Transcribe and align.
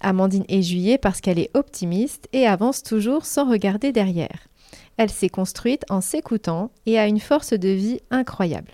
Amandine 0.00 0.44
est 0.48 0.62
juillet 0.62 0.98
parce 0.98 1.20
qu'elle 1.20 1.38
est 1.38 1.50
optimiste 1.54 2.28
et 2.32 2.46
avance 2.46 2.82
toujours 2.82 3.24
sans 3.24 3.48
regarder 3.48 3.92
derrière. 3.92 4.48
Elle 4.96 5.10
s'est 5.10 5.28
construite 5.28 5.84
en 5.90 6.00
s'écoutant 6.00 6.70
et 6.86 6.98
a 6.98 7.06
une 7.06 7.20
force 7.20 7.52
de 7.52 7.68
vie 7.68 8.00
incroyable. 8.10 8.72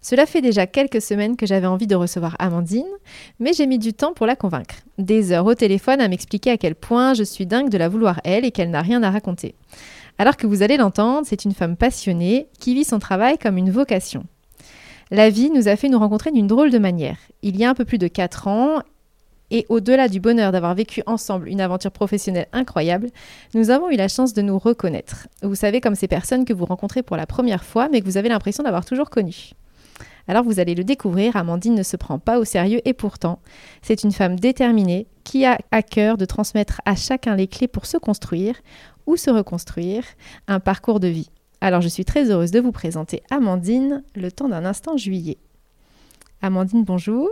Cela 0.00 0.26
fait 0.26 0.40
déjà 0.40 0.66
quelques 0.66 1.00
semaines 1.00 1.36
que 1.36 1.46
j'avais 1.46 1.68
envie 1.68 1.86
de 1.86 1.94
recevoir 1.94 2.34
Amandine, 2.40 2.90
mais 3.38 3.52
j'ai 3.52 3.66
mis 3.66 3.78
du 3.78 3.94
temps 3.94 4.12
pour 4.12 4.26
la 4.26 4.34
convaincre. 4.34 4.74
Des 4.98 5.30
heures 5.30 5.46
au 5.46 5.54
téléphone 5.54 6.00
à 6.00 6.08
m'expliquer 6.08 6.50
à 6.50 6.56
quel 6.56 6.74
point 6.74 7.14
je 7.14 7.22
suis 7.22 7.46
dingue 7.46 7.68
de 7.68 7.78
la 7.78 7.88
vouloir 7.88 8.20
elle 8.24 8.44
et 8.44 8.50
qu'elle 8.50 8.70
n'a 8.70 8.82
rien 8.82 9.04
à 9.04 9.12
raconter. 9.12 9.54
Alors 10.18 10.36
que 10.36 10.48
vous 10.48 10.62
allez 10.62 10.76
l'entendre, 10.76 11.24
c'est 11.24 11.44
une 11.44 11.54
femme 11.54 11.76
passionnée 11.76 12.48
qui 12.58 12.74
vit 12.74 12.84
son 12.84 12.98
travail 12.98 13.38
comme 13.38 13.56
une 13.56 13.70
vocation. 13.70 14.24
La 15.12 15.30
vie 15.30 15.50
nous 15.50 15.68
a 15.68 15.76
fait 15.76 15.88
nous 15.88 15.98
rencontrer 15.98 16.32
d'une 16.32 16.48
drôle 16.48 16.70
de 16.70 16.78
manière. 16.78 17.18
Il 17.42 17.56
y 17.56 17.64
a 17.64 17.70
un 17.70 17.74
peu 17.74 17.84
plus 17.84 17.98
de 17.98 18.08
4 18.08 18.48
ans, 18.48 18.82
et 19.52 19.66
au-delà 19.68 20.08
du 20.08 20.18
bonheur 20.18 20.50
d'avoir 20.50 20.74
vécu 20.74 21.02
ensemble 21.06 21.48
une 21.48 21.60
aventure 21.60 21.92
professionnelle 21.92 22.48
incroyable, 22.52 23.10
nous 23.54 23.70
avons 23.70 23.90
eu 23.90 23.96
la 23.96 24.08
chance 24.08 24.32
de 24.32 24.42
nous 24.42 24.58
reconnaître. 24.58 25.28
Vous 25.42 25.54
savez, 25.54 25.80
comme 25.80 25.94
ces 25.94 26.08
personnes 26.08 26.46
que 26.46 26.54
vous 26.54 26.64
rencontrez 26.64 27.02
pour 27.02 27.18
la 27.18 27.26
première 27.26 27.62
fois, 27.62 27.88
mais 27.92 28.00
que 28.00 28.06
vous 28.06 28.16
avez 28.16 28.30
l'impression 28.30 28.64
d'avoir 28.64 28.84
toujours 28.86 29.10
connues. 29.10 29.52
Alors 30.26 30.42
vous 30.44 30.58
allez 30.58 30.74
le 30.74 30.84
découvrir, 30.84 31.36
Amandine 31.36 31.74
ne 31.74 31.82
se 31.82 31.96
prend 31.96 32.18
pas 32.18 32.38
au 32.38 32.44
sérieux 32.44 32.80
et 32.84 32.94
pourtant, 32.94 33.40
c'est 33.82 34.04
une 34.04 34.12
femme 34.12 34.38
déterminée 34.38 35.06
qui 35.24 35.44
a 35.44 35.58
à 35.70 35.82
cœur 35.82 36.16
de 36.16 36.24
transmettre 36.24 36.80
à 36.86 36.96
chacun 36.96 37.36
les 37.36 37.48
clés 37.48 37.68
pour 37.68 37.86
se 37.86 37.98
construire 37.98 38.54
ou 39.06 39.16
se 39.16 39.30
reconstruire 39.30 40.04
un 40.48 40.60
parcours 40.60 41.00
de 41.00 41.08
vie. 41.08 41.28
Alors 41.60 41.80
je 41.80 41.88
suis 41.88 42.04
très 42.04 42.30
heureuse 42.30 42.52
de 42.52 42.60
vous 42.60 42.72
présenter 42.72 43.22
Amandine 43.30 44.02
le 44.14 44.32
temps 44.32 44.48
d'un 44.48 44.64
instant 44.64 44.96
juillet. 44.96 45.38
Amandine, 46.40 46.84
bonjour. 46.84 47.28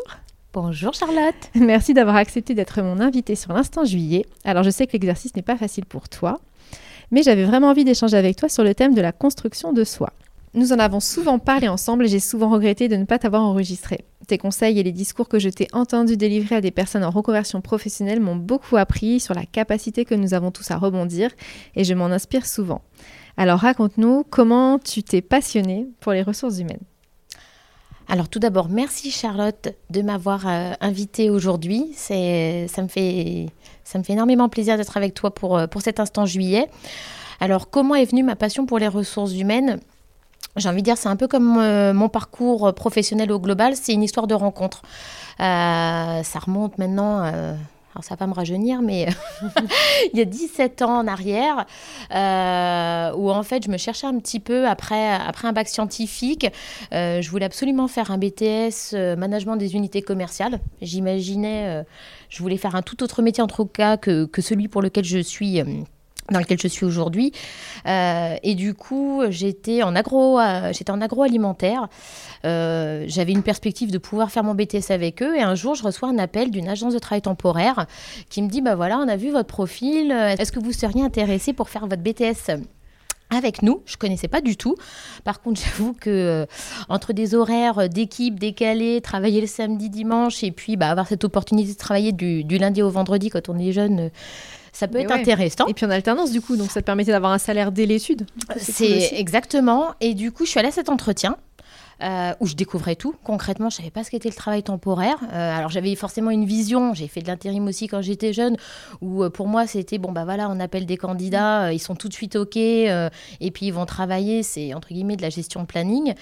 Bonjour 0.53 0.93
Charlotte. 0.95 1.37
Merci 1.55 1.95
d'avoir 1.95 2.17
accepté 2.17 2.55
d'être 2.55 2.83
mon 2.83 2.99
invitée 2.99 3.37
sur 3.37 3.53
l'instant 3.53 3.85
juillet. 3.85 4.27
Alors 4.45 4.65
je 4.65 4.71
sais 4.71 4.89
que 4.89 4.93
l'exercice 4.93 5.37
n'est 5.37 5.43
pas 5.43 5.57
facile 5.57 5.85
pour 5.87 6.09
toi, 6.09 6.41
mais 7.13 7.23
j'avais 7.23 7.45
vraiment 7.45 7.69
envie 7.69 7.85
d'échanger 7.85 8.17
avec 8.17 8.35
toi 8.35 8.49
sur 8.49 8.65
le 8.65 8.75
thème 8.75 8.93
de 8.93 9.01
la 9.01 9.13
construction 9.13 9.73
de 9.73 9.85
soi. 9.85 10.13
Nous 10.55 10.73
en 10.73 10.81
avons 10.81 10.99
souvent 10.99 11.39
parlé 11.39 11.69
ensemble 11.69 12.07
et 12.07 12.09
j'ai 12.09 12.19
souvent 12.19 12.51
regretté 12.51 12.89
de 12.89 12.97
ne 12.97 13.05
pas 13.05 13.21
t'avoir 13.21 13.43
enregistré. 13.43 14.01
Tes 14.27 14.39
conseils 14.39 14.81
et 14.81 14.83
les 14.83 14.91
discours 14.91 15.29
que 15.29 15.39
je 15.39 15.49
t'ai 15.49 15.69
entendu 15.73 16.17
délivrer 16.17 16.57
à 16.57 16.61
des 16.61 16.73
personnes 16.73 17.05
en 17.05 17.11
reconversion 17.11 17.61
professionnelle 17.61 18.19
m'ont 18.19 18.35
beaucoup 18.35 18.77
appris 18.77 19.21
sur 19.21 19.35
la 19.35 19.47
capacité 19.47 20.05
que 20.05 20.17
nous 20.17 20.35
avons 20.35 20.51
tous 20.51 20.69
à 20.73 20.79
rebondir 20.79 21.31
et 21.77 21.85
je 21.85 21.95
m'en 21.95 22.07
inspire 22.07 22.45
souvent. 22.45 22.83
Alors 23.37 23.61
raconte-nous 23.61 24.25
comment 24.29 24.81
tu 24.81 25.05
t'es 25.05 25.23
passionnée 25.23 25.87
pour 26.01 26.11
les 26.11 26.23
ressources 26.23 26.59
humaines. 26.59 26.83
Alors 28.11 28.29
tout 28.29 28.41
d'abord, 28.41 28.69
merci 28.69 29.13
Charlotte 29.13 29.69
de 29.91 30.03
m'avoir 30.03 30.49
euh, 30.49 30.73
invitée 30.81 31.31
aujourd'hui. 31.31 31.93
C'est, 31.95 32.67
ça, 32.67 32.83
me 32.83 32.89
fait, 32.89 33.47
ça 33.85 34.01
me 34.01 34.03
fait 34.03 34.15
énormément 34.15 34.49
plaisir 34.49 34.77
d'être 34.77 34.97
avec 34.97 35.15
toi 35.15 35.33
pour, 35.33 35.57
euh, 35.57 35.69
pour 35.69 35.81
cet 35.81 36.01
instant 36.01 36.27
juillet. 36.27 36.69
Alors 37.39 37.71
comment 37.71 37.95
est 37.95 38.07
venue 38.07 38.25
ma 38.25 38.35
passion 38.35 38.67
pour 38.67 38.81
les 38.81 38.89
ressources 38.89 39.35
humaines? 39.35 39.79
J'ai 40.57 40.69
envie 40.69 40.83
de 40.83 40.87
dire, 40.87 40.99
c'est 40.99 41.09
un 41.09 41.15
peu 41.15 41.29
comme 41.29 41.57
euh, 41.59 41.95
mon 41.95 42.09
parcours 42.09 42.75
professionnel 42.75 43.31
au 43.31 43.39
global, 43.39 43.77
c'est 43.77 43.93
une 43.93 44.03
histoire 44.03 44.27
de 44.27 44.35
rencontre. 44.35 44.83
ça 45.39 46.39
remonte 46.45 46.79
maintenant 46.79 47.33
alors 47.95 48.05
ça 48.05 48.15
va 48.15 48.27
me 48.27 48.33
rajeunir, 48.33 48.83
mais 48.83 49.09
il 50.13 50.19
y 50.19 50.23
a 50.23 50.25
17 50.25 50.83
ans 50.83 50.99
en 50.99 51.07
arrière, 51.09 51.67
euh, 52.15 53.13
où 53.17 53.31
en 53.31 53.43
fait 53.43 53.65
je 53.65 53.71
me 53.71 53.79
cherchais 53.79 54.07
un 54.07 54.17
petit 54.19 54.39
peu 54.39 54.69
après, 54.69 55.19
un 55.43 55.53
bac 55.53 55.69
scientifique. 55.69 56.47
Euh, 56.93 57.21
je 57.21 57.31
voulais 57.31 57.47
absolument 57.47 57.89
faire 57.89 58.13
un 58.13 58.19
BTS 58.19 58.95
euh, 58.95 59.17
management 59.17 59.57
des 59.57 59.75
unités 59.75 60.03
commerciales. 60.03 60.61
J'imaginais, 60.83 61.85
je 62.29 62.43
voulais 62.43 62.57
faire 62.57 62.77
un 62.77 62.83
tout 62.83 63.03
autre 63.03 63.23
métier 63.23 63.43
en 63.43 63.49
tout 63.49 63.67
cas 63.67 63.97
que 63.97 64.29
celui 64.41 64.69
pour 64.69 64.83
lequel 64.83 65.05
je 65.05 65.19
suis 65.19 65.61
dans 66.31 66.39
lequel 66.39 66.59
je 66.61 66.69
suis 66.69 66.87
aujourd'hui. 66.87 67.33
Euh, 67.87 68.37
et 68.43 68.55
du 68.55 68.75
coup, 68.75 69.23
j'étais 69.29 69.83
en, 69.83 69.95
agro, 69.95 70.39
euh, 70.39 70.73
j'étais 70.73 70.91
en 70.91 71.01
agroalimentaire. 71.01 71.89
Euh, 72.45 73.05
j'avais 73.07 73.33
une 73.33 73.43
perspective 73.43 73.91
de 73.91 73.99
pouvoir 73.99 74.31
faire 74.31 74.45
mon 74.45 74.55
BTS 74.55 74.91
avec 74.91 75.23
eux. 75.23 75.37
Et 75.37 75.43
un 75.43 75.55
jour, 75.55 75.75
je 75.75 75.83
reçois 75.83 76.09
un 76.09 76.19
appel 76.19 76.51
d'une 76.51 76.69
agence 76.69 76.95
de 76.95 76.99
travail 76.99 77.23
temporaire 77.23 77.87
qui 78.29 78.43
me 78.43 78.49
dit, 78.49 78.61
bah 78.61 78.75
voilà, 78.75 78.99
on 78.99 79.09
a 79.09 79.17
vu 79.17 79.31
votre 79.31 79.49
profil. 79.49 80.13
Est-ce 80.13 80.53
que 80.53 80.61
vous 80.61 80.73
seriez 80.73 81.03
intéressé 81.03 81.53
pour 81.53 81.69
faire 81.69 81.87
votre 81.87 82.03
BTS 82.03 82.63
avec 83.31 83.63
nous? 83.63 83.83
Je 83.87 83.97
connaissais 83.97 84.29
pas 84.29 84.41
du 84.41 84.57
tout. 84.57 84.77
Par 85.25 85.41
contre, 85.41 85.61
j'avoue 85.65 85.93
que 85.93 86.47
entre 86.89 87.13
des 87.13 87.35
horaires 87.35 87.89
d'équipe 87.89 88.39
décalés, 88.39 89.01
travailler 89.01 89.41
le 89.41 89.47
samedi, 89.47 89.91
dimanche, 89.91 90.45
et 90.45 90.53
puis 90.53 90.77
bah, 90.77 90.91
avoir 90.91 91.09
cette 91.09 91.25
opportunité 91.25 91.73
de 91.73 91.79
travailler 91.79 92.13
du, 92.13 92.45
du, 92.45 92.59
lundi 92.59 92.83
au 92.83 92.91
vendredi 92.91 93.31
quand 93.31 93.49
on 93.49 93.59
est 93.59 93.73
jeune, 93.73 94.11
ça 94.81 94.89
peut 94.89 94.99
être 94.99 95.13
intéressant. 95.13 95.67
Et 95.67 95.75
puis 95.75 95.85
en 95.85 95.91
alternance, 95.91 96.31
du 96.31 96.41
coup, 96.41 96.57
donc 96.57 96.71
ça 96.71 96.81
te 96.81 96.87
permettait 96.87 97.13
d'avoir 97.13 97.33
un 97.33 97.39
salaire 97.39 97.71
dès 97.71 97.85
l'étude. 97.85 98.27
C'est 98.57 99.11
exactement. 99.13 99.95
Et 100.01 100.15
du 100.15 100.33
coup, 100.33 100.47
je 100.47 100.51
suis 100.51 100.59
allée 100.59 100.71
à 100.71 100.73
cet 100.73 100.89
entretien. 100.89 101.37
Euh, 102.03 102.33
où 102.41 102.47
je 102.47 102.55
découvrais 102.55 102.97
tout. 102.97 103.15
Concrètement, 103.25 103.69
je 103.69 103.77
savais 103.77 103.91
pas 103.91 104.05
ce 104.05 104.11
qu'était 104.11 104.31
le 104.31 104.35
travail 104.35 104.63
temporaire. 104.63 105.19
Euh, 105.35 105.59
alors 105.59 105.69
j'avais 105.69 105.95
forcément 105.97 106.31
une 106.31 106.47
vision. 106.47 106.95
J'ai 106.95 107.09
fait 107.09 107.21
de 107.21 107.27
l'intérim 107.27 107.67
aussi 107.67 107.89
quand 107.89 108.01
j'étais 108.01 108.33
jeune, 108.33 108.57
où 109.03 109.23
euh, 109.23 109.29
pour 109.29 109.49
moi 109.49 109.67
c'était 109.67 109.99
bon 109.99 110.11
bah 110.11 110.25
voilà, 110.25 110.49
on 110.49 110.61
appelle 110.61 110.87
des 110.87 110.97
candidats, 110.97 111.75
ils 111.75 111.79
sont 111.79 111.95
tout 111.95 112.09
de 112.09 112.15
suite 112.15 112.37
ok, 112.37 112.57
et 112.57 113.11
puis 113.53 113.67
ils 113.67 113.73
vont 113.73 113.85
travailler. 113.85 114.43
C'est 114.43 114.73
entre 114.73 114.89
guillemets 114.89 115.17
de 115.17 115.23
la 115.23 115.29
gestion 115.29 115.61
de 115.61 115.67
planning. 115.67 116.15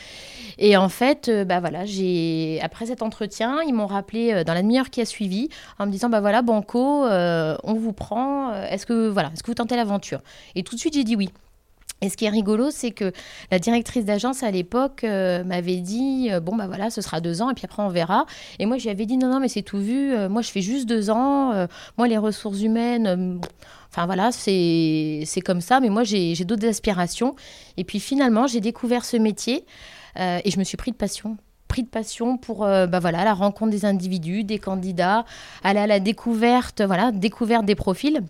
Et 0.58 0.76
en 0.76 0.88
fait, 0.88 1.30
bah 1.46 1.60
voilà, 1.60 1.84
j'ai 1.84 2.58
après 2.60 2.86
cet 2.86 3.02
entretien, 3.02 3.62
ils 3.62 3.72
m'ont 3.72 3.86
rappelé 3.86 4.42
dans 4.44 4.54
la 4.54 4.62
demi-heure 4.62 4.90
qui 4.90 5.00
a 5.00 5.04
suivi 5.04 5.48
en 5.78 5.86
me 5.86 5.92
disant 5.92 6.08
bah 6.08 6.20
voilà, 6.20 6.42
Banco, 6.42 7.04
on 7.06 7.75
vous 7.75 7.92
prend. 7.92 8.52
Est-ce 8.64 8.84
que 8.84 9.08
voilà, 9.08 9.30
est-ce 9.32 9.44
que 9.44 9.50
vous 9.50 9.54
tentez 9.54 9.76
l'aventure? 9.76 10.22
Et 10.56 10.64
tout 10.64 10.75
de 10.75 10.80
suite 10.80 10.94
j'ai 10.94 11.04
dit 11.04 11.14
oui. 11.14 11.30
Et 12.00 12.11
ce 12.11 12.17
qui 12.17 12.27
est 12.27 12.31
rigolo, 12.31 12.71
c'est 12.71 12.93
que 12.93 13.12
la 13.50 13.59
directrice 13.59 14.05
d'agence 14.05 14.43
à 14.45 14.50
l'époque 14.50 15.03
euh, 15.03 15.43
m'avait 15.43 15.79
dit 15.79 16.29
euh, 16.31 16.39
bon 16.39 16.55
bah 16.55 16.69
voilà, 16.69 16.91
ce 16.91 17.00
sera 17.00 17.21
deux 17.21 17.43
ans 17.43 17.50
et 17.50 17.55
puis 17.55 17.65
après 17.65 17.83
on 17.83 17.89
verra. 17.89 18.25
Et 18.61 18.67
moi 18.67 18.79
je 18.79 18.85
lui 18.85 18.91
avais 18.91 19.05
dit 19.05 19.17
non 19.17 19.29
non 19.29 19.41
mais 19.41 19.49
c'est 19.49 19.62
tout 19.62 19.79
vu. 19.79 20.15
Euh, 20.15 20.29
moi 20.29 20.43
je 20.43 20.50
fais 20.50 20.62
juste 20.62 20.89
deux 20.89 21.11
ans. 21.11 21.67
moi 21.97 22.06
les 22.06 22.17
ressources 22.17 22.62
humaines, 22.62 23.41
enfin 23.91 24.06
voilà 24.06 24.31
c'est 24.31 25.23
c'est 25.27 25.41
comme 25.41 25.61
ça. 25.61 25.81
Mais 25.81 25.89
moi 25.89 26.05
j'ai 26.05 26.35
d'autres 26.45 26.69
aspirations. 26.69 27.35
Et 27.77 27.85
puis 27.85 27.99
finalement 27.99 28.47
j'ai 28.47 28.61
découvert 28.61 29.05
ce 29.05 29.17
métier 29.17 29.65
et 30.17 30.50
je 30.50 30.59
me 30.59 30.65
suis 30.65 30.77
pris 30.77 30.93
de 30.93 30.97
passion 30.97 31.37
pris 31.69 31.83
de 31.83 31.89
passion 31.89 32.39
pour 32.39 32.61
bah 32.61 32.99
voilà 32.99 33.25
la 33.25 33.35
rencontre 33.35 33.71
des 33.71 33.85
individus, 33.85 34.43
des 34.43 34.59
candidats, 34.59 35.27
aller 35.62 35.81
à 35.81 35.87
la 35.87 36.00
découverte 36.00 36.81
voilà 36.81 37.12
découverte 37.12 37.67
des 37.67 37.75
profils. 37.75 38.23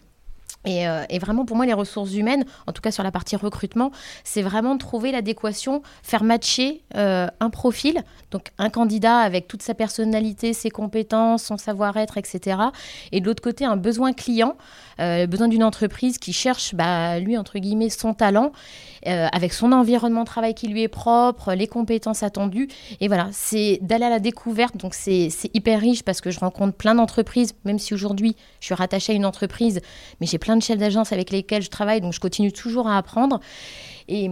Euh, 0.66 1.04
et, 1.08 1.18
vraiment, 1.18 1.44
pour 1.44 1.56
moi, 1.56 1.66
les 1.66 1.72
ressources 1.72 2.14
humaines, 2.14 2.44
en 2.66 2.72
tout 2.72 2.82
cas 2.82 2.90
sur 2.90 3.02
la 3.02 3.10
partie 3.10 3.36
recrutement, 3.36 3.90
c'est 4.24 4.42
vraiment 4.42 4.76
trouver 4.76 5.12
l'adéquation, 5.12 5.82
faire 6.02 6.24
matcher 6.24 6.82
euh, 6.96 7.28
un 7.40 7.50
profil, 7.50 8.02
donc 8.30 8.48
un 8.58 8.68
candidat 8.68 9.18
avec 9.18 9.48
toute 9.48 9.62
sa 9.62 9.74
personnalité, 9.74 10.52
ses 10.52 10.70
compétences, 10.70 11.44
son 11.44 11.56
savoir-être, 11.56 12.18
etc. 12.18 12.58
Et 13.12 13.20
de 13.20 13.26
l'autre 13.26 13.42
côté, 13.42 13.64
un 13.64 13.76
besoin 13.76 14.12
client, 14.12 14.56
euh, 15.00 15.26
besoin 15.26 15.48
d'une 15.48 15.64
entreprise 15.64 16.18
qui 16.18 16.32
cherche, 16.32 16.74
bah, 16.74 17.18
lui, 17.20 17.38
entre 17.38 17.58
guillemets, 17.58 17.90
son 17.90 18.14
talent, 18.14 18.52
avec 19.04 19.52
son 19.52 19.72
environnement 19.72 20.20
de 20.20 20.26
travail 20.26 20.54
qui 20.54 20.68
lui 20.68 20.82
est 20.82 20.88
propre, 20.88 21.54
les 21.54 21.66
compétences 21.66 22.22
attendues. 22.22 22.68
Et 23.00 23.08
voilà, 23.08 23.28
c'est 23.32 23.78
d'aller 23.82 24.04
à 24.04 24.10
la 24.10 24.20
découverte. 24.20 24.76
Donc, 24.76 24.94
c'est 24.94 25.30
hyper 25.54 25.80
riche 25.80 26.02
parce 26.02 26.20
que 26.20 26.30
je 26.30 26.40
rencontre 26.40 26.76
plein 26.76 26.94
d'entreprises, 26.94 27.54
même 27.64 27.78
si 27.78 27.94
aujourd'hui, 27.94 28.36
je 28.60 28.66
suis 28.66 28.74
rattachée 28.74 29.12
à 29.12 29.16
une 29.16 29.26
entreprise, 29.26 29.80
mais 30.20 30.26
j'ai 30.26 30.38
plein 30.38 30.56
de 30.56 30.62
chefs 30.62 30.78
d'agence 30.78 31.12
avec 31.12 31.30
lesquels 31.30 31.62
je 31.62 31.70
travaille, 31.70 32.00
donc 32.00 32.12
je 32.12 32.20
continue 32.20 32.52
toujours 32.52 32.88
à 32.88 32.96
apprendre. 32.96 33.40
Et 34.08 34.30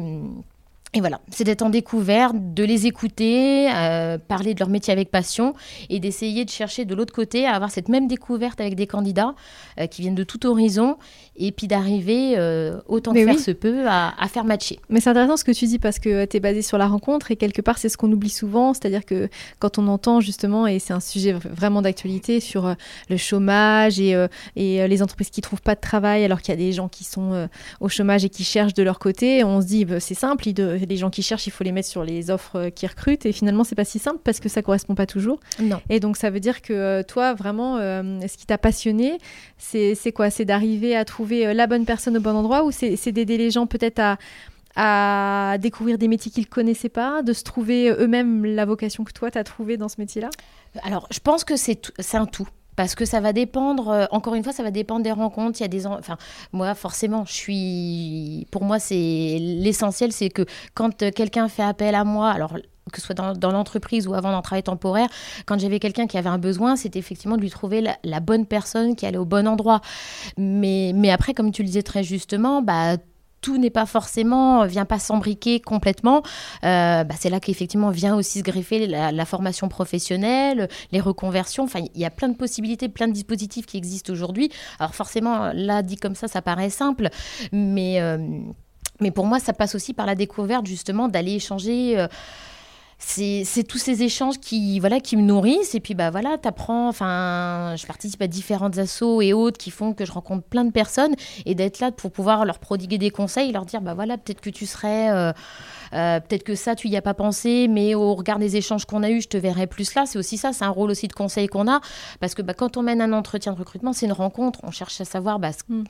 et 0.96 1.00
voilà, 1.00 1.20
c'est 1.30 1.44
d'être 1.44 1.60
en 1.60 1.68
découverte, 1.68 2.34
de 2.54 2.64
les 2.64 2.86
écouter, 2.86 3.70
euh, 3.70 4.16
parler 4.16 4.54
de 4.54 4.60
leur 4.60 4.70
métier 4.70 4.94
avec 4.94 5.10
passion 5.10 5.52
et 5.90 6.00
d'essayer 6.00 6.46
de 6.46 6.50
chercher 6.50 6.86
de 6.86 6.94
l'autre 6.94 7.12
côté 7.12 7.44
à 7.44 7.52
avoir 7.52 7.70
cette 7.70 7.90
même 7.90 8.08
découverte 8.08 8.62
avec 8.62 8.76
des 8.76 8.86
candidats 8.86 9.34
euh, 9.78 9.86
qui 9.88 10.00
viennent 10.00 10.14
de 10.14 10.24
tout 10.24 10.46
horizon 10.46 10.96
et 11.36 11.52
puis 11.52 11.66
d'arriver 11.66 12.38
euh, 12.38 12.78
autant 12.88 13.12
que 13.12 13.22
faire 13.22 13.38
se 13.38 13.50
peut 13.50 13.86
à, 13.86 14.14
faire 14.32 14.44
matcher. 14.44 14.78
Mais 14.88 15.00
c'est 15.00 15.10
intéressant 15.10 15.36
ce 15.36 15.44
que 15.44 15.52
tu 15.52 15.66
dis 15.66 15.78
parce 15.78 15.98
que 15.98 16.24
tu 16.24 16.38
es 16.38 16.40
basé 16.40 16.62
sur 16.62 16.78
la 16.78 16.86
rencontre 16.86 17.30
et 17.30 17.36
quelque 17.36 17.60
part 17.60 17.76
c'est 17.76 17.90
ce 17.90 17.98
qu'on 17.98 18.10
oublie 18.10 18.30
souvent, 18.30 18.72
c'est-à-dire 18.72 19.04
que 19.04 19.28
quand 19.58 19.76
on 19.76 19.88
entend 19.88 20.20
justement, 20.20 20.66
et 20.66 20.78
c'est 20.78 20.94
un 20.94 21.00
sujet 21.00 21.32
vraiment 21.34 21.82
d'actualité 21.82 22.40
sur 22.40 22.74
le 23.10 23.16
chômage 23.18 24.00
et, 24.00 24.12
et 24.56 24.88
les 24.88 25.02
entreprises 25.02 25.28
qui 25.28 25.42
trouvent 25.42 25.60
pas 25.60 25.74
de 25.74 25.80
travail 25.80 26.24
alors 26.24 26.40
qu'il 26.40 26.54
y 26.54 26.56
a 26.56 26.64
des 26.64 26.72
gens 26.72 26.88
qui 26.88 27.04
sont 27.04 27.48
au 27.80 27.90
chômage 27.90 28.24
et 28.24 28.30
qui 28.30 28.44
cherchent 28.44 28.72
de 28.72 28.82
leur 28.82 28.98
côté, 28.98 29.44
on 29.44 29.60
se 29.60 29.66
dit 29.66 29.84
bah, 29.84 30.00
c'est 30.00 30.14
simple, 30.14 30.48
ils, 30.48 30.54
de, 30.54 30.85
les 30.88 30.96
gens 30.96 31.10
qui 31.10 31.22
cherchent, 31.22 31.46
il 31.46 31.50
faut 31.50 31.64
les 31.64 31.72
mettre 31.72 31.88
sur 31.88 32.04
les 32.04 32.30
offres 32.30 32.56
euh, 32.56 32.70
qui 32.70 32.86
recrutent. 32.86 33.26
Et 33.26 33.32
finalement, 33.32 33.64
c'est 33.64 33.74
pas 33.74 33.84
si 33.84 33.98
simple 33.98 34.20
parce 34.22 34.40
que 34.40 34.48
ça 34.48 34.62
correspond 34.62 34.94
pas 34.94 35.06
toujours. 35.06 35.40
Non. 35.60 35.80
Et 35.90 36.00
donc, 36.00 36.16
ça 36.16 36.30
veut 36.30 36.40
dire 36.40 36.62
que 36.62 36.72
euh, 36.72 37.02
toi, 37.02 37.34
vraiment, 37.34 37.76
euh, 37.76 38.20
ce 38.26 38.36
qui 38.36 38.46
t'a 38.46 38.58
passionné, 38.58 39.18
c'est 39.58 40.12
quoi? 40.14 40.30
C'est 40.30 40.44
d'arriver 40.44 40.96
à 40.96 41.04
trouver 41.04 41.54
la 41.54 41.66
bonne 41.66 41.84
personne 41.84 42.16
au 42.16 42.20
bon 42.20 42.34
endroit 42.36 42.64
ou 42.64 42.70
c'est 42.70 43.12
d'aider 43.12 43.36
les 43.36 43.50
gens 43.50 43.66
peut-être 43.66 43.98
à 43.98 44.18
à 44.78 45.56
découvrir 45.58 45.96
des 45.96 46.06
métiers 46.06 46.30
qu'ils 46.30 46.44
ne 46.44 46.48
connaissaient 46.48 46.90
pas, 46.90 47.22
de 47.22 47.32
se 47.32 47.42
trouver 47.42 47.90
eux-mêmes 47.98 48.44
la 48.44 48.66
vocation 48.66 49.04
que 49.04 49.12
toi, 49.12 49.30
tu 49.30 49.38
as 49.38 49.44
trouvée 49.44 49.78
dans 49.78 49.88
ce 49.88 49.98
métier-là? 49.98 50.28
Alors, 50.82 51.08
je 51.10 51.18
pense 51.18 51.44
que 51.44 51.56
c'est 51.56 51.80
un 52.12 52.26
tout 52.26 52.46
parce 52.76 52.94
que 52.94 53.04
ça 53.04 53.20
va 53.20 53.32
dépendre, 53.32 53.88
euh, 53.88 54.04
encore 54.10 54.34
une 54.34 54.44
fois, 54.44 54.52
ça 54.52 54.62
va 54.62 54.70
dépendre 54.70 55.02
des 55.02 55.12
rencontres. 55.12 55.60
Il 55.60 55.62
y 55.62 55.64
a 55.64 55.68
des, 55.68 55.86
enfin, 55.86 56.16
moi, 56.52 56.74
forcément, 56.74 57.24
je 57.24 57.32
suis, 57.32 58.46
pour 58.50 58.64
moi, 58.64 58.78
c'est 58.78 59.38
l'essentiel, 59.40 60.12
c'est 60.12 60.28
que 60.28 60.44
quand 60.74 61.02
euh, 61.02 61.10
quelqu'un 61.10 61.48
fait 61.48 61.62
appel 61.62 61.94
à 61.94 62.04
moi, 62.04 62.30
alors 62.30 62.56
que 62.92 63.00
ce 63.00 63.06
soit 63.06 63.14
dans, 63.16 63.50
l'entreprise 63.50 64.06
ou 64.06 64.14
avant 64.14 64.34
le 64.34 64.40
travail 64.42 64.62
temporaire, 64.62 65.08
quand 65.44 65.58
j'avais 65.58 65.80
quelqu'un 65.80 66.06
qui 66.06 66.18
avait 66.18 66.28
un 66.28 66.38
besoin, 66.38 66.76
c'était 66.76 67.00
effectivement 67.00 67.36
de 67.36 67.40
lui 67.40 67.50
trouver 67.50 67.84
la, 68.04 68.20
bonne 68.20 68.46
personne 68.46 68.94
qui 68.94 69.06
allait 69.06 69.18
au 69.18 69.24
bon 69.24 69.48
endroit. 69.48 69.80
Mais, 70.38 70.92
mais 70.94 71.10
après, 71.10 71.34
comme 71.34 71.50
tu 71.50 71.62
le 71.62 71.66
disais 71.66 71.82
très 71.82 72.04
justement, 72.04 72.62
bah, 72.62 72.96
tout 73.40 73.58
n'est 73.58 73.70
pas 73.70 73.86
forcément, 73.86 74.62
euh, 74.62 74.66
vient 74.66 74.84
pas 74.84 74.98
s'embriquer 74.98 75.60
complètement. 75.60 76.22
Euh, 76.64 77.04
bah, 77.04 77.14
c'est 77.18 77.30
là 77.30 77.40
qu'effectivement 77.40 77.90
vient 77.90 78.16
aussi 78.16 78.40
se 78.40 78.44
greffer 78.44 78.86
la, 78.86 79.24
formation 79.24 79.68
professionnelle, 79.68 80.68
les 80.92 81.00
reconversions. 81.00 81.64
Enfin, 81.64 81.80
il 81.94 82.00
y 82.00 82.04
a 82.04 82.10
plein 82.10 82.28
de 82.28 82.36
possibilités, 82.36 82.88
plein 82.88 83.08
de 83.08 83.12
dispositifs 83.12 83.66
qui 83.66 83.76
existent 83.76 84.12
aujourd'hui. 84.12 84.50
Alors 84.78 84.94
forcément, 84.94 85.52
là, 85.52 85.82
dit 85.82 85.96
comme 85.96 86.14
ça, 86.14 86.28
ça 86.28 86.42
paraît 86.42 86.70
simple, 86.70 87.08
mais, 87.52 88.00
euh, 88.00 88.18
mais 89.00 89.10
pour 89.10 89.26
moi, 89.26 89.38
ça 89.38 89.52
passe 89.52 89.74
aussi 89.74 89.94
par 89.94 90.06
la 90.06 90.14
découverte 90.14 90.66
justement 90.66 91.08
d'aller 91.08 91.34
échanger 91.34 92.06
c'est 92.98 93.64
tous 93.68 93.78
ces 93.78 94.02
échanges 94.02 94.38
qui 94.38 94.80
voilà 94.80 95.00
qui 95.00 95.16
me 95.16 95.22
nourrissent. 95.22 95.74
Et 95.74 95.80
puis 95.80 95.94
bah 95.94 96.10
voilà 96.10 96.38
t'apprends 96.38 96.88
enfin 96.88 97.74
je 97.76 97.86
participe 97.86 98.20
à 98.22 98.26
différentes 98.26 98.78
assos 98.78 99.20
et 99.20 99.32
autres 99.32 99.58
qui 99.58 99.70
font 99.70 99.92
que 99.92 100.04
je 100.04 100.12
rencontre 100.12 100.44
plein 100.44 100.64
de 100.64 100.72
personnes. 100.72 101.14
Et 101.44 101.54
d'être 101.54 101.80
là 101.80 101.92
pour 101.92 102.10
pouvoir 102.10 102.44
leur 102.44 102.58
prodiguer 102.58 102.98
des 102.98 103.10
conseils 103.10 103.52
leur 103.52 103.66
dire 103.66 103.82
bah 103.82 103.94
voilà 103.94 104.16
peut-être 104.16 104.40
que 104.40 104.50
tu 104.50 104.66
serais 104.66 105.10
euh, 105.10 105.32
euh, 105.92 106.20
peut-être 106.20 106.42
que 106.42 106.54
ça 106.54 106.74
tu 106.74 106.88
y 106.88 106.96
as 106.96 107.02
pas 107.02 107.14
pensé 107.14 107.68
mais 107.68 107.94
au 107.94 108.14
regard 108.14 108.38
des 108.38 108.56
échanges 108.56 108.86
qu'on 108.86 109.02
a 109.02 109.10
eu 109.10 109.20
je 109.20 109.28
te 109.28 109.36
verrais 109.36 109.66
plus 109.66 109.94
là. 109.94 110.06
C'est 110.06 110.18
aussi 110.18 110.38
ça 110.38 110.52
c'est 110.52 110.64
un 110.64 110.70
rôle 110.70 110.90
aussi 110.90 111.06
de 111.08 111.12
conseil 111.12 111.48
qu'on 111.48 111.70
a. 111.70 111.80
Parce 112.20 112.34
que 112.34 112.42
bah, 112.42 112.54
quand 112.54 112.76
on 112.78 112.82
mène 112.82 113.02
un 113.02 113.12
entretien 113.12 113.52
de 113.52 113.58
recrutement 113.58 113.92
c'est 113.92 114.06
une 114.06 114.12
rencontre. 114.12 114.60
On 114.62 114.70
cherche 114.70 115.00
à 115.00 115.04
savoir 115.04 115.38
bah, 115.38 115.50
ce, 115.52 115.60
mm. 115.68 115.84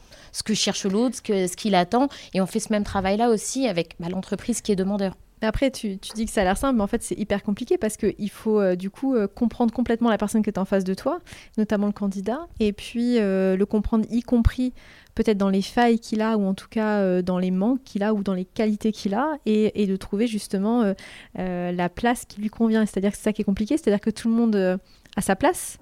que 0.44 0.54
cherche 0.54 0.84
l'autre 0.86 1.16
ce 1.16 1.22
qu'il 1.22 1.72
ce 1.72 1.76
attend. 1.76 2.08
Et 2.34 2.40
on 2.40 2.46
fait 2.46 2.60
ce 2.60 2.72
même 2.72 2.84
travail 2.84 3.16
là 3.16 3.28
aussi 3.28 3.68
avec 3.68 3.94
bah, 4.00 4.08
l'entreprise 4.10 4.60
qui 4.60 4.72
est 4.72 4.76
demandeur 4.76 5.14
après, 5.46 5.70
tu, 5.70 5.96
dis 5.96 6.26
que 6.26 6.30
ça 6.30 6.42
a 6.42 6.44
l'air 6.44 6.56
simple, 6.56 6.76
mais 6.76 6.82
en 6.82 6.86
fait, 6.86 7.02
c'est 7.02 7.18
hyper 7.18 7.42
compliqué 7.42 7.78
parce 7.78 7.96
qu'il 7.96 8.30
faut 8.30 8.60
euh, 8.60 8.76
du 8.76 8.90
coup 8.90 9.14
euh, 9.14 9.26
comprendre 9.26 9.72
complètement 9.72 10.10
la 10.10 10.18
personne 10.18 10.42
qui 10.42 10.50
est 10.50 10.58
en 10.58 10.64
face 10.64 10.84
de 10.84 10.94
toi, 10.94 11.20
notamment 11.56 11.86
le 11.86 11.92
candidat, 11.92 12.46
et 12.60 12.72
puis 12.72 13.18
euh, 13.18 13.56
le 13.56 13.66
comprendre 13.66 14.06
y 14.10 14.22
compris 14.22 14.72
peut-être 15.14 15.38
dans 15.38 15.48
les 15.48 15.62
failles 15.62 15.98
qu'il 15.98 16.20
a, 16.20 16.36
ou 16.36 16.44
en 16.44 16.52
tout 16.52 16.68
cas 16.68 17.22
dans 17.22 17.38
les 17.38 17.50
manques 17.50 17.82
qu'il 17.84 18.02
a, 18.02 18.12
ou 18.12 18.22
dans 18.22 18.34
les 18.34 18.44
qualités 18.44 18.92
qu'il 18.92 19.14
a, 19.14 19.38
et, 19.46 19.82
et, 19.82 19.86
de 19.86 19.96
trouver 19.96 20.26
justement 20.26 20.92
la 21.34 21.88
place 21.88 22.26
qui 22.26 22.42
lui 22.42 22.50
convient. 22.50 22.84
C'est-à-dire 22.84 23.12
que 23.12 23.16
c'est 23.16 23.22
ça 23.22 23.32
qui 23.32 23.40
est 23.40 23.46
compliqué, 23.46 23.78
c'est-à-dire 23.78 24.02
que 24.02 24.10
tout 24.10 24.28
le 24.28 24.34
monde 24.34 24.78
a 25.16 25.22
sa 25.22 25.34
place. 25.34 25.78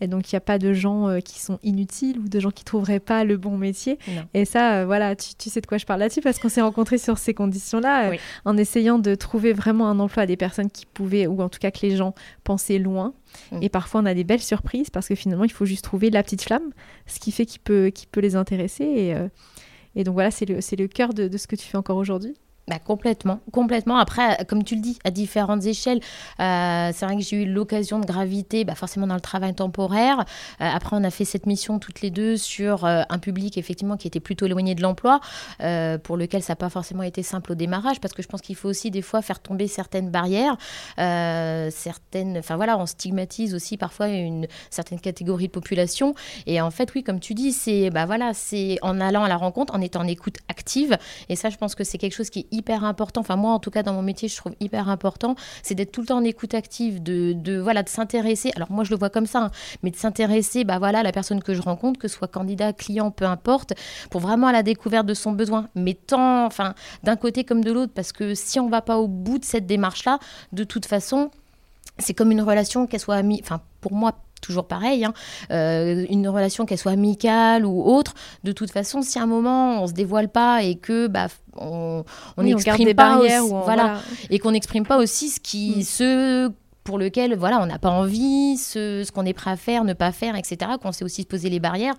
Et 0.00 0.06
donc, 0.06 0.30
il 0.30 0.34
n'y 0.34 0.38
a 0.38 0.40
pas 0.40 0.58
de 0.58 0.72
gens 0.72 1.08
euh, 1.08 1.20
qui 1.20 1.40
sont 1.40 1.58
inutiles 1.62 2.18
ou 2.18 2.28
de 2.28 2.40
gens 2.40 2.50
qui 2.50 2.62
ne 2.62 2.66
trouveraient 2.66 3.00
pas 3.00 3.24
le 3.24 3.36
bon 3.36 3.58
métier. 3.58 3.98
Et 4.34 4.44
ça, 4.44 4.76
euh, 4.76 4.86
voilà, 4.86 5.16
tu, 5.16 5.50
sais 5.50 5.60
de 5.60 5.66
quoi 5.66 5.78
je 5.78 5.86
parle 5.86 6.00
là-dessus 6.00 6.20
parce 6.20 6.38
qu'on 6.38 6.48
s'est 6.48 6.60
rencontrés 6.60 6.98
sur 6.98 7.18
ces 7.18 7.34
conditions-là, 7.34 8.10
euh, 8.10 8.16
en 8.44 8.56
essayant 8.56 8.98
de 8.98 9.14
trouver 9.14 9.52
vraiment 9.52 9.88
un 9.88 9.98
emploi 9.98 10.22
à 10.22 10.26
des 10.26 10.36
personnes 10.36 10.70
qui 10.70 10.86
pouvaient, 10.86 11.26
ou 11.26 11.40
en 11.42 11.48
tout 11.48 11.58
cas 11.58 11.70
que 11.70 11.80
les 11.82 11.96
gens 11.96 12.14
pensaient 12.44 12.78
loin. 12.78 13.14
Mm. 13.50 13.62
Et 13.62 13.68
parfois, 13.68 14.00
on 14.00 14.06
a 14.06 14.14
des 14.14 14.24
belles 14.24 14.42
surprises 14.42 14.90
parce 14.90 15.08
que 15.08 15.14
finalement, 15.14 15.44
il 15.44 15.52
faut 15.52 15.66
juste 15.66 15.84
trouver 15.84 16.10
la 16.10 16.22
petite 16.22 16.42
flamme, 16.42 16.70
ce 17.06 17.18
qui 17.18 17.32
fait 17.32 17.46
qu'il 17.46 17.60
peut, 17.60 17.90
peut 18.12 18.20
les 18.20 18.36
intéresser. 18.36 18.84
Et, 18.84 19.14
et 19.96 20.04
donc, 20.04 20.14
voilà, 20.14 20.30
c'est 20.30 20.46
le, 20.46 20.56
le 20.56 20.86
cœur 20.86 21.12
de, 21.12 21.26
de 21.26 21.38
ce 21.38 21.46
que 21.46 21.56
tu 21.56 21.66
fais 21.66 21.76
encore 21.76 21.96
aujourd'hui. 21.96 22.34
Bah, 22.68 22.78
complètement, 22.78 23.40
complètement. 23.50 23.96
Après, 23.96 24.44
comme 24.46 24.62
tu 24.62 24.74
le 24.74 24.82
dis, 24.82 24.98
à 25.02 25.10
différentes 25.10 25.64
échelles, 25.64 26.00
euh, 26.38 26.90
c'est 26.92 27.06
vrai 27.06 27.16
que 27.16 27.22
j'ai 27.22 27.44
eu 27.44 27.46
l'occasion 27.46 27.98
de 27.98 28.04
graviter 28.04 28.64
bah, 28.64 28.74
forcément 28.74 29.06
dans 29.06 29.14
le 29.14 29.22
travail 29.22 29.54
temporaire. 29.54 30.20
Euh, 30.60 30.68
après, 30.70 30.94
on 30.94 31.02
a 31.02 31.10
fait 31.10 31.24
cette 31.24 31.46
mission 31.46 31.78
toutes 31.78 32.02
les 32.02 32.10
deux 32.10 32.36
sur 32.36 32.84
euh, 32.84 33.04
un 33.08 33.18
public 33.18 33.56
effectivement 33.56 33.96
qui 33.96 34.06
était 34.06 34.20
plutôt 34.20 34.44
éloigné 34.44 34.74
de 34.74 34.82
l'emploi, 34.82 35.20
pour 36.02 36.16
lequel 36.16 36.42
ça 36.42 36.52
n'a 36.52 36.56
pas 36.56 36.68
forcément 36.68 37.02
été 37.02 37.22
simple 37.22 37.52
au 37.52 37.54
démarrage, 37.54 38.00
parce 38.00 38.12
que 38.12 38.22
je 38.22 38.28
pense 38.28 38.42
qu'il 38.42 38.54
faut 38.54 38.68
aussi 38.68 38.90
des 38.90 39.02
fois 39.02 39.22
faire 39.22 39.40
tomber 39.40 39.66
certaines 39.66 40.10
barrières, 40.10 40.56
certaines. 40.96 42.38
Enfin 42.38 42.56
voilà, 42.56 42.76
on 42.78 42.86
stigmatise 42.86 43.54
aussi 43.54 43.76
parfois 43.76 44.08
une 44.08 44.46
certaine 44.70 45.00
catégorie 45.00 45.46
de 45.46 45.52
population. 45.52 46.14
Et 46.46 46.60
en 46.60 46.70
fait, 46.70 46.92
oui, 46.94 47.02
comme 47.02 47.20
tu 47.20 47.34
dis, 47.34 47.52
c'est 47.52 47.90
bah 47.90 48.04
voilà, 48.04 48.34
c'est 48.34 48.78
en 48.82 49.00
allant 49.00 49.24
à 49.24 49.28
la 49.28 49.36
rencontre, 49.36 49.74
en 49.74 49.80
étant 49.80 50.00
en 50.00 50.06
écoute 50.06 50.36
active. 50.48 50.98
Et 51.28 51.36
ça, 51.36 51.48
je 51.50 51.56
pense 51.56 51.74
que 51.74 51.84
c'est 51.84 51.98
quelque 51.98 52.14
chose 52.14 52.30
qui 52.30 52.40
est 52.40 52.57
hyper 52.58 52.84
important, 52.84 53.20
enfin 53.20 53.36
moi 53.36 53.52
en 53.52 53.58
tout 53.58 53.70
cas 53.70 53.82
dans 53.82 53.92
mon 53.92 54.02
métier 54.02 54.28
je 54.28 54.36
trouve 54.36 54.54
hyper 54.60 54.88
important, 54.88 55.34
c'est 55.62 55.74
d'être 55.74 55.92
tout 55.92 56.00
le 56.00 56.08
temps 56.08 56.18
en 56.18 56.24
écoute 56.24 56.54
active, 56.54 57.02
de, 57.02 57.32
de 57.32 57.58
voilà, 57.58 57.82
de 57.82 57.88
s'intéresser, 57.88 58.50
alors 58.56 58.70
moi 58.70 58.84
je 58.84 58.90
le 58.90 58.96
vois 58.98 59.10
comme 59.10 59.26
ça, 59.26 59.44
hein, 59.44 59.50
mais 59.82 59.90
de 59.90 59.96
s'intéresser 59.96 60.64
bah 60.64 60.78
voilà, 60.78 61.02
la 61.02 61.12
personne 61.12 61.42
que 61.42 61.54
je 61.54 61.62
rencontre, 61.62 61.98
que 61.98 62.08
ce 62.08 62.16
soit 62.16 62.28
candidat, 62.28 62.72
client, 62.72 63.10
peu 63.10 63.24
importe, 63.24 63.74
pour 64.10 64.20
vraiment 64.20 64.48
à 64.48 64.52
la 64.52 64.62
découverte 64.62 65.06
de 65.06 65.14
son 65.14 65.32
besoin, 65.32 65.68
mais 65.74 65.94
tant 65.94 66.44
enfin, 66.46 66.74
d'un 67.04 67.16
côté 67.16 67.44
comme 67.44 67.62
de 67.62 67.72
l'autre, 67.72 67.92
parce 67.94 68.12
que 68.12 68.34
si 68.34 68.60
on 68.60 68.68
va 68.68 68.82
pas 68.82 68.98
au 68.98 69.08
bout 69.08 69.38
de 69.38 69.44
cette 69.44 69.66
démarche-là, 69.66 70.18
de 70.52 70.64
toute 70.64 70.86
façon, 70.86 71.30
c'est 71.98 72.14
comme 72.14 72.30
une 72.30 72.42
relation 72.42 72.86
qu'elle 72.86 73.00
soit 73.00 73.16
amie, 73.16 73.40
enfin 73.42 73.60
pour 73.80 73.92
moi 73.92 74.12
toujours 74.48 74.66
pareil, 74.66 75.04
hein, 75.04 75.12
euh, 75.50 76.06
une 76.08 76.26
relation 76.26 76.64
qu'elle 76.64 76.78
soit 76.78 76.92
amicale 76.92 77.66
ou 77.66 77.82
autre, 77.82 78.14
de 78.44 78.52
toute 78.52 78.70
façon, 78.70 79.02
si 79.02 79.18
à 79.18 79.22
un 79.22 79.26
moment 79.26 79.82
on 79.82 79.86
se 79.86 79.92
dévoile 79.92 80.30
pas 80.30 80.62
et 80.62 80.76
que 80.76 81.06
bah, 81.06 81.28
on 81.56 82.04
n'exprime 82.38 82.94
pas, 82.94 83.20
voilà, 83.64 84.00
et 84.30 84.38
qu'on 84.38 84.52
n'exprime 84.52 84.86
pas 84.86 84.96
aussi 84.96 85.28
ce 85.28 85.38
qui, 85.38 85.76
mm. 85.78 85.82
ce 85.82 86.52
pour 86.82 86.98
lequel 86.98 87.36
voilà, 87.36 87.60
on 87.60 87.66
n'a 87.66 87.78
pas 87.78 87.90
envie, 87.90 88.56
ce, 88.56 89.04
ce 89.04 89.12
qu'on 89.12 89.26
est 89.26 89.34
prêt 89.34 89.50
à 89.50 89.56
faire, 89.56 89.84
ne 89.84 89.92
pas 89.92 90.10
faire, 90.10 90.34
etc. 90.36 90.72
Qu'on 90.80 90.92
sait 90.92 91.04
aussi 91.04 91.20
se 91.20 91.26
poser 91.26 91.50
les 91.50 91.60
barrières. 91.60 91.94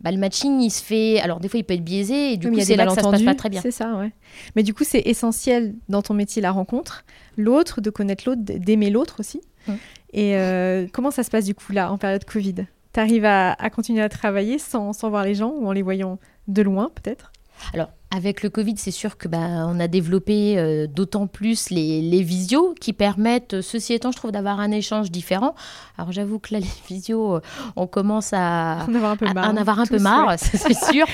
Bah, 0.00 0.12
le 0.12 0.18
matching, 0.18 0.60
il 0.60 0.70
se 0.70 0.82
fait. 0.82 1.20
Alors, 1.20 1.40
des 1.40 1.48
fois, 1.48 1.58
il 1.58 1.64
peut 1.64 1.74
être 1.74 1.84
biaisé, 1.84 2.34
et 2.34 2.36
du 2.36 2.48
coup, 2.48 2.60
c'est 2.60 2.76
là 2.76 2.86
que 2.86 2.92
ça 2.94 3.02
se 3.02 3.08
passe 3.08 3.22
pas 3.22 3.34
très 3.34 3.50
bien. 3.50 3.60
C'est 3.60 3.72
ça, 3.72 3.96
ouais. 3.96 4.12
Mais 4.54 4.62
du 4.62 4.72
coup, 4.72 4.84
c'est 4.84 5.02
essentiel 5.04 5.74
dans 5.88 6.00
ton 6.00 6.14
métier, 6.14 6.40
la 6.40 6.52
rencontre. 6.52 7.04
L'autre, 7.36 7.80
de 7.80 7.90
connaître 7.90 8.22
l'autre, 8.26 8.42
d'aimer 8.42 8.90
l'autre 8.90 9.16
aussi. 9.18 9.40
Mm. 9.70 9.78
Et 10.12 10.36
euh, 10.36 10.86
comment 10.92 11.10
ça 11.10 11.22
se 11.22 11.30
passe 11.30 11.44
du 11.44 11.54
coup 11.54 11.72
là, 11.72 11.90
en 11.92 11.98
période 11.98 12.24
Covid? 12.24 12.54
Tu 12.92 13.00
arrives 13.00 13.24
à, 13.24 13.54
continuer 13.72 14.02
à 14.02 14.08
travailler 14.08 14.58
sans, 14.58 14.92
sans, 14.92 15.10
voir 15.10 15.24
les 15.24 15.34
gens 15.34 15.50
ou 15.56 15.68
en 15.68 15.72
les 15.72 15.82
voyant 15.82 16.18
de 16.48 16.62
loin 16.62 16.90
peut-être? 16.94 17.30
Alors, 17.74 17.90
avec 18.10 18.42
le 18.42 18.50
Covid, 18.50 18.74
c'est 18.78 18.90
sûr 18.90 19.16
que 19.18 19.28
bah, 19.28 19.38
on 19.68 19.78
a 19.78 19.86
développé 19.86 20.58
euh, 20.58 20.86
d'autant 20.88 21.26
plus 21.28 21.70
les, 21.70 22.00
les 22.00 22.22
visios 22.22 22.74
qui 22.80 22.92
permettent, 22.92 23.60
ceci 23.60 23.92
étant, 23.92 24.10
je 24.10 24.16
trouve, 24.16 24.32
d'avoir 24.32 24.58
un 24.58 24.70
échange 24.72 25.10
différent. 25.12 25.54
Alors 25.96 26.10
j'avoue 26.10 26.38
que 26.40 26.54
là, 26.54 26.60
les 26.60 26.66
visios, 26.88 27.36
euh, 27.36 27.40
on 27.76 27.86
commence 27.86 28.32
à 28.32 28.86
En 28.88 28.94
avoir 28.94 29.12
un 29.12 29.16
peu 29.16 29.26
à- 29.26 29.34
marre. 29.34 29.44
à 29.44 29.50
en 29.52 29.56
avoir 29.56 29.78
un 29.78 29.86
peu 29.86 29.98
tous, 29.98 30.02
marre, 30.02 30.34
c'est 30.38 30.74
sûr. 30.74 31.06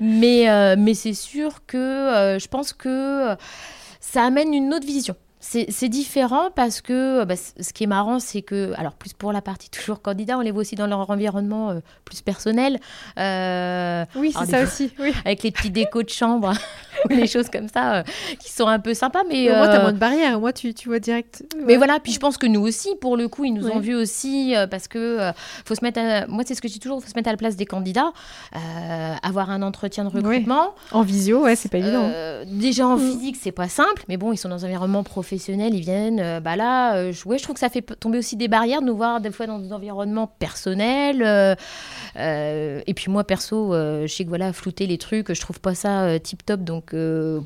mais 0.00 0.48
euh, 0.48 0.76
mais 0.78 0.94
c'est 0.94 1.14
sûr 1.14 1.66
que 1.66 2.36
je 2.40 2.46
pense 2.48 2.72
que 2.72 3.34
ça 3.98 4.22
amène 4.22 4.52
une 4.54 4.72
autre 4.74 4.86
vision. 4.86 5.16
C'est 5.46 5.88
différent 5.90 6.50
parce 6.56 6.80
que 6.80 7.20
euh, 7.20 7.24
bah, 7.26 7.34
ce 7.36 7.72
qui 7.74 7.84
est 7.84 7.86
marrant, 7.86 8.18
c'est 8.18 8.40
que, 8.40 8.72
alors 8.78 8.94
plus 8.94 9.12
pour 9.12 9.30
la 9.30 9.42
partie 9.42 9.68
toujours 9.68 10.00
candidat, 10.00 10.38
on 10.38 10.40
les 10.40 10.50
voit 10.50 10.62
aussi 10.62 10.74
dans 10.74 10.86
leur 10.86 11.10
environnement 11.10 11.70
euh, 11.70 11.80
plus 12.06 12.22
personnel. 12.22 12.80
Euh, 13.18 14.04
Oui, 14.16 14.32
c'est 14.32 14.46
ça 14.46 14.58
fois- 14.58 14.62
aussi. 14.62 14.92
Oui. 14.98 15.12
avec 15.24 15.42
les 15.42 15.50
petits 15.52 15.70
décos 15.70 16.02
de 16.02 16.08
chambre 16.08 16.52
ou 16.52 16.93
les 17.10 17.26
choses 17.26 17.48
comme 17.50 17.68
ça 17.68 17.96
euh, 17.96 18.02
qui 18.40 18.50
sont 18.50 18.66
un 18.66 18.78
peu 18.78 18.94
sympas 18.94 19.22
mais 19.28 19.44
Mais 19.46 19.50
au 19.52 19.54
moins, 19.56 19.66
t'as 19.68 19.78
euh, 19.78 19.82
moins 19.82 19.92
de 19.92 19.98
barrières. 19.98 20.40
Moins, 20.40 20.52
tu, 20.52 20.74
tu 20.74 20.88
vois 20.88 20.98
direct. 20.98 21.42
mais 21.66 21.76
voilà 21.76 21.98
puis 22.02 22.12
je 22.12 22.18
pense 22.20 22.36
que 22.36 22.46
nous 22.46 22.60
aussi 22.62 22.88
pour 23.00 23.16
le 23.16 23.28
coup 23.28 23.44
ils 23.44 23.52
nous 23.54 23.68
ont 23.68 23.78
vus 23.80 23.94
aussi 23.94 24.54
euh, 24.56 24.66
parce 24.66 24.88
que 24.88 25.18
faut 25.64 25.74
se 25.74 25.84
mettre 25.84 26.00
à- 26.00 26.26
moi 26.26 26.42
c'est 26.46 26.54
ce 26.54 26.62
que 26.62 26.68
je 26.68 26.72
dis 26.74 26.80
toujours 26.80 27.02
faut 27.02 27.08
se 27.08 27.14
mettre 27.16 27.28
à 27.28 27.32
la 27.32 27.36
place 27.38 27.56
des 27.56 27.66
candidats 27.66 28.12
avoir 29.22 29.50
un 29.50 29.62
entretien 29.62 30.04
de 30.04 30.08
Ouais. 30.10 30.16
recrutement 30.20 30.74
En 30.92 31.02
visio, 31.02 31.42
ouais, 31.42 31.56
c'est 31.56 31.68
pas 31.70 31.78
évident. 31.78 32.08
déjà 32.46 32.86
en 32.86 32.96
Mm. 32.96 33.00
physique 33.10 33.36
c'est 33.40 33.52
pas 33.52 33.68
simple 33.68 34.02
mais 34.08 34.16
bon 34.16 34.32
ils 34.32 34.36
sont 34.36 34.48
dans 34.48 34.64
un 34.64 34.68
environnement 34.68 35.02
professionnel 35.02 35.74
ils 35.74 35.80
viennent 35.80 36.40
bah 36.40 36.56
là 36.56 37.10
je, 37.12 37.28
ouais, 37.28 37.38
je 37.38 37.42
trouve 37.42 37.54
que 37.54 37.60
ça 37.60 37.68
fait 37.68 37.82
tomber 37.98 38.18
aussi 38.18 38.36
des 38.36 38.48
barrières 38.48 38.80
de 38.80 38.86
nous 38.86 38.96
voir 38.96 39.20
des 39.20 39.30
fois 39.30 39.46
dans 39.46 39.58
des 39.58 39.72
environnements 39.72 40.26
personnels 40.26 41.22
euh, 42.16 42.80
et 42.86 42.94
puis 42.94 43.10
moi 43.10 43.24
perso 43.24 43.74
euh, 43.74 44.06
je 44.06 44.12
sais 44.14 44.24
que 44.24 44.28
voilà 44.28 44.52
flouter 44.52 44.86
les 44.86 44.98
trucs 44.98 45.32
je 45.32 45.40
trouve 45.40 45.60
pas 45.60 45.74
ça 45.74 46.02
euh, 46.04 46.18
tip 46.18 46.44
top 46.44 46.60
donc 46.60 46.93
euh, 46.94 47.40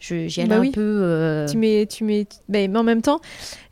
je- 0.00 0.26
j'y 0.28 0.40
allais 0.40 0.48
Bah 0.48 0.60
un 0.60 0.70
peu 0.70 0.80
euh, 0.80 1.46
Tu 1.48 1.56
mets, 1.56 1.86
tu 1.86 2.04
mets, 2.04 2.26
mais 2.48 2.68
en 2.76 2.82
même 2.82 3.02
temps, 3.02 3.20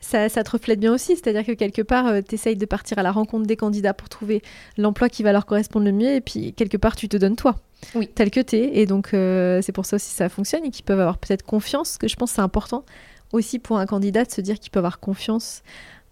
ça, 0.01 0.29
ça 0.29 0.43
te 0.45 0.51
reflète 0.51 0.79
bien 0.81 0.93
aussi. 0.93 1.17
C'est-à-dire 1.17 1.45
que 1.45 1.53
quelque 1.53 1.83
part, 1.83 2.13
tu 2.29 2.35
essayes 2.35 2.57
de 2.57 2.67
partir 2.67 2.99
à 2.99 3.03
la 3.03 3.13
rencontre 3.13 3.47
des 3.47 3.57
candidats 3.57 3.95
pour 3.95 4.09
trouver 4.09 4.43
l'emploi 4.77 5.09
qui 5.09 5.23
va 5.23 5.33
leur 5.33 5.47
correspondre 5.47 5.87
le 5.87 5.93
mieux. 5.93 6.11
Et 6.15 6.21
puis, 6.21 6.53
quelque 6.53 6.77
part, 6.77 6.97
tu 6.97 7.09
te 7.09 7.17
donnes 7.17 7.37
toi. 7.37 7.57
Oui. 7.95 8.09
Tel 8.15 8.31
que 8.31 8.41
tu 8.41 8.57
es. 8.57 8.79
Et 8.81 8.87
donc, 8.87 9.15
euh, 9.15 9.61
c'est 9.63 9.73
pour 9.73 9.87
ça 9.87 9.97
aussi 9.97 10.11
que 10.11 10.17
ça 10.17 10.29
fonctionne 10.29 10.65
et 10.65 10.71
qu'ils 10.71 10.85
peuvent 10.85 11.01
avoir 11.01 11.19
peut-être 11.19 11.45
confiance. 11.45 11.97
Que 11.99 12.09
je 12.09 12.17
pense 12.17 12.31
que 12.31 12.37
c'est 12.37 12.43
important 12.43 12.85
aussi 13.33 13.59
pour 13.59 13.79
un 13.79 13.87
candidat 13.87 14.25
de 14.25 14.31
se 14.31 14.41
dire 14.41 14.59
qu'il 14.59 14.71
peut 14.71 14.79
avoir 14.81 15.01
confiance 15.01 15.63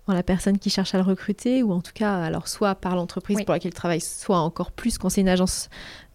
en 0.09 0.15
la 0.15 0.23
personne 0.23 0.59
qui 0.59 0.71
cherche 0.71 0.95
à 0.95 0.99
le 0.99 1.05
recruter 1.05 1.63
ou 1.63 1.73
en 1.73 1.81
tout 1.81 1.93
cas, 1.95 2.17
alors 2.17 2.49
soit 2.49 2.75
par 2.75 2.97
l'entreprise 2.97 3.37
Oui. 3.37 3.45
pour 3.45 3.53
laquelle 3.53 3.71
il 3.71 3.75
travaille, 3.75 4.01
soit 4.01 4.39
encore 4.39 4.73
plus 4.73 4.99
quand 4.99 5.09
c'est 5.11 5.21
une 5.21 5.29
agence 5.29 5.69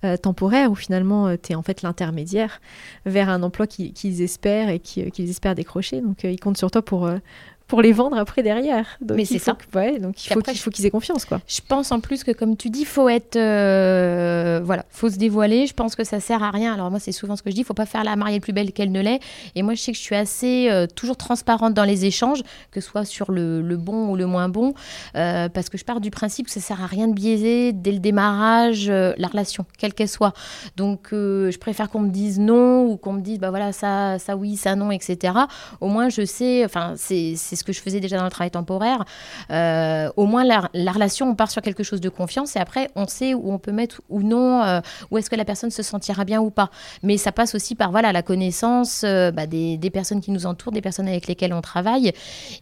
euh, 0.04 0.18
temporaire 0.18 0.70
où 0.72 0.76
finalement 0.76 1.38
tu 1.38 1.54
es 1.54 1.56
en 1.56 1.62
fait 1.62 1.82
l'intermédiaire 1.82 2.60
vers 3.06 3.30
un 3.30 3.42
emploi 3.44 3.68
qui- 3.68 3.94
qu'ils 3.94 4.22
espèrent 4.22 4.68
et 4.70 4.82
euh, 4.98 5.10
qu'ils 5.10 5.30
espèrent 5.30 5.56
décrocher. 5.56 6.02
Donc 6.02 6.26
euh, 6.26 6.32
ils 6.32 6.40
comptent 6.40 6.58
sur 6.58 6.70
toi 6.72 6.82
pour, 6.82 7.06
euh, 7.06 7.20
pour 7.68 7.82
les 7.82 7.92
vendre 7.94 8.18
après 8.18 8.44
derrière. 8.44 8.86
Donc, 9.02 9.18
Mais 9.18 9.24
il 9.24 9.26
c'est 9.26 9.40
ça. 9.40 9.54
que- 9.54 9.78
ouais, 9.78 10.00
donc 10.00 10.24
il 10.26 10.32
faut 10.32 10.40
après, 10.40 10.52
qu'il 10.52 10.62
faut 10.62 10.70
qu'ils 10.70 10.86
aient 10.86 10.90
confiance 10.92 11.26
quoi. 11.26 11.40
Je 11.48 11.60
pense 11.68 11.92
en 11.92 12.00
plus 12.00 12.24
que 12.24 12.32
comme 12.32 12.56
tu 12.58 12.70
dis, 12.70 12.86
faut 12.86 13.10
être, 13.10 13.36
euh, 13.36 14.62
voilà, 14.64 14.86
faut 14.90 15.10
se 15.10 15.18
dévoiler. 15.18 15.66
Je 15.68 15.74
pense 15.74 15.96
que 15.96 16.04
ça 16.04 16.20
sert 16.20 16.44
à 16.44 16.52
rien. 16.52 16.74
Alors 16.74 16.92
moi, 16.92 17.00
c'est 17.00 17.12
souvent 17.12 17.36
ce 17.36 17.42
que 17.44 17.50
je 17.50 17.56
dis, 17.56 17.64
faut 17.64 17.74
pas 17.74 17.86
faire 17.86 18.04
la 18.04 18.16
mariée 18.16 18.40
plus 18.40 18.54
belle 18.54 18.72
qu'elle 18.74 18.92
ne 18.92 19.02
l'est. 19.02 19.20
Et 19.56 19.64
moi, 19.64 19.74
je 19.74 19.82
sais 19.82 19.92
que 19.92 19.98
je 19.98 20.04
suis 20.04 20.16
assez 20.16 20.70
euh, 20.70 20.88
toujours 20.88 21.18
transparente 21.18 21.74
dans 21.74 21.84
les 21.84 22.06
échanges, 22.06 22.42
que 22.72 22.82
ce 22.82 22.88
soit 22.90 23.06
sur 23.06 23.32
le, 23.32 23.62
le 23.62 23.78
bon 23.78 24.10
ou 24.10 24.16
le 24.16 24.26
moins 24.28 24.50
bon, 24.50 24.74
euh, 25.16 25.50
parce 25.50 25.70
que 25.70 25.78
je 25.78 25.86
pars 25.86 26.00
du 26.02 26.12
principe 26.12 26.48
que 26.48 26.52
ça 26.52 26.60
sert 26.60 26.82
à 26.82 26.86
rien 26.88 27.08
de 27.08 27.14
biaiser 27.14 27.72
dès 27.74 27.92
le 27.92 28.00
démarrage 28.00 28.90
euh, 28.90 29.14
la 29.18 29.28
relation, 29.28 29.66
quelle 29.78 29.94
qu'elle 29.94 30.10
soit. 30.10 30.34
Donc, 30.78 31.08
je 31.12 31.58
préfère 31.58 31.90
qu'on 31.90 32.02
me 32.02 32.10
dise 32.10 32.40
non 32.40 32.86
ou 32.86 32.98
qu'on 32.98 33.14
me 33.14 33.22
dise, 33.22 33.40
bah 33.40 33.50
voilà, 33.50 33.72
ça, 33.72 34.20
ça 34.20 34.36
oui, 34.36 34.56
ça 34.58 34.76
non, 34.76 34.92
etc. 34.92 35.34
Au 35.82 35.88
moins, 35.88 36.10
je 36.10 36.26
sais. 36.26 36.66
Enfin, 36.66 36.94
c'est 36.98 37.34
c'est 37.38 37.53
ce 37.56 37.64
que 37.64 37.74
je 37.74 37.82
faisais 37.82 38.00
déjà 38.00 38.18
dans 38.18 38.24
le 38.24 38.30
travail 38.30 38.52
temporaire. 38.52 39.04
Euh, 39.52 40.10
au 40.18 40.26
moins 40.26 40.44
la, 40.44 40.70
la 40.74 40.92
relation, 40.92 41.30
on 41.30 41.36
part 41.36 41.52
sur 41.52 41.62
quelque 41.62 41.84
chose 41.84 42.02
de 42.02 42.10
confiance 42.10 42.56
et 42.56 42.60
après 42.60 42.90
on 42.96 43.08
sait 43.08 43.34
où 43.34 43.52
on 43.52 43.60
peut 43.60 43.72
mettre 43.72 44.02
ou 44.10 44.22
non, 44.24 44.64
euh, 44.64 44.82
où 45.12 45.18
est-ce 45.18 45.30
que 45.30 45.36
la 45.36 45.46
personne 45.46 45.72
se 45.72 45.84
sentira 45.84 46.26
bien 46.26 46.42
ou 46.42 46.50
pas. 46.50 46.70
Mais 47.04 47.18
ça 47.18 47.32
passe 47.32 47.56
aussi 47.56 47.76
par 47.76 47.92
voilà 47.92 48.12
la 48.12 48.22
connaissance 48.22 49.04
euh, 49.06 49.32
bah, 49.32 49.48
des, 49.48 49.78
des 49.78 49.90
personnes 49.90 50.22
qui 50.22 50.32
nous 50.32 50.46
entourent, 50.46 50.72
des 50.74 50.82
personnes 50.82 51.08
avec 51.08 51.28
lesquelles 51.28 51.54
on 51.54 51.62
travaille, 51.62 52.12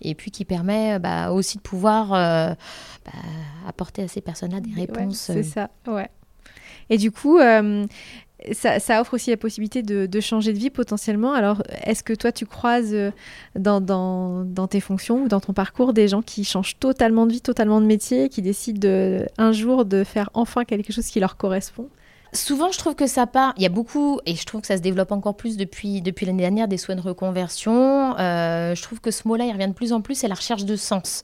et 0.01 0.15
puis 0.15 0.31
qui 0.31 0.45
permet 0.45 0.99
bah, 0.99 1.31
aussi 1.31 1.57
de 1.57 1.61
pouvoir 1.63 2.09
bah, 2.09 2.55
apporter 3.67 4.03
à 4.03 4.07
ces 4.07 4.21
personnes-là 4.21 4.59
des 4.59 4.69
Ouais, 4.71 4.81
réponses. 4.81 5.17
c'est 5.17 5.43
ça, 5.43 5.69
ouais. 5.87 6.09
Et 6.89 6.97
du 6.97 7.11
coup, 7.11 7.37
euh, 7.37 7.85
ça, 8.53 9.01
offre 9.01 9.13
aussi 9.13 9.29
la 9.29 9.37
possibilité 9.37 9.83
de, 9.83 10.19
changer 10.19 10.53
de 10.53 10.57
vie 10.57 10.69
potentiellement. 10.69 11.33
Alors, 11.33 11.63
est-ce 11.83 12.03
que 12.03 12.13
toi, 12.13 12.31
tu 12.31 12.45
croises 12.45 12.93
euh, 12.93 13.11
dans, 13.55 14.67
tes 14.69 14.79
fonctions 14.79 15.23
ou 15.23 15.27
dans 15.27 15.39
ton 15.39 15.53
parcours 15.53 15.93
des 15.93 16.07
gens 16.07 16.21
qui 16.21 16.43
changent 16.43 16.77
totalement 16.79 17.25
de 17.25 17.33
vie, 17.33 17.41
totalement 17.41 17.81
de 17.81 17.85
métier, 17.85 18.29
qui 18.29 18.41
décident 18.41 18.79
de, 18.79 19.25
un 19.37 19.51
jour 19.51 19.85
de 19.85 20.03
faire 20.03 20.29
enfin 20.33 20.65
quelque 20.65 20.91
chose 20.93 21.07
qui 21.07 21.19
leur 21.19 21.37
correspond? 21.37 21.89
Souvent, 22.33 22.71
je 22.71 22.77
trouve 22.77 22.95
que 22.95 23.07
ça 23.07 23.27
part. 23.27 23.53
Il 23.57 23.63
y 23.63 23.65
a 23.65 23.69
beaucoup, 23.69 24.21
et 24.25 24.35
je 24.35 24.45
trouve 24.45 24.61
que 24.61 24.67
ça 24.67 24.77
se 24.77 24.81
développe 24.81 25.11
encore 25.11 25.35
plus 25.35 25.57
depuis, 25.57 26.01
l'année 26.01 26.41
dernière, 26.41 26.67
des 26.69 26.77
soins 26.77 26.95
de 26.95 27.01
reconversion. 27.01 28.17
Euh, 28.17 28.73
je 28.73 28.81
trouve 28.81 29.01
que 29.01 29.11
ce 29.11 29.27
mot-là, 29.27 29.45
il 29.45 29.51
revient 29.51 29.67
de 29.67 29.73
plus 29.73 29.91
en 29.91 30.01
plus, 30.01 30.15
c'est 30.15 30.29
la 30.29 30.35
recherche 30.35 30.63
de 30.63 30.75
sens. 30.77 31.23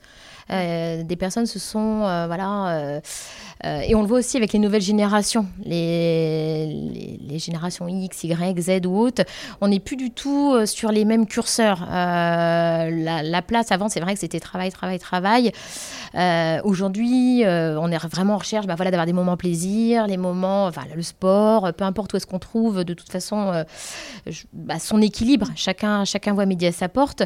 Euh, 0.49 1.03
des 1.03 1.15
personnes 1.15 1.45
se 1.45 1.59
sont, 1.59 1.99
voilà, 2.27 3.01
euh, 3.65 3.81
et 3.81 3.95
on 3.95 4.01
le 4.01 4.07
voit 4.07 4.19
aussi 4.19 4.37
avec 4.37 4.53
les 4.53 4.59
nouvelles 4.59 4.81
générations, 4.81 5.47
les, 5.63 7.37
générations 7.37 7.87
X, 7.87 8.23
Y, 8.23 8.59
Z 8.59 8.85
ou 8.85 8.97
autres. 8.97 9.23
On 9.61 9.67
n'est 9.67 9.79
plus 9.79 9.95
du 9.95 10.11
tout 10.11 10.53
euh, 10.53 10.65
sur 10.65 10.91
les 10.91 11.05
mêmes 11.05 11.25
curseurs. 11.25 11.83
Euh, 11.83 12.89
la, 12.89 13.23
la 13.23 13.41
place 13.41 13.71
avant, 13.71 13.89
c'est 13.89 13.99
vrai 13.99 14.13
que 14.13 14.19
c'était 14.19 14.39
travail, 14.39 14.71
travail, 14.71 14.99
travail. 14.99 15.51
Aujourd'hui, 16.63 17.43
on 17.45 17.91
est 17.91 18.07
vraiment 18.07 18.35
en 18.35 18.37
recherche, 18.37 18.65
bah, 18.65 18.75
voilà, 18.75 18.91
d'avoir 18.91 19.05
des 19.05 19.13
moments 19.13 19.37
plaisir, 19.37 20.07
les 20.07 20.17
moments, 20.17 20.65
enfin, 20.65 20.83
le 20.95 21.01
sport, 21.01 21.73
peu 21.73 21.83
importe 21.83 22.13
où 22.13 22.17
est-ce 22.17 22.25
qu'on 22.25 22.39
trouve, 22.39 22.83
de 22.83 22.93
toute 22.93 23.11
façon, 23.11 23.63
bah, 24.53 24.79
son 24.79 25.01
équilibre. 25.01 25.47
Chacun, 25.55 26.05
chacun 26.05 26.33
voit 26.33 26.45
midi 26.45 26.65
à 26.65 26.71
sa 26.71 26.89
porte. 26.89 27.23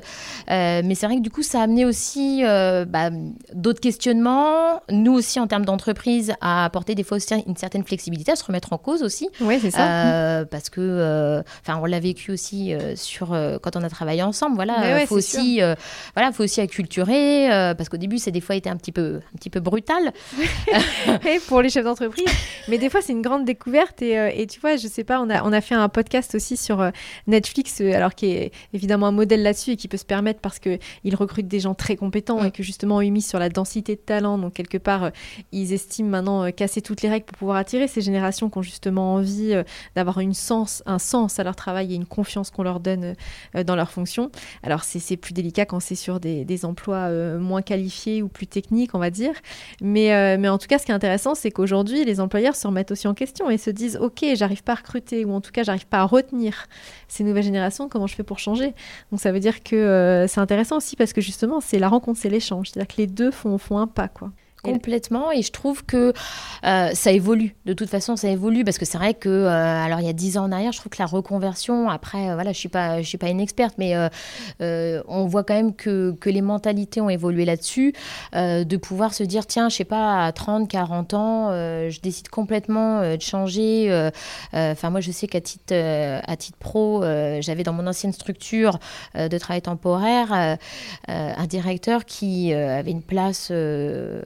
Mais 0.50 0.96
c'est 0.96 1.06
vrai 1.06 1.18
que 1.18 1.22
du 1.22 1.30
coup, 1.30 1.44
ça 1.44 1.62
a 1.62 1.64
amené 1.64 1.86
aussi 1.86 2.44
bah, 2.44 3.10
d'autres 3.54 3.80
questionnements. 3.80 4.82
Nous 4.90 5.14
aussi, 5.14 5.40
en 5.40 5.48
termes 5.48 5.66
d'entreprise, 5.66 6.21
à 6.42 6.66
apporter 6.66 6.96
des 6.96 7.04
fois 7.04 7.18
aussi 7.18 7.34
une 7.48 7.56
certaine 7.56 7.84
flexibilité, 7.84 8.32
à 8.32 8.36
se 8.36 8.44
remettre 8.44 8.74
en 8.74 8.78
cause 8.78 9.04
aussi. 9.04 9.30
Oui, 9.40 9.60
c'est 9.62 9.72
ça. 9.72 10.06
Euh, 10.06 10.46
parce 10.46 10.70
que, 10.70 10.82
euh, 10.82 11.42
enfin, 11.62 11.80
on 11.82 11.86
l'a 11.86 12.00
vécu 12.00 12.32
aussi 12.32 12.74
euh, 12.74 12.96
sur 12.96 13.30
quand 13.62 13.76
on 13.76 13.84
a 13.84 13.90
travaillé 13.90 14.24
ensemble. 14.24 14.56
Voilà, 14.56 14.80
ouais, 14.82 15.06
faut 15.06 15.18
aussi, 15.18 15.60
voilà, 16.16 16.32
faut 16.32 16.44
aussi 16.44 16.62
acculturer 16.62 17.48
parce 17.78 17.90
qu'au 17.90 17.98
début, 17.98 18.18
c'est 18.18 18.32
des 18.32 18.42
fois 18.42 18.56
été 18.56 18.70
un 18.70 18.78
petit 18.78 18.92
peu, 18.92 19.22
un 19.34 19.38
petit 19.38 19.50
peu 19.50 19.60
brutal. 19.60 20.12
Et 21.28 21.40
pour 21.48 21.62
les 21.62 21.70
chefs 21.70 21.86
d'entreprise. 21.86 22.26
Mais 22.68 22.78
des 22.78 22.90
fois, 22.90 23.02
c'est 23.02 23.14
une 23.14 23.22
grande 23.22 23.46
découverte. 23.46 24.02
Et, 24.02 24.42
et 24.42 24.48
tu 24.48 24.60
vois, 24.60 24.78
je 24.78 24.88
sais 24.88 25.04
pas, 25.04 25.22
on 25.22 25.30
a, 25.30 25.44
on 25.44 25.54
a 25.54 25.62
fait 25.62 25.76
un 25.76 25.90
podcast 25.90 26.36
aussi 26.36 26.58
sur 26.58 26.90
Netflix, 27.28 27.82
alors 27.82 28.16
qui 28.16 28.28
est 28.28 28.52
évidemment 28.74 29.08
un 29.08 29.12
modèle 29.12 29.44
là-dessus 29.44 29.72
et 29.72 29.76
qui 29.76 29.88
peut 29.88 29.98
se 29.98 30.06
permettre 30.06 30.40
parce 30.40 30.60
qu'il 30.60 31.16
recrute 31.16 31.48
des 31.48 31.60
gens 31.60 31.74
très 31.74 31.96
compétents 31.96 32.42
Mm. 32.42 32.46
et 32.48 32.52
que 32.52 32.64
justement, 32.64 33.02
ils 33.02 33.12
misent 33.12 33.28
sur 33.28 33.40
la 33.40 33.50
densité 33.50 33.96
de 33.96 34.02
talent. 34.02 34.38
Donc, 34.38 34.54
quelque 34.54 34.78
part, 34.78 35.12
ils 35.52 35.74
estiment 35.74 36.10
maintenant 36.12 36.44
euh, 36.44 36.52
casser 36.52 36.82
toutes 36.82 37.02
les 37.02 37.10
règles 37.10 37.26
pour 37.26 37.38
pouvoir 37.38 37.58
attirer 37.58 37.88
ces 37.88 38.02
générations 38.02 38.50
qui 38.50 38.58
ont 38.60 38.62
justement 38.62 39.16
envie 39.16 39.54
euh, 39.54 39.64
d'avoir 39.96 40.20
un 40.20 41.00
sens 41.00 41.40
à 41.40 41.44
leur 41.44 41.56
travail 41.56 41.94
et 41.94 41.96
une 41.96 42.06
confiance 42.06 42.52
qu'on 42.52 42.64
leur 42.64 42.80
donne 42.80 43.16
euh, 43.56 43.64
dans 43.64 43.76
leur 43.76 43.90
fonction. 43.90 44.30
Alors, 44.62 44.84
c'est 44.84 45.18
plus 45.18 45.34
délicat 45.34 45.66
quand 45.66 45.80
c'est 45.80 45.96
sur 45.96 46.20
des, 46.20 46.66
emplois 46.66 47.10
moins 47.40 47.62
qualifiés 47.62 48.22
ou 48.22 48.28
plus 48.28 48.46
techniques, 48.46 48.94
on 48.94 49.00
va 49.00 49.10
dire. 49.10 49.34
Mais, 49.82 50.38
mais 50.38 50.50
en 50.50 50.58
tout 50.58 50.68
cas, 50.68 50.78
ce 50.78 50.86
qui 50.86 50.92
est 50.92 50.96
intéressant, 50.96 51.34
c'est 51.34 51.50
qu'aujourd'hui, 51.50 52.06
les 52.06 52.20
employeurs 52.20 52.56
se 52.56 52.68
remettent 52.68 52.92
aussi 52.92 53.08
en 53.08 53.14
question 53.14 53.50
et 53.50 53.58
se 53.58 53.72
disent 53.72 53.98
Ok, 53.98 54.24
j'arrive 54.36 54.64
pas 54.64 54.74
à 54.74 54.76
recruter, 54.76 55.26
ou 55.26 55.34
en 55.34 55.42
tout 55.42 55.52
cas, 55.52 55.64
j'arrive 55.64 55.88
pas 55.88 56.00
à 56.00 56.04
retenir 56.04 56.68
ces 57.08 57.24
nouvelles 57.24 57.44
générations, 57.44 57.90
comment 57.90 58.06
je 58.06 58.16
fais 58.16 58.24
pour 58.24 58.38
changer? 58.38 58.74
Donc, 59.12 59.22
ça 59.22 59.32
veut 59.32 59.40
dire 59.40 59.64
que 59.64 60.26
c'est 60.28 60.42
intéressant 60.42 60.78
aussi 60.78 60.96
parce 60.96 61.14
que 61.14 61.22
justement, 61.22 61.62
c'est 61.62 61.80
la 61.80 61.88
rencontre, 61.90 62.20
c'est 62.20 62.30
l'échange. 62.30 62.70
C'est-à-dire 62.70 62.94
que 62.94 63.02
les 63.02 63.08
deux 63.08 63.32
font, 63.32 63.58
font 63.58 63.80
un 63.80 63.88
pas, 63.88 64.10
quoi. 64.10 64.32
Complètement, 64.64 65.32
et 65.32 65.42
je 65.42 65.52
trouve 65.52 65.84
que 65.84 66.14
euh, 66.64 66.90
ça 66.94 67.12
évolue. 67.12 67.56
De 67.66 67.74
toute 67.74 67.90
façon, 67.90 68.16
ça 68.16 68.30
évolue 68.30 68.64
parce 68.64 68.78
que 68.78 68.86
c'est 68.86 68.98
vrai 68.98 69.16
que, 69.16 69.30
euh, 69.30 69.50
alors 69.50 70.00
il 70.00 70.06
y 70.06 70.10
a 70.10 70.14
dix 70.14 70.38
ans 70.38 70.44
en 70.44 70.52
arrière, 70.52 70.72
je 70.72 70.80
trouve 70.80 70.92
que 70.92 71.02
la 71.02 71.08
reconversion, 71.08 71.90
après, 71.90 72.30
euh, 72.30 72.36
voilà, 72.36 72.52
je 72.54 72.60
suis 72.60 72.70
pas, 72.70 73.02
je 73.02 73.08
suis 73.08 73.18
pas 73.18 73.30
une 73.30 73.40
experte, 73.40 73.76
mais 73.78 73.96
on 74.60 75.26
voit 75.26 75.44
quand 75.44 75.56
même 75.56 75.74
que, 75.74 76.16
que 76.20 76.30
les 76.30 76.42
mentalités 76.42 77.02
ont 77.02 77.10
évolué 77.10 77.46
là-dessus, 77.46 77.94
de 78.34 78.78
pouvoir 78.78 79.14
se 79.14 79.24
dire, 79.24 79.46
tiens, 79.48 79.70
je 79.70 79.78
sais 79.78 79.84
pas, 79.84 80.26
à 80.26 80.32
30, 80.32 80.68
40 80.68 81.14
ans, 81.14 81.50
je 81.52 82.00
décide 82.02 82.30
complètement 82.30 83.02
de 83.02 83.22
changer. 83.22 84.10
Enfin, 84.54 84.90
moi, 84.90 85.02
je 85.02 85.12
sais 85.12 85.28
qu'à 85.28 85.42
titre, 85.42 85.74
à 85.74 86.36
titre 86.36 86.58
pro, 86.58 87.04
j'avais 87.40 87.64
dans 87.64 87.74
mon 87.74 87.88
ancienne 87.88 88.14
structure 88.14 88.80
de 89.16 89.38
travail 89.38 89.62
temporaire 89.62 90.58
un 91.08 91.48
directeur 91.48 92.06
qui 92.06 92.54
avait 92.54 92.92
une 92.92 93.04
place 93.04 93.52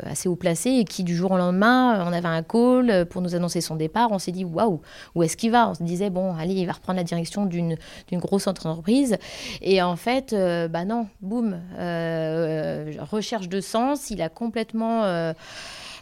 assez 0.04 0.25
assez 0.26 0.36
placé 0.36 0.70
et 0.72 0.86
qui 0.86 1.04
du 1.04 1.16
jour 1.16 1.32
au 1.32 1.38
lendemain, 1.38 2.04
on 2.06 2.14
avait 2.14 2.28
un 2.28 2.44
call 2.44 3.06
pour 3.10 3.22
nous 3.22 3.36
annoncer 3.36 3.62
son 3.62 3.76
départ. 3.76 4.12
On 4.12 4.20
s'est 4.20 4.32
dit 4.32 4.46
waouh, 4.46 4.82
où 5.14 5.24
est-ce 5.24 5.38
qu'il 5.38 5.52
va? 5.52 5.70
On 5.70 5.74
se 5.74 5.84
disait 5.84 6.10
bon, 6.10 6.36
allez, 6.36 6.54
il 6.54 6.66
va 6.66 6.74
reprendre 6.74 6.98
la 6.98 7.04
direction 7.04 7.46
d'une 7.46 7.78
grosse 8.14 8.48
entreprise. 8.48 9.18
Et 9.62 9.82
en 9.82 9.96
fait, 9.96 10.36
bah 10.70 10.86
non, 10.86 11.08
boum, 11.22 11.60
recherche 11.78 13.50
de 13.50 13.62
sens. 13.62 14.10
Il 14.10 14.22
a 14.22 14.30
complètement 14.30 15.34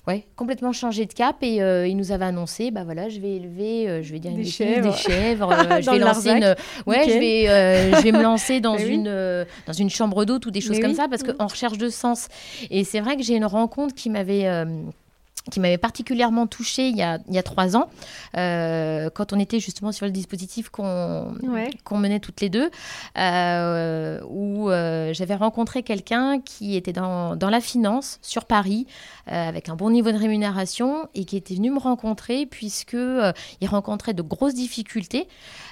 ouais, 0.08 0.26
complètement 0.36 0.74
changé 0.74 1.06
de 1.06 1.14
cap 1.14 1.38
et 1.42 1.62
euh, 1.62 1.88
il 1.88 1.96
nous 1.96 2.12
avait 2.12 2.26
annoncé, 2.26 2.72
bah 2.72 2.84
voilà, 2.84 3.10
je 3.10 3.20
vais 3.20 3.36
élever, 3.36 3.88
euh, 3.88 4.02
je 4.02 4.12
vais 4.12 4.20
dire 4.20 4.32
des 4.32 4.44
une 4.44 4.46
chèvres, 4.46 4.92
des 4.92 4.98
chèvres. 4.98 5.52
euh, 5.52 5.82
je 5.82 5.90
vais 5.90 6.00
lancer 6.00 6.30
une, 6.30 6.56
ouais, 6.86 7.04
je 7.06 7.20
vais, 7.20 7.96
je 7.98 8.04
vais 8.04 8.12
me 8.12 8.22
lancer 8.22 8.60
dans 8.60 8.78
une, 8.78 9.46
dans 9.66 9.74
une 9.74 9.90
chambre 9.90 10.26
d'eau 10.26 10.40
ou 10.46 10.52
des 10.52 10.62
choses 10.62 10.80
comme 10.80 10.96
ça 10.96 11.08
parce 11.08 11.24
qu'en 11.24 11.48
recherche 11.48 11.78
de 11.78 11.90
sens. 11.90 12.28
Et 12.70 12.84
c'est 12.84 13.00
vrai 13.00 13.16
que 13.16 13.24
j'ai 13.24 13.36
une 13.36 13.46
rencontre 13.46 13.96
qui 13.96 14.10
m'avait 14.10 14.66
qui 15.52 15.60
m'avait 15.60 15.78
particulièrement 15.78 16.48
touchée 16.48 16.88
il 16.88 16.96
y 16.96 17.02
a, 17.02 17.20
il 17.28 17.36
y 17.36 17.38
a 17.38 17.44
trois 17.44 17.76
ans, 17.76 17.90
euh, 18.38 19.10
quand 19.10 19.34
on 19.34 19.40
était 19.40 19.60
justement 19.60 19.92
sur 19.92 20.06
le 20.06 20.12
dispositif 20.12 20.70
qu'on 20.70 21.36
menait 21.92 22.20
toutes 22.20 22.40
les 22.42 22.50
deux, 22.50 22.72
euh, 23.18 24.22
où 24.30 24.70
euh, 24.70 25.14
j'avais 25.14 25.36
rencontré 25.36 25.84
quelqu'un 25.84 26.40
qui 26.40 26.76
était 26.76 26.94
dans, 26.94 27.36
dans, 27.36 27.50
la 27.50 27.60
finance 27.60 28.20
sur 28.22 28.46
Paris, 28.46 28.88
avec 29.28 29.70
un 29.70 29.76
bon 29.76 29.90
niveau 29.90 30.12
de 30.12 30.18
rémunération, 30.18 31.08
et 31.14 31.26
qui 31.26 31.38
était 31.38 31.56
venu 31.56 31.72
me 31.72 31.80
rencontrer 31.80 32.46
puisque 32.46 32.94
il 32.94 33.68
rencontrait 33.68 34.14
de 34.14 34.22
grosses 34.22 34.56
difficultés. 34.56 35.28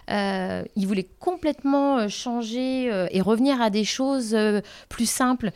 Il 0.10 0.88
voulait 0.88 1.08
complètement 1.20 2.08
changer 2.10 2.86
et 3.12 3.22
revenir 3.22 3.62
à 3.62 3.70
des 3.70 3.84
choses 3.84 4.38
plus 4.90 5.10
simples. 5.10 5.52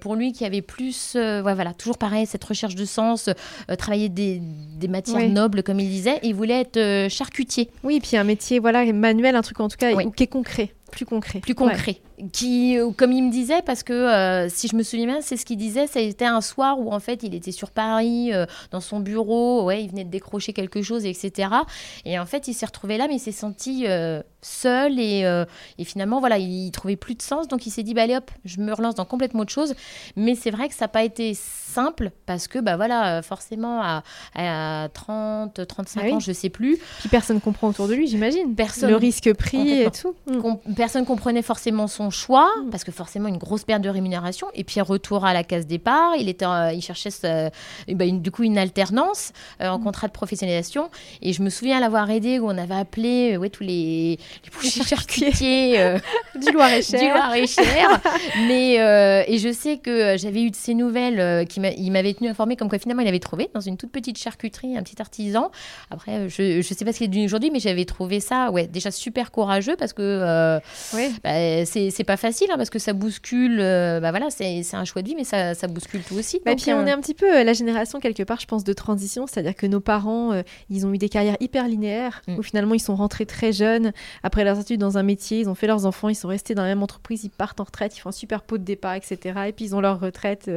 Pour 0.00 0.14
lui 0.14 0.32
qui 0.32 0.44
avait 0.44 0.62
plus, 0.62 1.16
voilà, 1.16 1.74
toujours 1.74 1.98
pareil, 1.98 2.26
cette 2.26 2.44
recherche 2.44 2.74
de 2.74 2.84
sens 2.84 3.28
euh, 3.70 3.76
travailler 3.76 4.08
des, 4.08 4.40
des 4.40 4.88
matières 4.88 5.28
nobles, 5.28 5.62
comme 5.62 5.80
il 5.80 5.88
disait, 5.88 6.16
et 6.22 6.28
il 6.28 6.34
voulait 6.34 6.60
être 6.60 6.76
euh, 6.76 7.08
charcutier. 7.08 7.70
Oui, 7.82 8.00
puis 8.00 8.16
un 8.16 8.24
métier 8.24 8.58
voilà 8.58 8.90
manuel, 8.92 9.36
un 9.36 9.42
truc 9.42 9.60
en 9.60 9.68
tout 9.68 9.76
cas 9.76 9.92
qui 9.94 10.22
est 10.22 10.26
concret, 10.26 10.72
plus 10.90 11.04
concret. 11.04 11.40
Plus 11.40 11.54
concret 11.54 12.00
qui, 12.32 12.78
euh, 12.78 12.90
comme 12.90 13.12
il 13.12 13.22
me 13.22 13.30
disait, 13.30 13.62
parce 13.62 13.82
que 13.82 13.92
euh, 13.92 14.48
si 14.48 14.68
je 14.68 14.76
me 14.76 14.82
souviens 14.82 15.06
bien, 15.06 15.20
c'est 15.20 15.36
ce 15.36 15.44
qu'il 15.44 15.56
disait, 15.56 15.86
c'était 15.86 16.26
un 16.26 16.40
soir 16.40 16.78
où 16.78 16.92
en 16.92 17.00
fait 17.00 17.22
il 17.22 17.34
était 17.34 17.52
sur 17.52 17.70
Paris, 17.70 18.32
euh, 18.32 18.46
dans 18.70 18.80
son 18.80 19.00
bureau, 19.00 19.64
ouais, 19.64 19.82
il 19.82 19.90
venait 19.90 20.04
de 20.04 20.10
décrocher 20.10 20.52
quelque 20.52 20.82
chose, 20.82 21.04
etc. 21.06 21.48
Et 22.04 22.18
en 22.18 22.26
fait 22.26 22.48
il 22.48 22.54
s'est 22.54 22.66
retrouvé 22.66 22.98
là, 22.98 23.06
mais 23.08 23.16
il 23.16 23.20
s'est 23.20 23.32
senti 23.32 23.86
seul 24.42 24.98
et, 24.98 25.20
et, 25.78 25.84
finalement 25.84 26.20
voilà, 26.20 26.38
il, 26.38 26.70
trouvait 26.70 26.96
plus 26.96 27.14
de 27.14 27.22
sens, 27.22 27.48
donc 27.48 27.66
il 27.66 27.70
s'est 27.70 27.82
dit 27.82 27.94
bah 27.94 28.02
allez 28.02 28.16
hop, 28.16 28.30
je 28.44 28.60
me 28.60 28.72
relance 28.72 28.94
dans 28.94 29.04
complètement 29.04 29.40
autre 29.40 29.52
chose. 29.52 29.74
Mais 30.16 30.34
c'est 30.34 30.50
vrai 30.50 30.68
que 30.68 30.74
ça 30.74 30.84
n'a 30.84 30.88
pas 30.88 31.04
été 31.04 31.34
simple 31.34 32.10
parce 32.26 32.48
que 32.48 32.58
bah 32.58 32.76
voilà, 32.76 33.22
forcément 33.22 33.82
à, 33.82 34.02
à 34.34 34.88
30, 34.92 35.66
35 35.66 36.00
ah 36.02 36.14
ans, 36.14 36.20
je 36.20 36.32
sais 36.32 36.48
plus. 36.48 36.78
Puis 37.00 37.08
personne 37.08 37.40
comprend 37.40 37.68
autour 37.68 37.88
de 37.88 37.94
lui, 37.94 38.06
j'imagine. 38.06 38.54
Personne. 38.54 38.90
Le 38.90 38.96
risque 38.96 39.32
pris 39.34 39.82
et 39.82 39.90
tout. 39.90 40.14
Personne 40.76 41.04
comprenait 41.04 41.42
forcément 41.42 41.86
son 41.86 42.09
choix, 42.10 42.50
mm. 42.64 42.70
parce 42.70 42.84
que 42.84 42.92
forcément 42.92 43.28
une 43.28 43.38
grosse 43.38 43.64
perte 43.64 43.82
de 43.82 43.88
rémunération, 43.88 44.48
et 44.54 44.64
puis 44.64 44.80
retour 44.80 45.24
à 45.24 45.32
la 45.32 45.44
case 45.44 45.66
départ, 45.66 46.14
il, 46.18 46.28
était, 46.28 46.46
euh, 46.46 46.72
il 46.72 46.82
cherchait 46.82 47.10
eh 47.88 47.94
ben, 47.94 48.20
du 48.20 48.30
coup 48.30 48.42
une 48.42 48.58
alternance 48.58 49.32
euh, 49.60 49.68
en 49.68 49.78
mm. 49.78 49.84
contrat 49.84 50.06
de 50.08 50.12
professionnalisation, 50.12 50.90
et 51.22 51.32
je 51.32 51.42
me 51.42 51.50
souviens 51.50 51.80
l'avoir 51.80 52.10
aidé 52.10 52.38
où 52.38 52.46
on 52.46 52.58
avait 52.58 52.74
appelé 52.74 53.34
euh, 53.34 53.38
ouais, 53.38 53.50
tous 53.50 53.62
les, 53.62 54.18
les 54.62 54.70
charcutiers 54.70 55.96
du 56.40 56.52
Loir-et-Cher. 56.52 58.00
mais 58.46 58.74
et 59.28 59.38
je 59.38 59.52
sais 59.52 59.78
que 59.78 60.16
j'avais 60.16 60.42
eu 60.42 60.50
de 60.50 60.56
ces 60.56 60.74
nouvelles, 60.74 61.46
qui 61.46 61.60
il 61.60 61.90
m'avait 61.90 62.14
tenu 62.14 62.28
informé 62.28 62.56
comme 62.56 62.68
quoi 62.68 62.78
finalement 62.78 63.02
il 63.02 63.08
avait 63.08 63.18
trouvé 63.18 63.50
dans 63.54 63.60
une 63.60 63.76
toute 63.76 63.90
petite 63.90 64.18
charcuterie 64.18 64.76
un 64.76 64.82
petit 64.82 65.00
artisan. 65.00 65.50
Après, 65.90 66.28
je 66.28 66.56
ne 66.56 66.62
sais 66.62 66.84
pas 66.84 66.92
ce 66.92 66.98
qu'il 66.98 67.06
est 67.06 67.08
devenu 67.08 67.26
aujourd'hui, 67.26 67.50
mais 67.50 67.60
j'avais 67.60 67.84
trouvé 67.84 68.20
ça 68.20 68.50
ouais, 68.50 68.66
déjà 68.66 68.90
super 68.90 69.30
courageux 69.30 69.76
parce 69.76 69.92
que 69.92 70.60
bah, 71.22 71.64
c'est 71.64 71.99
c'est 72.00 72.04
pas 72.04 72.16
facile 72.16 72.48
hein, 72.50 72.56
parce 72.56 72.70
que 72.70 72.78
ça 72.78 72.94
bouscule. 72.94 73.58
Euh, 73.60 74.00
bah 74.00 74.08
voilà, 74.10 74.30
c'est 74.30 74.64
un 74.72 74.86
choix 74.86 75.02
de 75.02 75.08
vie, 75.08 75.14
mais 75.14 75.24
ça, 75.24 75.52
ça 75.52 75.66
bouscule 75.66 76.00
tout 76.00 76.14
aussi. 76.14 76.40
Bah, 76.46 76.52
et 76.52 76.56
puis 76.56 76.72
on 76.72 76.78
euh, 76.78 76.86
est 76.86 76.90
un 76.90 76.98
petit 76.98 77.12
peu 77.12 77.40
euh, 77.40 77.44
la 77.44 77.52
génération 77.52 78.00
quelque 78.00 78.22
part, 78.22 78.40
je 78.40 78.46
pense, 78.46 78.64
de 78.64 78.72
transition, 78.72 79.26
c'est-à-dire 79.26 79.54
que 79.54 79.66
nos 79.66 79.80
parents, 79.80 80.32
ils 80.70 80.86
ont 80.86 80.94
eu 80.94 80.98
des 80.98 81.10
carrières 81.10 81.36
hyper 81.40 81.68
linéaires 81.68 82.22
mm. 82.26 82.38
où 82.38 82.42
finalement 82.42 82.74
ils 82.74 82.80
sont 82.80 82.96
rentrés 82.96 83.26
très 83.26 83.52
jeunes 83.52 83.92
après 84.22 84.44
leurs 84.44 84.58
études 84.58 84.80
dans 84.80 84.96
un 84.96 85.02
métier, 85.02 85.40
ils 85.40 85.50
ont 85.50 85.54
fait 85.54 85.66
leurs 85.66 85.84
enfants, 85.84 86.08
ils 86.08 86.14
sont 86.14 86.28
restés 86.28 86.54
dans 86.54 86.62
la 86.62 86.68
même 86.68 86.82
entreprise, 86.82 87.24
ils 87.24 87.30
partent 87.30 87.60
en 87.60 87.64
retraite, 87.64 87.94
ils 87.98 88.00
font 88.00 88.08
un 88.08 88.12
super 88.12 88.40
pot 88.40 88.56
de 88.56 88.64
départ, 88.64 88.94
etc. 88.94 89.18
Et 89.48 89.52
puis 89.52 89.66
ils 89.66 89.74
ont 89.74 89.82
leur 89.82 90.00
retraite 90.00 90.50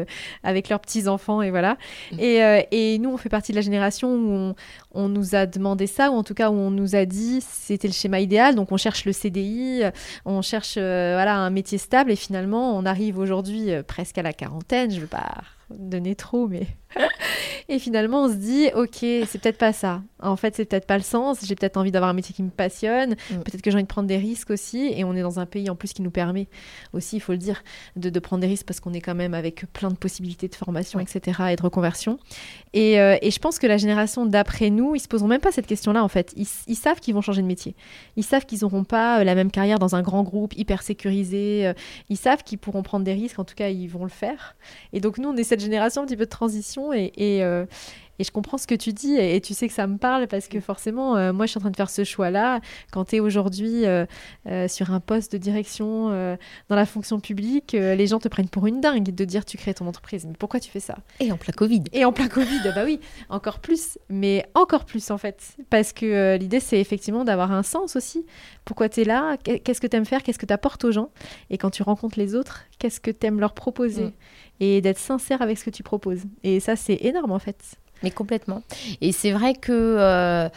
avec 0.44 0.70
leurs 0.70 0.80
petits 0.80 1.10
enfants 1.10 1.42
et 1.42 1.52
voilà. 1.52 1.78
Mm. 2.14 2.20
Et, 2.20 2.68
et, 2.72 3.00
nous, 3.00 3.10
on 3.10 3.18
fait 3.18 3.28
partie 3.28 3.52
de 3.52 3.58
la 3.58 3.62
génération 3.62 4.14
où 4.14 4.32
on, 4.32 4.56
on 4.94 5.10
nous 5.10 5.36
a 5.36 5.46
demandé 5.46 5.88
ça, 5.88 6.10
ou 6.10 6.14
en 6.14 6.24
tout 6.24 6.36
cas 6.36 6.52
où 6.52 6.54
on 6.54 6.72
nous 6.72 6.96
a 6.96 7.04
dit 7.04 7.42
c'était 7.42 7.90
le 7.90 7.94
schéma 7.94 8.22
idéal. 8.22 8.56
Donc 8.56 8.72
on 8.72 8.78
cherche 8.78 9.04
le 9.04 9.12
CDI, 9.12 9.84
on 10.24 10.42
cherche 10.42 10.76
voilà 10.76 11.33
un 11.40 11.50
métier 11.50 11.78
stable 11.78 12.12
et 12.12 12.16
finalement 12.16 12.78
on 12.78 12.86
arrive 12.86 13.18
aujourd'hui 13.18 13.72
euh, 13.72 13.84
presque 13.84 14.18
à 14.18 14.22
la 14.24 14.34
quarantaine, 14.34 14.92
je 14.92 15.00
veux 15.00 15.08
pas 15.08 15.44
donner 15.70 16.16
trop, 16.16 16.48
mais 16.48 16.68
et 17.70 17.80
finalement, 17.80 18.24
on 18.24 18.30
se 18.30 18.36
dit, 18.36 18.70
ok, 18.76 18.98
c'est 19.00 19.42
peut-être 19.42 19.58
pas 19.58 19.74
ça. 19.74 20.02
En 20.20 20.36
fait, 20.36 20.56
c'est 20.56 20.66
peut-être 20.66 20.88
pas 20.88 20.98
le 20.98 21.04
sens. 21.04 21.40
J'ai 21.46 21.56
peut-être 21.56 21.78
envie 21.78 21.92
d'avoir 21.92 22.10
un 22.10 22.14
métier 22.14 22.34
qui 22.34 22.44
me 22.44 22.50
passionne. 22.50 23.12
Mm. 23.12 23.36
Peut-être 23.44 23.62
que 23.62 23.70
j'ai 23.70 23.76
envie 23.76 23.84
de 23.84 23.88
prendre 23.88 24.08
des 24.08 24.18
risques 24.18 24.52
aussi. 24.52 24.92
Et 24.96 25.04
on 25.04 25.16
est 25.16 25.22
dans 25.22 25.40
un 25.40 25.46
pays 25.46 25.70
en 25.70 25.76
plus 25.76 25.94
qui 25.94 26.02
nous 26.02 26.12
permet 26.12 26.48
aussi, 26.94 27.18
il 27.18 27.20
faut 27.20 27.32
le 27.32 27.38
dire, 27.38 27.64
de, 27.96 28.20
prendre 28.20 28.42
des 28.42 28.48
risques 28.48 28.66
parce 28.66 28.80
qu'on 28.80 28.94
est 28.94 29.02
quand 29.02 29.16
même 29.16 29.34
avec 29.34 29.66
plein 29.74 29.90
de 29.90 29.96
possibilités 29.96 30.48
de 30.48 30.56
formation, 30.56 31.00
etc. 31.00 31.42
et 31.52 31.56
de 31.56 31.62
reconversion. 31.62 32.20
Euh, 32.76 33.18
et, 33.22 33.32
je 33.32 33.40
pense 33.40 33.60
que 33.60 33.68
la 33.68 33.78
génération 33.78 34.26
d'après 34.26 34.70
nous, 34.70 34.96
ils 34.96 35.00
se 35.00 35.08
poseront 35.08 35.28
même 35.28 35.42
pas 35.42 35.52
cette 35.52 35.68
question-là 35.68 36.04
en 36.04 36.08
fait. 36.08 36.34
Ils, 36.36 36.76
savent 36.76 37.00
qu'ils 37.00 37.14
vont 37.14 37.22
changer 37.22 37.42
de 37.42 37.48
métier. 37.48 37.76
Ils 38.16 38.24
savent 38.24 38.46
qu'ils 38.46 38.60
n'auront 38.62 38.84
pas 38.84 39.20
euh, 39.20 39.24
la 39.24 39.36
même 39.36 39.52
carrière 39.52 39.80
dans 39.80 39.96
un 39.96 40.02
grand 40.02 40.24
groupe 40.24 40.56
hyper 40.58 40.82
sécurisé. 40.82 41.68
Euh, 41.68 41.74
ils 42.10 42.18
savent 42.18 42.44
qu'ils 42.44 42.58
pourront 42.58 42.84
prendre 42.84 43.06
des 43.06 43.14
risques. 43.14 43.40
En 43.40 43.44
tout 43.44 43.56
cas, 43.56 43.70
ils 43.70 43.88
vont 43.88 44.04
le 44.04 44.10
faire. 44.10 44.56
Et 44.94 45.00
donc 45.00 45.18
nous, 45.18 45.30
on 45.30 45.36
est 45.36 45.44
cette 45.44 45.62
génération 45.62 46.02
un 46.02 46.06
petit 46.06 46.18
peu 46.18 46.26
de 46.26 46.30
transition 46.30 46.83
et, 46.92 47.12
euh, 47.44 47.66
et 48.20 48.24
je 48.24 48.32
comprends 48.32 48.58
ce 48.58 48.68
que 48.68 48.76
tu 48.76 48.94
dis 48.94 49.16
et, 49.16 49.42
tu 49.42 49.54
sais 49.54 49.68
que 49.68 49.74
ça 49.74 49.88
me 49.88 49.98
parle 49.98 50.28
parce 50.28 50.48
que 50.48 50.60
forcément, 50.60 51.16
euh, 51.16 51.34
moi, 51.34 51.46
je 51.46 51.52
suis 51.52 51.58
en 51.58 51.62
train 51.62 51.72
de 51.72 51.76
faire 51.76 51.90
ce 51.90 52.04
choix-là. 52.04 52.62
Quand 52.92 53.06
tu 53.06 53.18
es 53.18 53.20
aujourd'hui 53.20 53.86
euh, 53.86 54.06
sur 54.68 54.92
un 54.92 55.00
poste 55.00 55.34
de 55.34 55.38
direction 55.38 56.10
dans 56.70 56.76
la 56.76 56.86
fonction 56.86 57.20
publique, 57.20 57.74
les 57.74 58.08
gens 58.08 58.20
te 58.20 58.28
prennent 58.28 58.50
pour 58.50 58.68
une 58.68 58.82
dingue 58.82 59.14
de 59.14 59.26
dire 59.26 59.46
tu 59.46 59.58
crées 59.58 59.74
ton 59.74 59.88
entreprise. 59.88 60.26
Mais 60.26 60.34
pourquoi 60.38 60.60
tu 60.60 60.70
fais 60.70 60.80
ça? 60.80 60.98
Et 61.20 61.32
en 61.32 61.38
plein 61.38 61.54
Covid. 61.54 61.84
Et 61.92 62.06
en 62.06 62.12
plein 62.12 62.28
Covid, 62.28 62.62
bah 62.76 62.84
oui, 62.86 63.00
encore 63.30 63.60
plus. 63.60 63.98
Mais 64.10 64.46
encore 64.54 64.86
plus 64.86 65.12
en 65.12 65.18
fait. 65.18 65.56
Parce 65.70 65.94
que 65.94 66.38
l'idée, 66.38 66.60
c'est 66.60 66.80
effectivement 66.80 67.24
d'avoir 67.24 67.52
un 67.52 67.64
sens 67.64 67.96
aussi. 67.96 68.26
Pourquoi 68.66 68.90
tu 68.90 69.02
es 69.02 69.06
là 69.06 69.38
Qu'est-ce 69.38 69.82
que 69.82 69.88
tu 69.88 69.98
aimes 69.98 70.06
faire? 70.06 70.24
Qu'est-ce 70.24 70.40
que 70.40 70.46
tu 70.46 70.54
apportes 70.54 70.84
aux 70.84 70.92
gens? 70.92 71.10
Et 71.50 71.58
quand 71.58 71.70
tu 71.70 71.84
rencontres 71.84 72.20
les 72.20 72.36
autres, 72.36 72.66
qu'est-ce 72.80 73.00
que 73.00 73.12
tu 73.12 73.28
aimes 73.28 73.40
leur 73.40 73.54
proposer? 73.54 74.06
Mm 74.06 74.14
et 74.60 74.82
d'être 74.82 75.00
sincère 75.00 75.42
avec 75.42 75.58
ce 75.58 75.66
que 75.66 75.70
tu 75.70 75.84
proposes. 75.84 76.24
Et 76.44 76.60
ça, 76.60 76.76
c'est 76.76 76.98
énorme 77.02 77.32
en 77.32 77.40
fait. 77.40 77.76
Mais 78.04 78.12
complètement. 78.12 78.62
Et 79.02 79.12
c'est 79.12 79.32
vrai 79.32 79.54
que, 79.54 79.72
euh, 79.72 80.50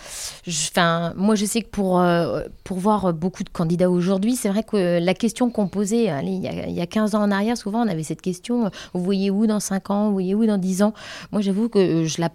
moi, 1.17 1.35
je 1.37 1.45
sais 1.45 1.63
que 1.63 1.69
pour, 1.69 2.01
euh, 2.01 2.43
pour 2.65 2.79
voir 2.79 3.13
beaucoup 3.15 3.45
de 3.45 3.49
candidats 3.49 3.91
aujourd'hui, 3.91 4.37
c'est 4.37 4.49
vrai 4.49 4.63
que 4.63 4.99
la 4.99 5.15
question 5.15 5.51
qu'on 5.51 5.69
posait 5.69 6.05
il, 6.25 6.43
y 6.43 6.49
a, 6.49 6.67
il, 6.67 6.75
y 6.75 6.81
a, 6.81 6.87
15 6.87 7.15
ans 7.15 7.23
en 7.23 7.31
arrière, 7.31 7.57
souvent, 7.57 7.85
on 7.85 7.89
avait 7.89 8.03
cette 8.03 8.23
question 8.23 8.71
vous 8.95 9.03
voyez 9.03 9.31
où 9.31 9.47
dans 9.47 9.61
5 9.61 9.91
ans 9.91 10.07
Vous 10.07 10.13
voyez 10.13 10.35
où 10.35 10.47
dans 10.47 10.59
10 10.59 10.83
ans? 10.83 10.95
Moi, 11.33 11.41
j'avoue 11.41 11.69
que 11.69 12.05
je 12.05 12.21
la, 12.21 12.31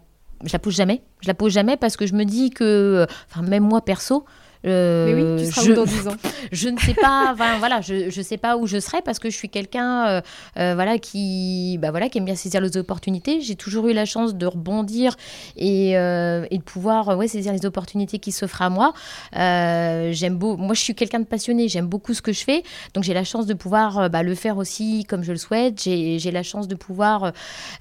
je 0.46 0.54
la 0.54 0.60
pose 0.60 0.76
jamais. 0.76 1.02
Je 1.22 1.28
la 1.28 1.34
pose 1.34 1.52
jamais 1.52 1.78
parce 1.78 1.98
que 1.98 2.06
je 2.06 2.14
me 2.14 2.24
dis 2.24 2.50
que, 2.50 3.06
enfin, 3.30 3.42
même 3.42 3.64
moi, 3.64 3.82
perso, 3.82 4.26
euh, 4.66 5.06
Mais 5.06 5.14
oui, 5.22 5.46
tu 5.46 5.52
seras 5.52 5.64
je, 5.64 5.72
où 5.72 5.76
dans 5.76 5.86
10 5.86 6.08
ans? 6.08 6.16
Je 6.52 6.70
ne 6.70 6.78
sais 6.80 6.94
pas, 6.94 7.34
voilà, 7.60 7.82
je 7.82 8.06
ne 8.06 8.24
sais 8.24 8.38
pas 8.38 8.58
où 8.58 8.68
je 8.68 8.80
serai 8.80 9.02
parce 9.02 9.20
que 9.20 9.30
je 9.30 9.36
suis 9.36 9.50
quelqu'un 9.50 10.08
euh, 10.08 10.22
euh, 10.58 10.74
voilà, 10.76 10.98
qui, 10.98 11.78
bah, 11.80 11.92
voilà, 11.92 12.10
qui 12.10 12.18
aime 12.18 12.26
bien 12.26 12.36
saisir 12.36 12.60
les 12.60 12.76
opportunités. 12.78 13.42
J'ai 13.42 13.56
toujours 13.56 13.88
eu 13.88 13.94
la 13.94 14.06
chance 14.06 14.36
de 14.36 14.46
rebondir 14.46 15.16
et, 15.56 15.92
et 15.92 16.58
de 16.58 16.64
pouvoir 16.64 17.18
ouais, 17.18 17.28
saisir 17.28 17.54
les 17.54 17.66
opportunités 17.66 18.20
qui 18.20 18.32
s'offrent 18.32 18.62
à 18.62 18.70
moi. 18.70 18.94
j'aime 19.34 20.36
beau, 20.36 20.58
moi, 20.58 20.74
je 20.74 20.82
suis 20.82 20.96
quelqu'un 20.96 21.20
de 21.20 21.26
passionné, 21.26 21.70
j'aime 21.70 21.88
beaucoup 21.88 22.14
ce 22.14 22.22
que 22.22 22.34
je 22.34 22.44
fais, 22.44 22.64
donc 22.94 23.04
j'ai 23.04 23.14
la 23.14 23.24
chance 23.24 23.46
de 23.46 23.54
pouvoir 23.54 24.10
bah, 24.10 24.24
le 24.24 24.36
faire 24.36 24.58
aussi 24.58 25.06
comme 25.08 25.24
je 25.24 25.32
le 25.32 25.38
souhaite. 25.38 25.82
J'ai 25.82 26.32
la 26.32 26.44
chance 26.44 26.68
de 26.68 26.76
pouvoir 26.76 27.32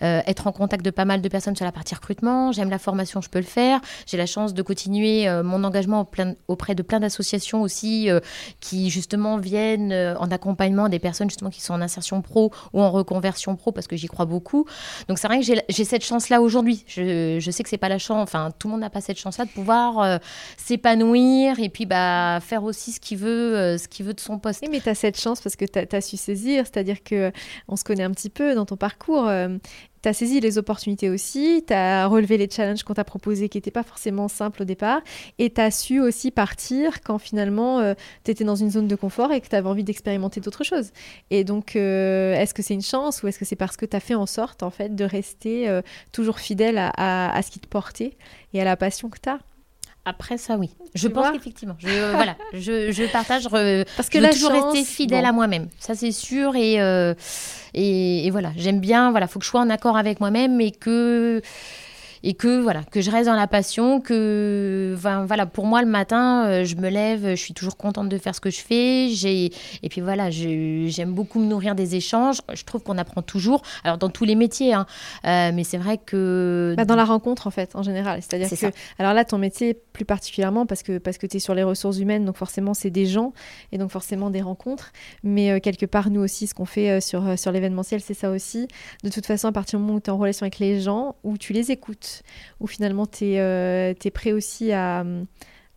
être 0.01 0.47
en 0.47 0.53
contact 0.53 0.85
de 0.85 0.91
pas 0.91 1.05
mal 1.05 1.21
de 1.21 1.29
personnes 1.29 1.57
sur 1.57 1.65
la 1.65 1.73
partie 1.73 1.95
recrutement. 1.95 2.53
J'aime 2.53 2.71
la 2.71 2.79
formation, 2.79 3.21
je 3.21 3.29
peux 3.29 3.41
le 3.41 3.45
faire. 3.45 3.81
J'ai 4.07 4.17
la 4.17 4.27
chance 4.27 4.55
de 4.55 4.63
continuer 4.63 5.29
mon 5.43 5.65
engagement 5.65 6.09
auprès 6.49 6.70
de 6.75 6.83
plein 6.83 7.01
d'associations 7.01 7.63
aussi 7.63 8.11
euh, 8.11 8.21
qui 8.61 8.91
justement 8.91 9.39
viennent 9.39 9.93
euh, 9.93 10.17
en 10.19 10.31
accompagnement 10.31 10.89
des 10.89 10.99
personnes 10.99 11.29
justement 11.29 11.51
qui 11.51 11.61
sont 11.61 11.75
en 11.75 11.81
insertion 11.81 12.23
pro 12.23 12.53
ou 12.73 12.81
en 12.81 12.91
reconversion 12.91 13.57
pro 13.57 13.73
parce 13.73 13.87
que 13.87 13.97
j'y 13.97 14.07
crois 14.07 14.27
beaucoup. 14.27 14.67
Donc 15.09 15.19
c'est 15.19 15.27
vrai 15.27 15.41
que 15.41 15.47
j'ai 15.69 15.85
cette 15.85 16.05
chance-là 16.05 16.41
aujourd'hui. 16.41 16.85
Je, 16.87 17.39
je, 17.41 17.51
sais 17.51 17.63
que 17.63 17.69
c'est 17.69 17.79
pas 17.79 17.89
la 17.89 17.99
chance, 17.99 18.23
enfin 18.23 18.51
tout 18.59 18.69
le 18.69 18.73
monde 18.73 18.81
n'a 18.81 18.91
pas 18.91 19.01
cette 19.01 19.19
chance-là 19.19 19.45
de 19.45 19.51
pouvoir 19.51 20.01
euh, 20.01 20.19
s'épanouir 20.57 21.59
et 21.61 21.69
puis 21.69 21.87
bah, 21.87 22.39
faire 22.41 22.65
aussi 22.65 22.93
ce 22.93 23.01
qu'il 23.01 23.19
veut, 23.19 23.77
ce 23.79 23.89
qu'il 23.89 24.07
veut 24.07 24.15
de 24.15 24.21
son 24.21 24.39
poste. 24.39 24.61
Oui, 24.63 24.69
mais 24.71 24.81
tu 24.81 24.89
as 24.89 24.95
cette 24.95 25.19
chance 25.19 25.41
parce 25.41 25.57
que 25.57 25.65
tu 25.65 25.97
as, 25.97 26.01
su 26.01 26.17
saisir, 26.17 26.65
c'est-à-dire 26.65 27.03
que 27.03 27.33
on 27.69 27.77
se 27.77 27.85
connaît 27.85 28.05
un 28.05 28.11
petit 28.13 28.31
peu 28.31 28.55
dans 28.55 28.65
ton 28.65 28.77
parcours 28.77 29.29
tu 30.03 30.09
as 30.09 30.13
saisi 30.13 30.41
les 30.41 30.59
opportunités 30.59 31.11
aussi, 31.11 31.65
tu 31.67 31.73
as 31.73 32.07
relevé 32.07 32.39
les 32.39 32.49
challenges 32.49 32.83
qu'on 32.83 32.95
t'a 32.95 33.05
proposés 33.05 33.49
qui 33.49 33.59
n'étaient 33.59 33.71
pas 33.71 33.83
forcément 33.83 34.29
simples 34.29 34.63
au 34.63 34.65
départ, 34.65 35.01
et 35.39 35.51
tu 35.51 35.61
as 35.61 35.71
su 35.71 36.01
aussi 36.01 36.31
partir 36.31 37.01
quand 37.03 37.19
finalement 37.19 37.81
euh, 37.81 37.95
tu 38.25 38.31
étais 38.31 38.45
dans 38.45 38.57
une 38.57 38.71
zone 38.71 38.89
de 38.89 38.97
confort 38.97 39.33
et 39.33 39.41
que 39.41 39.49
tu 39.49 39.57
avais 39.57 39.69
envie 39.69 39.85
d'expérimenter 39.85 40.41
d'autres 40.41 40.65
choses. 40.65 40.91
Et 41.31 41.45
donc, 41.45 41.77
euh, 41.77 42.35
est-ce 42.35 42.55
que 42.55 42.63
c'est 42.63 42.75
une 42.75 42.83
chance 42.83 43.23
ou 43.23 43.29
est-ce 43.29 43.39
que 43.39 43.45
c'est 43.45 43.57
parce 43.57 43.77
que 43.77 43.87
tu 43.87 43.97
as 43.97 44.01
fait 44.01 44.15
en 44.15 44.27
sorte 44.27 44.63
en 44.63 44.71
fait 44.71 44.95
de 44.95 45.05
rester 45.05 45.69
euh, 45.69 45.83
toujours 46.13 46.39
fidèle 46.39 46.79
à, 46.79 47.35
à, 47.35 47.43
ce 47.43 47.51
qui 47.51 47.61
te 47.61 47.69
portait 47.69 48.17
et 48.53 48.61
à 48.61 48.65
la 48.65 48.77
passion 48.77 49.09
que 49.09 49.19
tu 49.21 49.29
as 49.29 49.39
après 50.05 50.39
ça, 50.39 50.57
oui. 50.57 50.71
Je 50.95 51.09
pense 51.09 51.31
qu'effectivement, 51.31 51.77
je, 51.79 52.13
voilà, 52.13 52.37
je, 52.53 52.91
je 52.91 53.11
partage. 53.13 53.49
Parce 53.97 54.09
que 54.09 54.19
je 54.19 54.25
veux 54.25 54.31
toujours 54.31 54.51
rester 54.51 54.85
fidèle 54.85 55.25
à 55.25 55.33
moi-même. 55.33 55.69
Ça, 55.79 55.95
c'est 55.95 56.13
sûr. 56.13 56.57
Et, 56.57 56.81
euh, 56.81 57.15
et, 57.75 58.27
et, 58.27 58.31
voilà, 58.31 58.53
j'aime 58.57 58.81
bien. 58.81 59.11
Voilà, 59.11 59.27
faut 59.27 59.39
que 59.39 59.45
je 59.45 59.51
sois 59.51 59.61
en 59.61 59.71
accord 59.71 59.97
avec 59.97 60.21
moi-même 60.21 60.61
et 60.61 60.71
que 60.73 61.43
et 62.23 62.35
que 62.35 62.61
voilà 62.61 62.83
que 62.85 63.01
je 63.01 63.11
reste 63.11 63.27
dans 63.27 63.37
la 63.37 63.47
passion 63.47 64.01
que 64.01 64.95
voilà 64.97 65.47
pour 65.47 65.67
moi 65.67 65.83
le 65.83 65.89
matin 65.89 66.47
euh, 66.47 66.65
je 66.65 66.77
me 66.77 66.89
lève 66.89 67.31
je 67.31 67.41
suis 67.41 67.55
toujours 67.55 67.77
contente 67.77 68.09
de 68.09 68.19
faire 68.19 68.35
ce 68.35 68.41
que 68.41 68.51
je 68.51 68.61
fais. 68.61 69.09
J'ai 69.11 69.51
et 69.83 69.89
puis 69.89 70.01
voilà 70.01 70.31
j'aime 70.31 71.13
beaucoup 71.13 71.39
me 71.39 71.47
nourrir 71.47 71.75
des 71.75 71.97
échanges. 71.97 72.41
Je 72.53 72.63
trouve 72.65 72.83
qu'on 72.83 72.99
apprend 72.99 73.23
toujours. 73.23 73.63
Alors 73.85 73.99
dans 73.99 74.11
tous 74.11 74.25
les 74.25 74.35
métiers 74.35 74.75
hein, 74.75 74.87
euh, 75.25 75.51
mais 75.55 75.65
c'est 75.65 75.79
vrai 75.79 75.99
que 75.99 76.75
bah, 76.77 76.85
dans 76.85 76.97
la 76.97 77.05
rencontre 77.05 77.47
en 77.47 77.51
fait 77.51 77.75
en 77.75 77.83
général. 77.83 78.21
C'est 78.23 78.35
à 78.35 78.39
dire 78.39 78.49
que 78.49 78.77
alors 78.99 79.15
là 79.15 79.25
ton 79.25 79.39
métier 79.39 79.75
plus 79.93 80.05
particulièrement 80.05 80.67
parce 80.67 80.83
que 80.83 80.99
parce 80.99 81.19
que 81.19 81.27
tu 81.27 81.39
es 81.39 81.41
sur 81.41 81.55
les 81.55 81.63
ressources 81.63 81.99
humaines 81.99 82.25
donc 82.25 82.37
forcément 82.37 82.75
c'est 82.75 82.91
des 82.91 83.07
gens 83.07 83.33
et 83.73 83.79
donc 83.79 83.91
forcément 83.91 84.31
des 84.31 84.43
rencontres. 84.43 84.93
Mais 85.23 85.51
euh, 85.51 85.61
quelque 85.61 85.87
part 85.87 86.11
nous 86.11 86.21
aussi 86.21 86.47
ce 86.47 86.55
qu'on 86.55 86.67
fait 86.67 87.01
sur 87.01 87.39
sur 87.39 87.53
l'événementiel 87.53 88.01
c'est 88.01 88.15
ça 88.15 88.31
aussi. 88.31 88.69
De 89.05 89.09
toute 89.09 89.27
façon 89.27 89.49
à 89.49 89.53
partir 89.53 89.79
du 89.79 89.85
moment 89.85 89.97
où 89.97 90.01
tu 90.01 90.11
es 90.11 90.13
en 90.13 90.19
relation 90.19 90.45
avec 90.45 90.59
les 90.59 90.81
gens 90.81 91.17
où 91.25 91.39
tu 91.39 91.53
les 91.53 91.71
écoutes 91.71 92.10
où 92.61 92.67
finalement 92.67 93.07
tu 93.07 93.25
es, 93.25 93.41
euh, 93.41 93.95
prêt 94.13 94.33
aussi 94.33 94.73
à, 94.73 95.05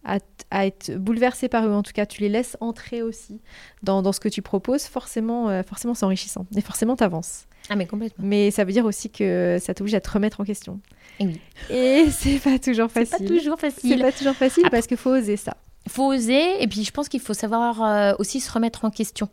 à, 0.03 0.65
être 0.65 0.95
bouleversé 0.97 1.49
par 1.49 1.65
eux. 1.65 1.73
En 1.73 1.83
tout 1.83 1.93
cas, 1.93 2.05
tu 2.05 2.21
les 2.21 2.29
laisses 2.29 2.57
entrer 2.59 3.01
aussi 3.01 3.41
dans, 3.81 4.01
dans 4.01 4.11
ce 4.11 4.19
que 4.19 4.29
tu 4.29 4.41
proposes. 4.41 4.83
Forcément, 4.83 5.49
euh, 5.49 5.63
forcément 5.63 5.93
c'est 5.93 6.05
enrichissant. 6.05 6.45
Et 6.55 6.61
forcément, 6.61 6.95
tu 6.95 7.03
avances. 7.03 7.45
Ah, 7.69 7.75
mais 7.75 7.85
complètement. 7.85 8.25
Mais 8.25 8.51
ça 8.51 8.65
veut 8.65 8.73
dire 8.73 8.85
aussi 8.85 9.09
que 9.09 9.57
ça 9.61 9.73
t'oblige 9.73 9.95
à 9.95 10.01
te 10.01 10.09
remettre 10.09 10.41
en 10.41 10.43
question. 10.43 10.81
Et 11.19 11.27
oui. 11.27 11.41
Et 11.69 12.05
c'est 12.11 12.39
pas 12.39 12.59
toujours 12.59 12.91
facile. 12.91 13.15
C'est 13.17 13.27
pas 13.27 13.37
toujours 13.37 13.59
facile. 13.59 13.89
C'est 13.89 14.03
pas 14.03 14.11
toujours 14.11 14.35
facile 14.35 14.69
parce 14.69 14.87
qu'il 14.87 14.97
faut 14.97 15.11
oser 15.11 15.37
ça 15.37 15.55
faut 15.87 16.05
oser 16.13 16.63
et 16.63 16.67
puis 16.67 16.83
je 16.83 16.91
pense 16.91 17.09
qu'il 17.09 17.19
faut 17.19 17.33
savoir 17.33 17.83
euh, 17.83 18.13
aussi 18.19 18.39
se 18.39 18.51
remettre 18.51 18.85
en 18.85 18.89
question. 18.89 19.29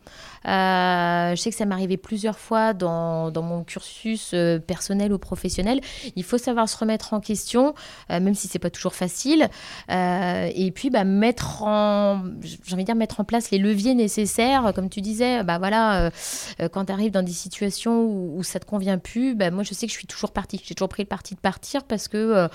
Euh, 0.46 1.30
je 1.30 1.36
sais 1.36 1.50
que 1.50 1.56
ça 1.56 1.64
m'est 1.64 1.74
arrivé 1.74 1.96
plusieurs 1.96 2.38
fois 2.38 2.72
dans, 2.72 3.30
dans 3.30 3.42
mon 3.42 3.62
cursus 3.62 4.32
euh, 4.34 4.58
personnel 4.58 5.12
ou 5.12 5.18
professionnel. 5.18 5.80
Il 6.16 6.24
faut 6.24 6.38
savoir 6.38 6.68
se 6.68 6.76
remettre 6.76 7.14
en 7.14 7.20
question, 7.20 7.74
même 8.08 8.34
si 8.34 8.48
c'est 8.48 8.58
pas 8.58 8.70
toujours 8.70 8.94
facile. 8.94 9.48
et 9.88 10.72
puis 10.74 10.90
bah, 10.90 11.04
mettre 11.04 11.62
en, 11.62 12.22
j'ai 12.42 12.74
envie 12.74 12.82
de 12.82 12.86
dire 12.86 12.94
mettre 12.94 13.20
en 13.20 13.24
place 13.24 13.50
les 13.50 13.58
leviers 13.58 13.94
nécessaires, 13.94 14.72
comme 14.74 14.88
tu 14.88 15.00
disais. 15.00 15.44
Bah 15.44 15.58
voilà, 15.58 16.10
quand 16.72 16.86
tu 16.86 16.92
arrives 16.92 17.12
dans 17.12 17.22
des 17.22 17.32
situations 17.32 18.02
où, 18.02 18.38
où, 18.38 18.42
ça 18.42 18.58
te 18.58 18.64
convient 18.64 18.98
plus, 18.98 19.34
bah, 19.34 19.50
moi 19.50 19.62
je 19.62 19.74
sais 19.74 19.86
que 19.86 19.92
je 19.92 19.98
suis 19.98 20.06
toujours 20.06 20.32
partie. 20.32 20.60
J'ai 20.64 20.74
toujours 20.74 20.88
pris 20.88 21.02
le 21.02 21.08
parti 21.08 21.34
de 21.34 21.40
partir 21.40 21.84
parce 21.84 22.08
que 22.08 22.48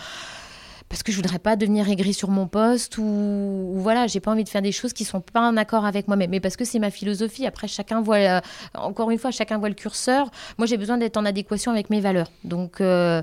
parce 0.96 1.04
que 1.04 1.12
je 1.12 1.18
voudrais 1.18 1.40
pas 1.40 1.58
devenir 1.58 1.90
aigri 1.90 2.14
sur 2.14 2.30
mon 2.30 2.48
poste 2.48 2.98
ou, 2.98 3.74
voilà, 3.76 4.08
j'ai 4.08 4.22
pas 4.22 4.32
envie 4.32 4.46
de 4.46 4.50
faire 4.50 4.62
des 4.62 4.72
choses 4.72 4.94
qui 4.94 5.04
sont 5.04 5.20
pas 5.20 5.42
en 5.42 5.58
accord 5.58 5.84
avec 5.84 6.08
moi-même. 6.08 6.30
Mais 6.30 6.40
parce 6.40 6.56
que 6.56 6.64
c'est 6.64 6.80
ma 6.80 6.90
philosophie. 6.90 7.46
Après, 7.46 7.68
chacun 7.68 8.00
voit, 8.00 8.16
euh, 8.16 8.40
encore 8.76 9.12
une 9.12 9.18
fois, 9.20 9.30
chacun 9.30 9.58
voit 9.58 9.68
le 9.68 9.76
curseur. 9.76 10.32
Moi, 10.58 10.68
j'ai 10.68 10.78
besoin 10.78 10.98
d'être 10.98 11.18
en 11.18 11.26
adéquation 11.26 11.74
avec 11.74 11.90
mes 11.90 12.00
valeurs. 12.00 12.32
Donc, 12.46 12.80
euh, 12.80 13.22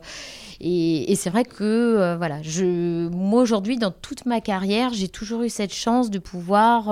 et, 0.61 1.17
c'est 1.17 1.31
vrai 1.31 1.47
que 1.47 1.63
euh, 1.63 2.17
voilà, 2.19 2.43
je, 2.43 3.09
moi 3.09 3.41
aujourd'hui, 3.41 3.79
dans 3.79 3.91
toute 3.91 4.27
ma 4.27 4.43
carrière, 4.43 4.93
j'ai 4.93 5.09
toujours 5.09 5.41
eu 5.43 5.49
cette 5.49 5.73
chance 5.73 6.11
de 6.11 6.19
pouvoir. 6.19 6.89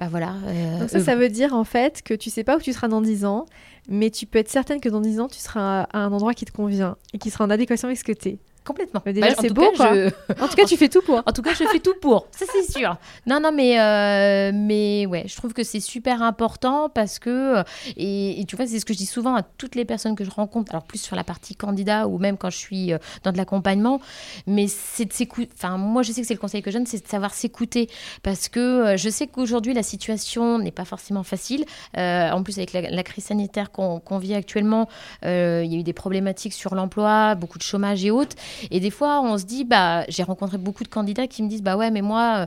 bah 0.00 0.08
voilà. 0.10 0.34
Donc 0.80 0.90
ça, 0.90 0.98
ça 0.98 1.14
veut 1.14 1.28
dire 1.28 1.54
en 1.54 1.62
fait 1.62 2.02
que 2.02 2.14
tu 2.14 2.28
sais 2.28 2.42
pas 2.42 2.56
où 2.56 2.60
tu 2.60 2.72
seras 2.72 2.88
dans 2.88 3.02
10 3.02 3.24
ans, 3.24 3.46
mais 3.88 4.10
tu 4.10 4.26
peux 4.26 4.40
être 4.40 4.50
certaine 4.50 4.80
que 4.80 4.88
dans 4.88 5.00
10 5.00 5.20
ans, 5.20 5.28
tu 5.28 5.38
seras 5.38 5.82
à 5.92 5.98
un 6.00 6.10
endroit 6.10 6.34
qui 6.34 6.44
te 6.44 6.50
convient 6.50 6.96
et 7.12 7.18
qui 7.18 7.30
sera 7.30 7.44
en 7.44 7.50
adéquation 7.50 7.86
avec 7.86 7.98
ce 7.98 8.04
que 8.04 8.10
tu 8.10 8.30
es. 8.30 8.38
Complètement. 8.64 9.02
Mais 9.04 9.12
déjà, 9.12 9.28
bah, 9.28 9.34
c'est 9.38 9.52
beau, 9.52 9.70
quoi. 9.76 9.92
En 10.40 10.48
tout 10.48 10.56
cas, 10.56 10.64
tu 10.64 10.78
fais 10.78 10.88
tout 10.88 11.02
pour. 11.02 11.18
En 11.26 11.32
tout 11.32 11.42
cas, 11.42 11.50
je 11.50 11.64
fais 11.64 11.80
tout 11.80 11.94
pour. 12.00 12.28
Ça, 12.32 12.46
c'est 12.50 12.72
sûr. 12.72 12.96
Non, 13.26 13.38
non, 13.38 13.52
mais, 13.52 13.78
euh, 13.78 14.52
mais 14.54 15.04
ouais, 15.04 15.24
je 15.26 15.36
trouve 15.36 15.52
que 15.52 15.62
c'est 15.62 15.80
super 15.80 16.22
important 16.22 16.88
parce 16.88 17.18
que, 17.18 17.58
euh, 17.58 17.62
et, 17.98 18.42
tu 18.48 18.56
vois, 18.56 18.66
c'est 18.66 18.80
ce 18.80 18.86
que 18.86 18.94
je 18.94 18.98
dis 18.98 19.06
souvent 19.06 19.34
à 19.34 19.42
toutes 19.42 19.74
les 19.74 19.84
personnes 19.84 20.16
que 20.16 20.24
je 20.24 20.30
rencontre, 20.30 20.72
alors 20.72 20.84
plus 20.84 20.98
sur 20.98 21.14
la 21.14 21.24
partie 21.24 21.54
candidat 21.54 22.08
ou 22.08 22.18
même 22.18 22.38
quand 22.38 22.48
je 22.48 22.56
suis 22.56 22.94
euh, 22.94 22.98
dans 23.22 23.32
de 23.32 23.36
l'accompagnement, 23.36 24.00
mais 24.46 24.66
c'est 24.66 25.04
de 25.04 25.12
s'écouter. 25.12 25.50
Enfin, 25.54 25.76
moi, 25.76 26.02
je 26.02 26.12
sais 26.12 26.22
que 26.22 26.26
c'est 26.26 26.34
le 26.34 26.40
conseil 26.40 26.62
que 26.62 26.70
je 26.70 26.78
donne, 26.78 26.86
c'est 26.86 27.04
de 27.04 27.08
savoir 27.08 27.34
s'écouter 27.34 27.90
parce 28.22 28.48
que 28.48 28.96
je 28.96 29.10
sais 29.10 29.26
qu'aujourd'hui, 29.26 29.74
la 29.74 29.82
situation 29.82 30.58
n'est 30.58 30.70
pas 30.70 30.86
forcément 30.86 31.22
facile. 31.22 31.66
en 31.96 32.42
plus, 32.42 32.56
avec 32.56 32.72
la, 32.72 33.02
crise 33.02 33.24
sanitaire 33.24 33.70
qu'on 33.70 34.18
vit 34.18 34.34
actuellement, 34.34 34.88
il 35.22 35.28
y 35.66 35.76
a 35.76 35.78
eu 35.78 35.82
des 35.82 35.92
problématiques 35.92 36.54
sur 36.54 36.74
l'emploi, 36.74 37.34
beaucoup 37.34 37.58
de 37.58 37.62
chômage 37.62 38.04
et 38.04 38.10
autres. 38.10 38.36
Et 38.70 38.80
des 38.80 38.90
fois, 38.90 39.20
on 39.22 39.38
se 39.38 39.44
dit, 39.44 39.64
bah, 39.64 40.04
j'ai 40.08 40.22
rencontré 40.22 40.58
beaucoup 40.58 40.84
de 40.84 40.88
candidats 40.88 41.26
qui 41.26 41.42
me 41.42 41.48
disent, 41.48 41.62
bah 41.62 41.76
ouais, 41.76 41.90
mais 41.90 42.02
moi, 42.02 42.46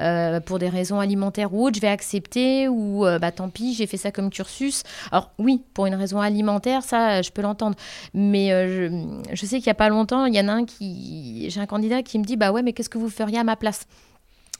euh, 0.00 0.40
pour 0.40 0.58
des 0.58 0.68
raisons 0.68 1.00
alimentaires 1.00 1.52
ou 1.54 1.66
autres, 1.66 1.76
je 1.76 1.80
vais 1.80 1.88
accepter 1.88 2.68
ou 2.68 3.06
euh, 3.06 3.18
bah 3.18 3.32
tant 3.32 3.48
pis, 3.48 3.74
j'ai 3.74 3.86
fait 3.86 3.96
ça 3.96 4.10
comme 4.10 4.30
cursus. 4.30 4.82
Alors 5.10 5.30
oui, 5.38 5.62
pour 5.74 5.86
une 5.86 5.94
raison 5.94 6.20
alimentaire, 6.20 6.82
ça, 6.82 7.22
je 7.22 7.30
peux 7.30 7.42
l'entendre. 7.42 7.76
Mais 8.14 8.48
je, 8.50 9.46
sais 9.46 9.58
qu'il 9.58 9.66
n'y 9.66 9.70
a 9.70 9.74
pas 9.74 9.88
longtemps, 9.88 10.26
il 10.26 10.34
y 10.34 10.40
en 10.40 10.48
a 10.48 10.52
un 10.52 10.64
qui, 10.64 11.46
j'ai 11.50 11.60
un 11.60 11.66
candidat 11.66 12.02
qui 12.02 12.18
me 12.18 12.24
dit, 12.24 12.36
bah 12.36 12.52
ouais, 12.52 12.62
mais 12.62 12.72
qu'est-ce 12.72 12.88
que 12.88 12.98
vous 12.98 13.10
feriez 13.10 13.38
à 13.38 13.44
ma 13.44 13.56
place? 13.56 13.86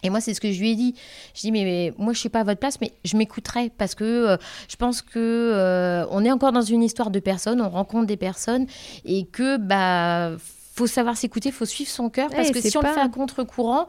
Et 0.04 0.10
moi, 0.10 0.20
c'est 0.20 0.32
ce 0.32 0.40
que 0.40 0.52
je 0.52 0.60
lui 0.60 0.70
ai 0.70 0.76
dit. 0.76 0.94
Je 1.34 1.40
dis, 1.40 1.50
mais, 1.50 1.92
moi, 1.98 2.12
je 2.12 2.20
suis 2.20 2.28
pas 2.28 2.40
à 2.40 2.44
votre 2.44 2.60
place, 2.60 2.80
mais 2.80 2.92
je 3.04 3.16
m'écouterai 3.16 3.72
parce 3.76 3.96
que 3.96 4.38
je 4.68 4.76
pense 4.76 5.02
que 5.02 6.06
on 6.10 6.24
est 6.24 6.30
encore 6.30 6.52
dans 6.52 6.62
une 6.62 6.82
histoire 6.82 7.10
de 7.10 7.20
personnes, 7.20 7.60
on 7.60 7.68
rencontre 7.68 8.06
des 8.06 8.16
personnes 8.16 8.66
et 9.04 9.26
que 9.26 9.56
bah 9.56 10.36
faut 10.78 10.86
savoir 10.86 11.16
s'écouter, 11.16 11.50
faut 11.50 11.64
suivre 11.64 11.90
son 11.90 12.08
cœur, 12.08 12.30
parce 12.30 12.50
que 12.50 12.60
si 12.60 12.76
on 12.76 12.80
le 12.80 12.88
fait 12.88 13.00
à 13.00 13.08
contre-courant, 13.08 13.88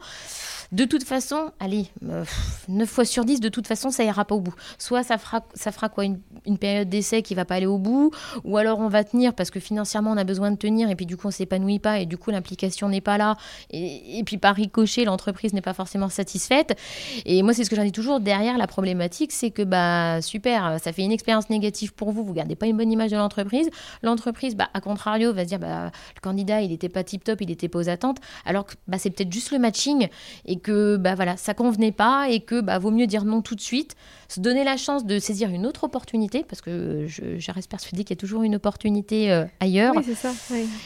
de 0.72 0.84
toute 0.84 1.02
façon, 1.02 1.50
allez, 1.58 1.86
9 2.00 2.28
euh, 2.68 2.86
fois 2.86 3.04
sur 3.04 3.24
10, 3.24 3.40
de 3.40 3.48
toute 3.48 3.66
façon, 3.66 3.90
ça 3.90 4.04
ira 4.04 4.24
pas 4.24 4.36
au 4.36 4.40
bout. 4.40 4.54
Soit 4.78 5.02
ça 5.02 5.18
fera, 5.18 5.44
ça 5.54 5.72
fera 5.72 5.88
quoi 5.88 6.04
une, 6.04 6.20
période 6.58 6.88
d'essai 6.88 7.22
qui 7.22 7.34
va 7.34 7.44
pas 7.44 7.56
aller 7.56 7.66
au 7.66 7.78
bout, 7.78 8.12
ou 8.44 8.56
alors 8.56 8.80
on 8.80 8.88
va 8.88 9.02
tenir 9.02 9.34
parce 9.34 9.50
que 9.50 9.60
financièrement 9.60 10.10
on 10.10 10.16
a 10.16 10.24
besoin 10.24 10.50
de 10.50 10.56
tenir 10.56 10.90
et 10.90 10.96
puis 10.96 11.06
du 11.06 11.16
coup 11.16 11.28
on 11.28 11.30
s'épanouit 11.30 11.78
pas 11.78 12.00
et 12.00 12.06
du 12.06 12.18
coup 12.18 12.30
l'implication 12.30 12.88
n'est 12.88 13.00
pas 13.00 13.16
là 13.16 13.36
et, 13.70 14.22
puis 14.26 14.36
par 14.36 14.56
ricochet 14.56 15.04
l'entreprise 15.04 15.54
n'est 15.54 15.62
pas 15.62 15.72
forcément 15.72 16.08
satisfaite. 16.08 16.76
Et 17.24 17.42
moi 17.42 17.54
c'est 17.54 17.64
ce 17.64 17.70
que 17.70 17.76
j'en 17.76 17.84
dis 17.84 17.92
toujours 17.92 18.20
derrière 18.20 18.58
la 18.58 18.66
problématique, 18.66 19.32
c'est 19.32 19.50
que 19.50 19.62
bah 19.62 20.20
super, 20.20 20.78
ça 20.82 20.92
fait 20.92 21.02
une 21.02 21.12
expérience 21.12 21.48
négative 21.50 21.94
pour 21.94 22.10
vous, 22.10 22.24
vous 22.24 22.34
gardez 22.34 22.56
pas 22.56 22.66
une 22.66 22.76
bonne 22.76 22.92
image 22.92 23.10
de 23.10 23.16
l'entreprise. 23.16 23.70
L'entreprise, 24.02 24.54
bah 24.54 24.68
à 24.74 24.80
contrario, 24.80 25.32
va 25.32 25.44
se 25.44 25.48
dire 25.48 25.58
bah 25.58 25.86
le 25.86 26.20
candidat 26.20 26.60
il 26.60 26.72
était 26.72 26.88
pas 26.88 27.04
tip 27.04 27.24
top, 27.24 27.40
il 27.40 27.50
était 27.50 27.68
pas 27.68 27.78
aux 27.78 27.88
attentes, 27.88 28.18
alors 28.44 28.66
que 28.66 28.74
bah 28.86 28.98
c'est 28.98 29.10
peut-être 29.10 29.32
juste 29.32 29.50
le 29.50 29.58
matching 29.58 30.08
et 30.44 30.59
que 30.60 30.96
bah 30.96 31.14
voilà, 31.14 31.36
ça 31.36 31.54
convenait 31.54 31.92
pas 31.92 32.28
et 32.28 32.40
que 32.40 32.60
bah 32.60 32.78
vaut 32.78 32.90
mieux 32.90 33.06
dire 33.06 33.24
non 33.24 33.42
tout 33.42 33.54
de 33.54 33.60
suite, 33.60 33.96
se 34.30 34.38
donner 34.38 34.62
la 34.62 34.76
chance 34.76 35.04
de 35.04 35.18
saisir 35.18 35.50
une 35.50 35.66
autre 35.66 35.82
opportunité 35.82 36.44
parce 36.48 36.62
que 36.62 37.04
je, 37.08 37.36
je 37.36 37.50
reste 37.50 37.68
persuadée 37.68 38.04
qu'il 38.04 38.14
y 38.14 38.18
a 38.18 38.20
toujours 38.20 38.44
une 38.44 38.54
opportunité 38.54 39.32
euh, 39.32 39.44
ailleurs. 39.58 39.92
Oui, 39.96 40.04
c'est 40.06 40.14
ça. 40.14 40.32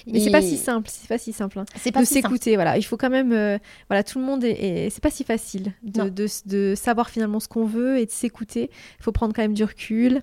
Mais 0.07 0.19
c'est 0.21 0.31
pas 0.31 0.41
si 0.41 0.57
simple, 0.57 0.89
c'est 0.91 1.09
pas 1.09 1.19
si 1.19 1.35
simple. 1.35 1.59
Hein. 1.59 1.67
C'est 1.77 1.93
pas 1.93 2.01
de 2.01 2.07
s'écouter, 2.07 2.55
voilà. 2.55 2.79
Il 2.79 2.83
faut 2.85 2.97
quand 2.97 3.11
même, 3.11 3.33
euh, 3.33 3.59
voilà, 3.91 4.03
tout 4.03 4.19
le 4.19 4.25
monde 4.25 4.45
est, 4.45 4.89
c'est 4.89 5.03
pas 5.03 5.11
si 5.11 5.25
facile 5.25 5.75
de, 5.83 6.09
de, 6.09 6.27
de, 6.47 6.75
savoir 6.75 7.11
finalement 7.11 7.39
ce 7.39 7.47
qu'on 7.47 7.67
veut 7.67 7.99
et 7.99 8.07
de 8.07 8.11
s'écouter. 8.11 8.71
Il 8.99 9.03
faut 9.03 9.13
prendre 9.13 9.35
quand 9.35 9.43
même 9.43 9.53
du 9.53 9.65
recul, 9.65 10.23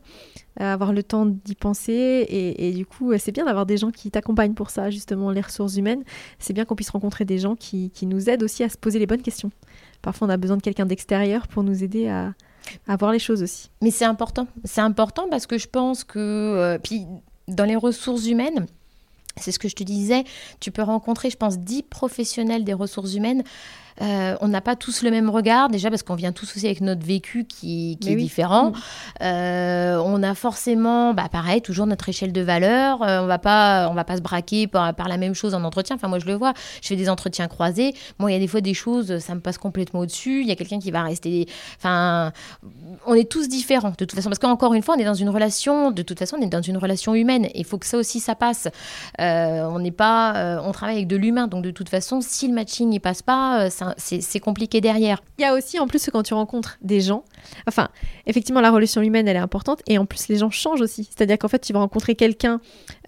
euh, 0.60 0.74
avoir 0.74 0.92
le 0.92 1.04
temps 1.04 1.28
d'y 1.28 1.54
penser 1.54 1.94
et, 1.94 2.70
et, 2.70 2.72
du 2.72 2.88
coup, 2.88 3.16
c'est 3.20 3.32
bien 3.32 3.46
d'avoir 3.46 3.68
des 3.68 3.78
gens 3.78 3.92
qui 3.92 4.10
t'accompagnent 4.10 4.56
pour 4.56 4.72
ça, 4.72 4.90
justement, 4.90 5.30
les 5.30 5.42
ressources 5.42 5.76
humaines. 5.76 6.04
C'est 6.40 6.54
bien 6.54 6.66
qu'on 6.66 6.76
puisse 6.76 6.90
rencontrer 6.90 7.26
des 7.26 7.38
gens 7.38 7.56
qui, 7.56 7.92
qui 7.92 8.08
nous 8.08 8.32
aident 8.32 8.44
aussi 8.44 8.64
à 8.64 8.70
se 8.70 8.78
poser 8.78 8.98
les 8.98 9.06
bonnes 9.06 9.22
questions. 9.22 9.52
Parfois, 10.02 10.28
on 10.28 10.32
a 10.32 10.38
besoin 10.38 10.58
de 10.58 10.64
quelqu'un 10.64 10.88
d'extérieur 10.88 11.48
pour 11.48 11.62
nous 11.62 11.84
aider 11.84 12.08
à, 12.08 12.34
à 12.88 12.96
voir 12.96 13.12
les 13.12 13.20
choses 13.20 13.44
aussi. 13.44 13.70
Mais 13.82 13.92
c'est 13.92 14.06
important. 14.06 14.48
C'est 14.64 14.82
important 14.82 15.28
parce 15.30 15.48
que 15.48 15.58
je 15.58 15.68
pense 15.68 16.04
que. 16.04 16.20
Euh, 16.20 16.78
puis, 16.78 17.06
dans 17.48 17.66
les 17.66 17.76
ressources 17.76 18.28
humaines, 18.28 18.68
c'est 19.38 19.52
ce 19.52 19.60
que 19.60 19.68
je 19.68 19.76
te 19.76 19.84
disais, 19.84 20.24
tu 20.60 20.72
peux 20.72 20.84
rencontrer, 20.84 21.30
je 21.30 21.38
pense, 21.38 21.60
10 21.60 21.84
professionnels 21.84 22.64
des 22.64 22.74
ressources 22.74 23.14
humaines. 23.14 23.44
Euh, 24.02 24.36
on 24.42 24.48
n'a 24.48 24.62
pas 24.62 24.76
tous 24.76 25.04
le 25.04 25.12
même 25.12 25.30
regard, 25.30 25.70
déjà 25.70 25.90
parce 25.90 26.04
qu'on 26.04 26.16
vient 26.16 26.32
tous 26.32 26.56
aussi 26.56 26.66
avec 26.66 26.82
notre 26.82 27.06
vécu 27.06 27.46
qui, 27.46 27.98
est 28.06 28.16
différent. 28.16 28.72
Mm. 28.72 28.76
Euh, 29.22 30.02
on 30.04 30.24
a 30.24 30.34
forcément, 30.34 31.14
bah, 31.14 31.28
pareil, 31.32 31.62
toujours 31.62 31.86
notre 31.86 32.10
échelle 32.10 32.34
de 32.34 32.42
valeur. 32.42 33.02
on 33.02 33.28
va 33.28 33.38
pas, 33.38 33.88
on 33.90 33.94
va 33.94 34.04
pas 34.04 34.18
se 34.18 34.22
braquer 34.22 34.68
par, 34.68 34.94
par, 34.96 35.08
la 35.08 35.18
même 35.18 35.34
chose 35.34 35.54
en 35.54 35.64
entretien. 35.64 35.96
Enfin, 35.96 36.08
moi, 36.08 36.20
je 36.20 36.26
le 36.26 36.34
vois. 36.34 36.54
Je 36.82 36.88
fais 36.88 36.96
des 36.96 37.10
entretiens 37.10 37.48
croisés. 37.48 37.94
Moi, 38.20 38.32
il 38.32 38.34
y 38.34 38.38
a 38.38 38.40
des 38.40 38.48
fois 38.48 38.62
des 38.62 38.74
choses, 38.74 39.20
ça 39.20 39.36
me 39.36 39.40
passe 39.40 39.58
complètement 39.58 40.02
au-dessus. 40.02 40.42
Il 40.42 40.48
y 40.48 40.52
a 40.52 40.56
quelqu'un 40.56 40.80
qui 40.80 40.92
va 40.92 41.04
rester. 41.04 41.48
Enfin, 41.78 42.32
on 43.06 43.14
est 43.14 43.30
tous 43.30 43.48
différents 43.48 43.92
de 43.92 43.96
toute 43.96 44.14
façon, 44.14 44.30
parce 44.30 44.40
qu'encore 44.40 44.74
une 44.74 44.84
fois, 44.84 44.96
on 44.96 45.00
est 45.00 45.06
dans 45.06 45.14
une 45.14 45.30
relation. 45.30 45.92
De 45.92 46.02
toute 46.02 46.18
façon, 46.18 46.38
on 46.40 46.42
est 46.42 46.48
dans 46.48 46.62
une 46.62 46.78
relation 46.78 47.14
humaine. 47.14 47.48
Il 47.54 47.66
faut 47.66 47.78
que 47.78 47.86
ça 47.86 47.98
aussi, 47.98 48.20
ça 48.20 48.36
passe. 48.36 48.68
on 49.20 49.80
n'est 49.80 49.92
pas, 49.92 50.62
on 50.64 50.72
travaille 50.72 50.96
avec 50.96 51.08
de 51.08 51.18
l'humain, 51.18 51.48
donc 51.48 51.64
de 51.64 51.72
toute 51.72 51.90
façon, 51.90 52.22
si 52.22 52.48
le 52.48 52.54
matching 52.54 52.90
n'y 52.90 53.00
passe 53.00 53.22
pas, 53.22 53.70
c'est 53.70 53.91
compliqué 54.40 54.82
derrière. 54.82 55.24
Il 55.38 55.42
y 55.42 55.46
a 55.46 55.54
aussi 55.54 55.80
en 55.80 55.88
plus 55.88 56.10
quand 56.12 56.24
tu 56.24 56.34
rencontres 56.34 56.78
des 56.82 57.02
gens, 57.02 57.24
enfin 57.68 57.90
effectivement 58.26 58.62
la 58.62 58.72
relation 58.72 59.02
humaine 59.02 59.28
elle 59.28 59.38
est 59.38 59.40
importante 59.40 59.82
et 59.88 59.98
en 59.98 60.06
plus 60.06 60.28
les 60.28 60.38
gens 60.38 60.50
changent 60.50 60.82
aussi. 60.82 61.04
C'est-à-dire 61.04 61.38
qu'en 61.38 61.48
fait 61.48 61.60
tu 61.60 61.74
vas 61.74 61.80
rencontrer 61.80 62.16
quelqu'un 62.16 62.60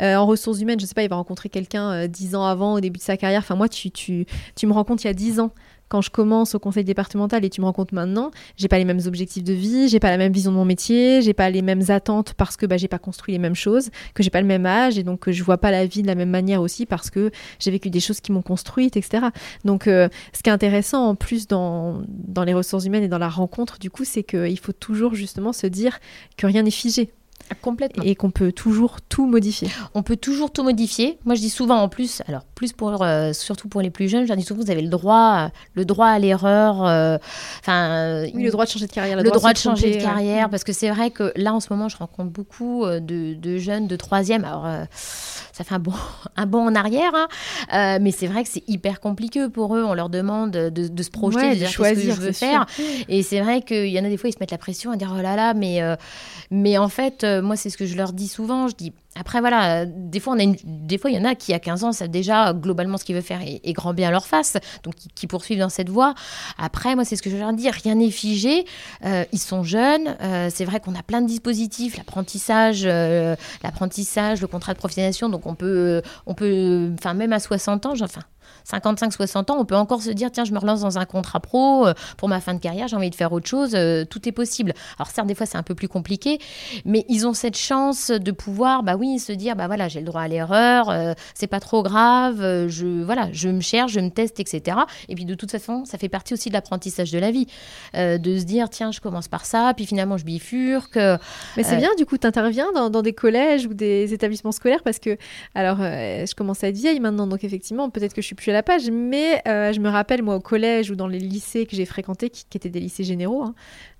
euh, 0.01 0.15
en 0.15 0.25
ressources 0.25 0.59
humaines, 0.59 0.79
je 0.79 0.85
sais 0.85 0.93
pas, 0.93 1.03
il 1.03 1.09
va 1.09 1.15
rencontrer 1.15 1.49
quelqu'un 1.49 1.91
euh, 1.91 2.07
dix 2.07 2.35
ans 2.35 2.45
avant 2.45 2.73
au 2.73 2.79
début 2.79 2.97
de 2.99 3.03
sa 3.03 3.17
carrière. 3.17 3.41
Enfin 3.41 3.55
moi 3.55 3.69
tu, 3.69 3.91
tu, 3.91 4.25
tu 4.55 4.67
me 4.67 4.73
rencontres 4.73 5.03
il 5.05 5.07
y 5.07 5.11
a 5.11 5.13
dix 5.13 5.39
ans 5.39 5.51
quand 5.93 6.01
je 6.01 6.09
commence 6.09 6.55
au 6.55 6.59
conseil 6.59 6.83
départemental 6.83 7.45
et 7.45 7.51
tu 7.51 7.61
me 7.61 7.67
rends 7.67 7.71
compte 7.71 7.91
maintenant, 7.91 8.31
j'ai 8.57 8.67
pas 8.67 8.79
les 8.79 8.83
mêmes 8.83 9.01
objectifs 9.05 9.43
de 9.43 9.53
vie, 9.53 9.89
j'ai 9.89 9.99
pas 9.99 10.09
la 10.09 10.17
même 10.17 10.33
vision 10.33 10.51
de 10.51 10.57
mon 10.57 10.65
métier, 10.65 11.21
j'ai 11.21 11.35
pas 11.35 11.51
les 11.51 11.61
mêmes 11.61 11.83
attentes 11.89 12.33
parce 12.33 12.57
que 12.57 12.65
bah, 12.65 12.77
j'ai 12.77 12.87
pas 12.87 12.97
construit 12.97 13.31
les 13.31 13.37
mêmes 13.37 13.53
choses, 13.53 13.91
que 14.15 14.23
j'ai 14.23 14.31
pas 14.31 14.41
le 14.41 14.47
même 14.47 14.65
âge 14.65 14.97
et 14.97 15.03
donc 15.03 15.19
que 15.19 15.31
je 15.31 15.43
vois 15.43 15.59
pas 15.59 15.69
la 15.69 15.85
vie 15.85 16.01
de 16.01 16.07
la 16.07 16.15
même 16.15 16.31
manière 16.31 16.61
aussi 16.61 16.87
parce 16.87 17.11
que 17.11 17.29
j'ai 17.59 17.69
vécu 17.69 17.91
des 17.91 17.99
choses 17.99 18.21
qui 18.21 18.31
m'ont 18.31 18.41
construite, 18.41 18.97
etc. 18.97 19.27
Donc 19.65 19.85
euh, 19.85 20.09
ce 20.33 20.41
qui 20.41 20.49
est 20.49 20.53
intéressant 20.53 21.09
en 21.09 21.13
plus 21.13 21.45
dans, 21.45 22.01
dans 22.07 22.43
les 22.43 22.55
ressources 22.55 22.85
humaines 22.85 23.03
et 23.03 23.07
dans 23.07 23.19
la 23.19 23.29
rencontre, 23.29 23.77
du 23.77 23.91
coup, 23.91 24.03
c'est 24.03 24.23
qu'il 24.23 24.57
faut 24.57 24.71
toujours 24.71 25.13
justement 25.13 25.53
se 25.53 25.67
dire 25.67 25.99
que 26.37 26.47
rien 26.47 26.63
n'est 26.63 26.71
figé. 26.71 27.13
Complètement. 27.61 28.03
Et 28.03 28.15
qu'on 28.15 28.31
peut 28.31 28.51
toujours 28.51 29.01
tout 29.01 29.25
modifier. 29.25 29.69
On 29.93 30.03
peut 30.03 30.15
toujours 30.15 30.51
tout 30.51 30.63
modifier. 30.63 31.17
Moi, 31.25 31.35
je 31.35 31.41
dis 31.41 31.49
souvent 31.49 31.77
en 31.77 31.89
plus, 31.89 32.21
alors 32.27 32.43
plus 32.55 32.73
pour, 32.73 33.03
euh, 33.03 33.33
surtout 33.33 33.67
pour 33.67 33.81
les 33.81 33.89
plus 33.89 34.07
jeunes, 34.07 34.25
je 34.25 34.33
dis 34.33 34.43
souvent, 34.43 34.63
vous 34.63 34.71
avez 34.71 34.81
le 34.81 34.89
droit, 34.89 35.49
le 35.73 35.85
droit 35.85 36.07
à 36.07 36.19
l'erreur. 36.19 36.85
Euh, 36.85 37.17
enfin, 37.59 38.23
oui, 38.33 38.43
le 38.43 38.51
droit 38.51 38.65
de 38.65 38.69
changer 38.69 38.87
de 38.87 38.91
carrière. 38.91 39.17
Le, 39.17 39.23
droit, 39.23 39.53
de, 39.53 39.57
changer 39.57 39.97
de 39.97 40.01
carrière, 40.01 40.49
parce 40.49 40.63
que 40.63 40.73
c'est 40.73 40.89
vrai 40.89 41.11
que 41.11 41.31
là, 41.35 41.53
en 41.53 41.59
ce 41.59 41.67
moment, 41.71 41.89
je 41.89 41.97
rencontre 41.97 42.31
beaucoup 42.31 42.85
euh, 42.85 42.99
de, 42.99 43.57
jeunes 43.57 43.87
de 43.87 43.95
troisième. 43.95 44.45
Alors, 44.45 44.67
ça 45.51 45.63
fait 45.63 45.75
un 45.75 45.79
bon, 45.79 45.93
un 46.35 46.45
bon 46.45 46.67
en 46.67 46.75
arrière, 46.75 47.11
hein. 47.13 47.99
mais 47.99 48.11
c'est 48.11 48.27
vrai 48.27 48.43
que 48.43 48.49
c'est 48.49 48.63
hyper 48.67 48.99
compliqué 48.99 49.47
pour 49.49 49.75
eux. 49.75 49.83
On 49.83 49.93
leur 49.93 50.09
demande 50.09 50.51
de, 50.51 51.03
se 51.03 51.09
projeter, 51.09 51.51
de, 51.51 51.55
dire 51.55 51.69
choisir 51.69 52.15
ce 52.15 52.19
que 52.19 52.21
je 52.23 52.27
veux 52.27 52.33
faire. 52.33 52.65
Et 53.09 53.23
c'est 53.23 53.41
vrai 53.41 53.61
qu'il 53.61 53.89
y 53.89 53.99
en 53.99 54.05
a 54.05 54.09
des 54.09 54.17
fois, 54.17 54.29
ils 54.29 54.33
se 54.33 54.39
mettent 54.39 54.51
la 54.51 54.57
pression 54.57 54.91
à 54.91 54.95
dire, 54.95 55.13
oh 55.17 55.21
là 55.21 55.35
là, 55.35 55.53
mais, 55.53 55.81
mais 56.49 56.77
en 56.77 56.89
fait, 56.89 57.25
moi, 57.43 57.55
c'est 57.55 57.69
ce 57.69 57.77
que 57.77 57.85
je 57.85 57.95
leur 57.95 58.13
dis 58.13 58.27
souvent. 58.27 58.67
Je 58.67 58.75
dis, 58.75 58.93
après, 59.15 59.39
voilà, 59.39 59.85
des 59.85 60.19
fois, 60.19 60.33
on 60.33 60.39
a 60.39 60.53
des 60.63 60.97
fois, 60.97 61.11
il 61.11 61.15
y 61.15 61.19
en 61.19 61.25
a 61.25 61.35
qui, 61.35 61.53
à 61.53 61.59
15 61.59 61.83
ans, 61.83 61.91
savent 61.91 62.09
déjà 62.09 62.53
globalement 62.53 62.97
ce 62.97 63.05
qu'ils 63.05 63.15
veulent 63.15 63.23
faire 63.23 63.41
et, 63.43 63.73
grand 63.73 63.93
bien 63.93 64.07
à 64.07 64.11
leur 64.11 64.25
face, 64.25 64.57
donc 64.83 64.95
qui, 64.95 65.27
poursuivent 65.27 65.59
dans 65.59 65.69
cette 65.69 65.89
voie. 65.89 66.15
Après, 66.57 66.95
moi, 66.95 67.05
c'est 67.05 67.15
ce 67.15 67.21
que 67.21 67.29
je 67.29 67.37
leur 67.37 67.53
dis, 67.53 67.69
rien 67.69 67.95
n'est 67.95 68.11
figé. 68.11 68.65
Euh, 69.05 69.23
ils 69.31 69.39
sont 69.39 69.63
jeunes. 69.63 70.15
Euh, 70.21 70.49
c'est 70.53 70.65
vrai 70.65 70.79
qu'on 70.79 70.95
a 70.95 71.03
plein 71.03 71.21
de 71.21 71.27
dispositifs, 71.27 71.97
l'apprentissage, 71.97 72.83
euh, 72.85 73.35
l'apprentissage, 73.63 74.41
le 74.41 74.47
contrat 74.47 74.73
de 74.73 74.79
professionnalisation. 74.79 75.29
Donc, 75.29 75.45
on 75.45 75.55
peut, 75.55 76.01
on 76.25 76.33
peut, 76.33 76.91
enfin, 76.97 77.13
même 77.13 77.33
à 77.33 77.39
60 77.39 77.85
ans, 77.85 77.93
enfin, 78.01 78.21
55-60 78.69 79.51
ans, 79.51 79.57
on 79.59 79.65
peut 79.65 79.75
encore 79.75 80.01
se 80.01 80.11
dire 80.11 80.31
tiens, 80.31 80.45
je 80.45 80.53
me 80.53 80.59
relance 80.59 80.81
dans 80.81 80.97
un 80.97 81.05
contrat 81.05 81.39
pro 81.39 81.87
euh, 81.87 81.93
pour 82.17 82.29
ma 82.29 82.39
fin 82.39 82.53
de 82.53 82.59
carrière, 82.59 82.87
j'ai 82.87 82.95
envie 82.95 83.09
de 83.09 83.15
faire 83.15 83.31
autre 83.31 83.47
chose, 83.47 83.71
euh, 83.73 84.05
tout 84.05 84.27
est 84.27 84.31
possible. 84.31 84.73
Alors 84.97 85.09
certes, 85.09 85.27
des 85.27 85.35
fois 85.35 85.45
c'est 85.45 85.57
un 85.57 85.63
peu 85.63 85.75
plus 85.75 85.87
compliqué, 85.87 86.39
mais 86.85 87.05
ils 87.09 87.27
ont 87.27 87.33
cette 87.33 87.57
chance 87.57 88.11
de 88.11 88.31
pouvoir, 88.31 88.83
bah 88.83 88.95
oui, 88.95 89.19
se 89.19 89.31
dire 89.31 89.55
bah 89.55 89.67
voilà, 89.67 89.87
j'ai 89.87 89.99
le 89.99 90.05
droit 90.05 90.21
à 90.21 90.27
l'erreur, 90.27 90.89
euh, 90.89 91.13
c'est 91.33 91.47
pas 91.47 91.59
trop 91.59 91.83
grave, 91.83 92.67
je 92.67 93.03
voilà, 93.03 93.29
je 93.31 93.49
me 93.49 93.61
cherche, 93.61 93.93
je 93.93 93.99
me 93.99 94.09
teste, 94.09 94.39
etc. 94.39 94.77
Et 95.09 95.15
puis 95.15 95.25
de 95.25 95.35
toute 95.35 95.51
façon, 95.51 95.85
ça 95.85 95.97
fait 95.97 96.09
partie 96.09 96.33
aussi 96.33 96.49
de 96.49 96.53
l'apprentissage 96.53 97.11
de 97.11 97.19
la 97.19 97.31
vie, 97.31 97.47
de 97.93 98.37
se 98.37 98.43
dire 98.43 98.69
tiens, 98.69 98.91
je 98.91 98.99
commence 98.99 99.27
par 99.27 99.45
ça, 99.45 99.73
puis 99.75 99.85
finalement 99.85 100.17
je 100.17 100.25
bifurque. 100.25 100.95
Mais 100.95 101.63
c'est 101.63 101.77
bien, 101.77 101.89
du 101.97 102.05
coup, 102.05 102.17
tu 102.17 102.27
interviens 102.27 102.71
dans, 102.73 102.89
dans, 102.89 103.01
des 103.01 103.13
collèges 103.13 103.65
ou 103.65 103.73
des 103.73 104.13
établissements 104.13 104.51
scolaires 104.51 104.83
parce 104.83 104.99
que 104.99 105.17
alors 105.55 105.77
je 105.79 106.33
commence 106.35 106.63
à 106.63 106.69
être 106.69 106.77
vieille 106.77 106.99
maintenant, 106.99 107.27
donc 107.27 107.43
effectivement 107.43 107.89
peut-être 107.89 108.13
que 108.13 108.21
je 108.21 108.27
suis 108.27 108.35
plus 108.35 108.42
la 108.51 108.63
page, 108.63 108.89
mais 108.91 109.41
euh, 109.47 109.71
je 109.73 109.79
me 109.79 109.89
rappelle, 109.89 110.21
moi, 110.23 110.35
au 110.35 110.39
collège 110.39 110.91
ou 110.91 110.95
dans 110.95 111.07
les 111.07 111.19
lycées 111.19 111.65
que 111.65 111.75
j'ai 111.75 111.85
fréquentés, 111.85 112.29
qui, 112.29 112.45
étaient 112.53 112.69
des 112.69 112.79
lycées 112.79 113.03
généraux, 113.03 113.43
hein, 113.43 113.55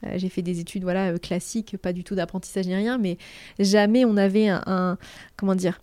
euh, 0.06 0.14
j'ai 0.16 0.30
fait 0.30 0.42
des 0.42 0.60
études 0.60 0.84
voilà, 0.84 1.12
euh, 1.12 1.18
classiques, 1.18 1.78
pas 1.78 1.94
du 1.94 2.04
tout 2.04 2.16
d'apprentissage 2.16 2.68
ni 2.68 2.76
rien, 2.76 2.98
mais 2.98 3.18
jamais 3.60 4.06
on 4.06 4.18
avait 4.18 4.48
un, 4.50 4.98
comment 5.38 5.56
dire, 5.56 5.80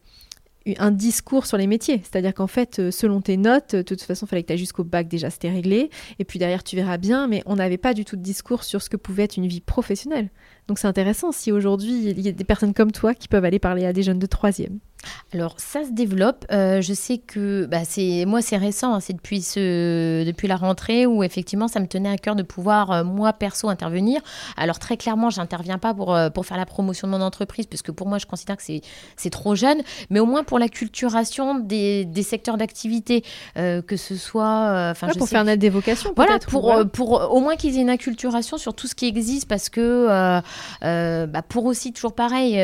un 0.79 0.91
discours 0.91 1.47
sur 1.47 1.57
les 1.57 1.67
métiers. 1.67 2.03
C'est-à-dire 2.03 2.35
qu'en 2.35 2.47
fait, 2.47 2.91
selon 2.91 3.21
tes 3.21 3.37
notes, 3.37 3.75
de 3.75 3.83
toute 3.83 4.03
façon, 4.03 4.27
il 4.27 4.29
fallait 4.29 4.43
que 4.43 4.49
tu 4.49 4.53
ailles 4.53 4.59
jusqu'au 4.59 4.85
bac 4.85 5.09
déjà, 5.09 5.31
c'était 5.31 5.51
réglé. 5.51 5.91
Et 6.19 6.25
puis 6.25 6.39
derrière, 6.39 6.63
tu 6.63 6.77
verras 6.77 6.99
bien, 6.99 7.29
mais 7.29 7.43
on 7.47 7.57
n'avait 7.57 7.79
pas 7.79 7.95
du 7.95 8.05
tout 8.05 8.17
de 8.17 8.23
discours 8.23 8.63
sur 8.63 8.83
ce 8.83 8.91
que 8.91 8.97
pouvait 8.97 9.25
être 9.25 9.37
une 9.37 9.47
vie 9.47 9.61
professionnelle. 9.61 10.29
Donc 10.69 10.79
c'est 10.79 10.87
intéressant 10.87 11.33
si 11.33 11.51
aujourd'hui, 11.51 12.11
il 12.11 12.21
y 12.21 12.29
a 12.29 12.33
des 12.33 12.45
personnes 12.45 12.75
comme 12.75 12.93
toi 12.93 13.15
qui 13.15 13.27
peuvent 13.27 13.45
aller 13.45 13.59
parler 13.59 13.87
à 13.87 13.93
des 13.93 14.03
jeunes 14.03 14.19
de 14.19 14.27
troisième. 14.27 14.79
Alors 15.33 15.55
ça 15.59 15.85
se 15.85 15.91
développe. 15.91 16.45
Euh, 16.51 16.81
je 16.81 16.93
sais 16.93 17.19
que 17.19 17.67
bah, 17.67 17.85
c'est 17.85 18.25
moi 18.27 18.43
c'est 18.43 18.57
récent, 18.57 18.95
hein, 18.95 19.01
c'est 19.01 19.13
depuis 19.13 19.43
ce 19.43 20.25
depuis 20.25 20.49
la 20.49 20.57
rentrée 20.57 21.07
où 21.07 21.23
effectivement 21.23 21.69
ça 21.69 21.79
me 21.79 21.87
tenait 21.87 22.11
à 22.11 22.17
cœur 22.17 22.35
de 22.35 22.43
pouvoir 22.43 22.91
euh, 22.91 23.05
moi 23.05 23.33
perso 23.33 23.69
intervenir. 23.69 24.21
Alors 24.57 24.79
très 24.79 24.97
clairement 24.97 25.31
j'interviens 25.31 25.79
pas 25.79 25.95
pour 25.95 26.15
euh, 26.15 26.31
pour 26.31 26.47
faire 26.47 26.57
la 26.57 26.67
promotion 26.67 27.07
de 27.07 27.13
mon 27.13 27.21
entreprise 27.21 27.67
puisque 27.67 27.93
pour 27.93 28.09
moi 28.09 28.19
je 28.19 28.27
considère 28.27 28.57
que 28.57 28.63
c'est 28.63 28.81
c'est 29.17 29.31
trop 29.31 29.55
jeune, 29.55 29.83
mais 30.11 30.19
au 30.19 30.27
moins 30.27 30.43
pour 30.43 30.59
la 30.59 30.69
culturation 30.69 31.59
des, 31.59 32.05
des 32.05 32.23
secteurs 32.23 32.57
d'activité, 32.57 33.23
que 33.55 33.97
ce 33.97 34.17
soit 34.17 34.91
enfin 34.91 35.09
pour 35.17 35.29
faire 35.29 35.43
une 35.43 35.49
aide 35.49 35.61
d'évocation. 35.61 36.13
Voilà 36.17 36.39
pour 36.41 36.75
pour 36.93 37.33
au 37.33 37.41
moins 37.41 37.57
qu'ils 37.57 37.79
aient 37.79 37.83
une 37.83 37.91
acculturation 37.91 38.59
sur 38.59 38.75
tout 38.75 38.89
ce 38.89 38.95
qui 38.95 39.07
existe 39.07 39.49
parce 39.49 39.69
que 39.69 40.07
bah, 40.81 41.43
pour 41.49 41.67
aussi 41.67 41.93
toujours 41.93 42.15
pareil 42.15 42.59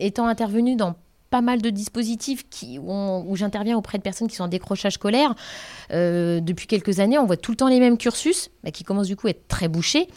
étant 0.00 0.26
intervenu 0.26 0.76
dans 0.76 0.94
pas 1.30 1.40
mal 1.40 1.62
de 1.62 1.70
dispositifs 1.70 2.44
qui, 2.50 2.78
où, 2.78 3.36
j'interviens 3.36 3.76
auprès 3.76 3.98
de 3.98 4.02
personnes 4.02 4.26
qui 4.26 4.34
sont 4.34 4.44
en 4.44 4.48
décrochage 4.48 4.94
scolaire. 4.94 5.34
Euh, 5.92 6.40
depuis 6.40 6.66
quelques 6.66 6.98
années, 6.98 7.18
on 7.18 7.24
voit 7.24 7.36
tout 7.36 7.52
le 7.52 7.56
temps 7.56 7.68
les 7.68 7.78
mêmes 7.78 7.96
cursus, 7.96 8.50
bah, 8.64 8.72
qui 8.72 8.82
commencent 8.82 9.06
du 9.06 9.16
coup 9.16 9.28
à 9.28 9.30
être 9.30 9.46
très 9.46 9.68
bouchés. 9.68 10.08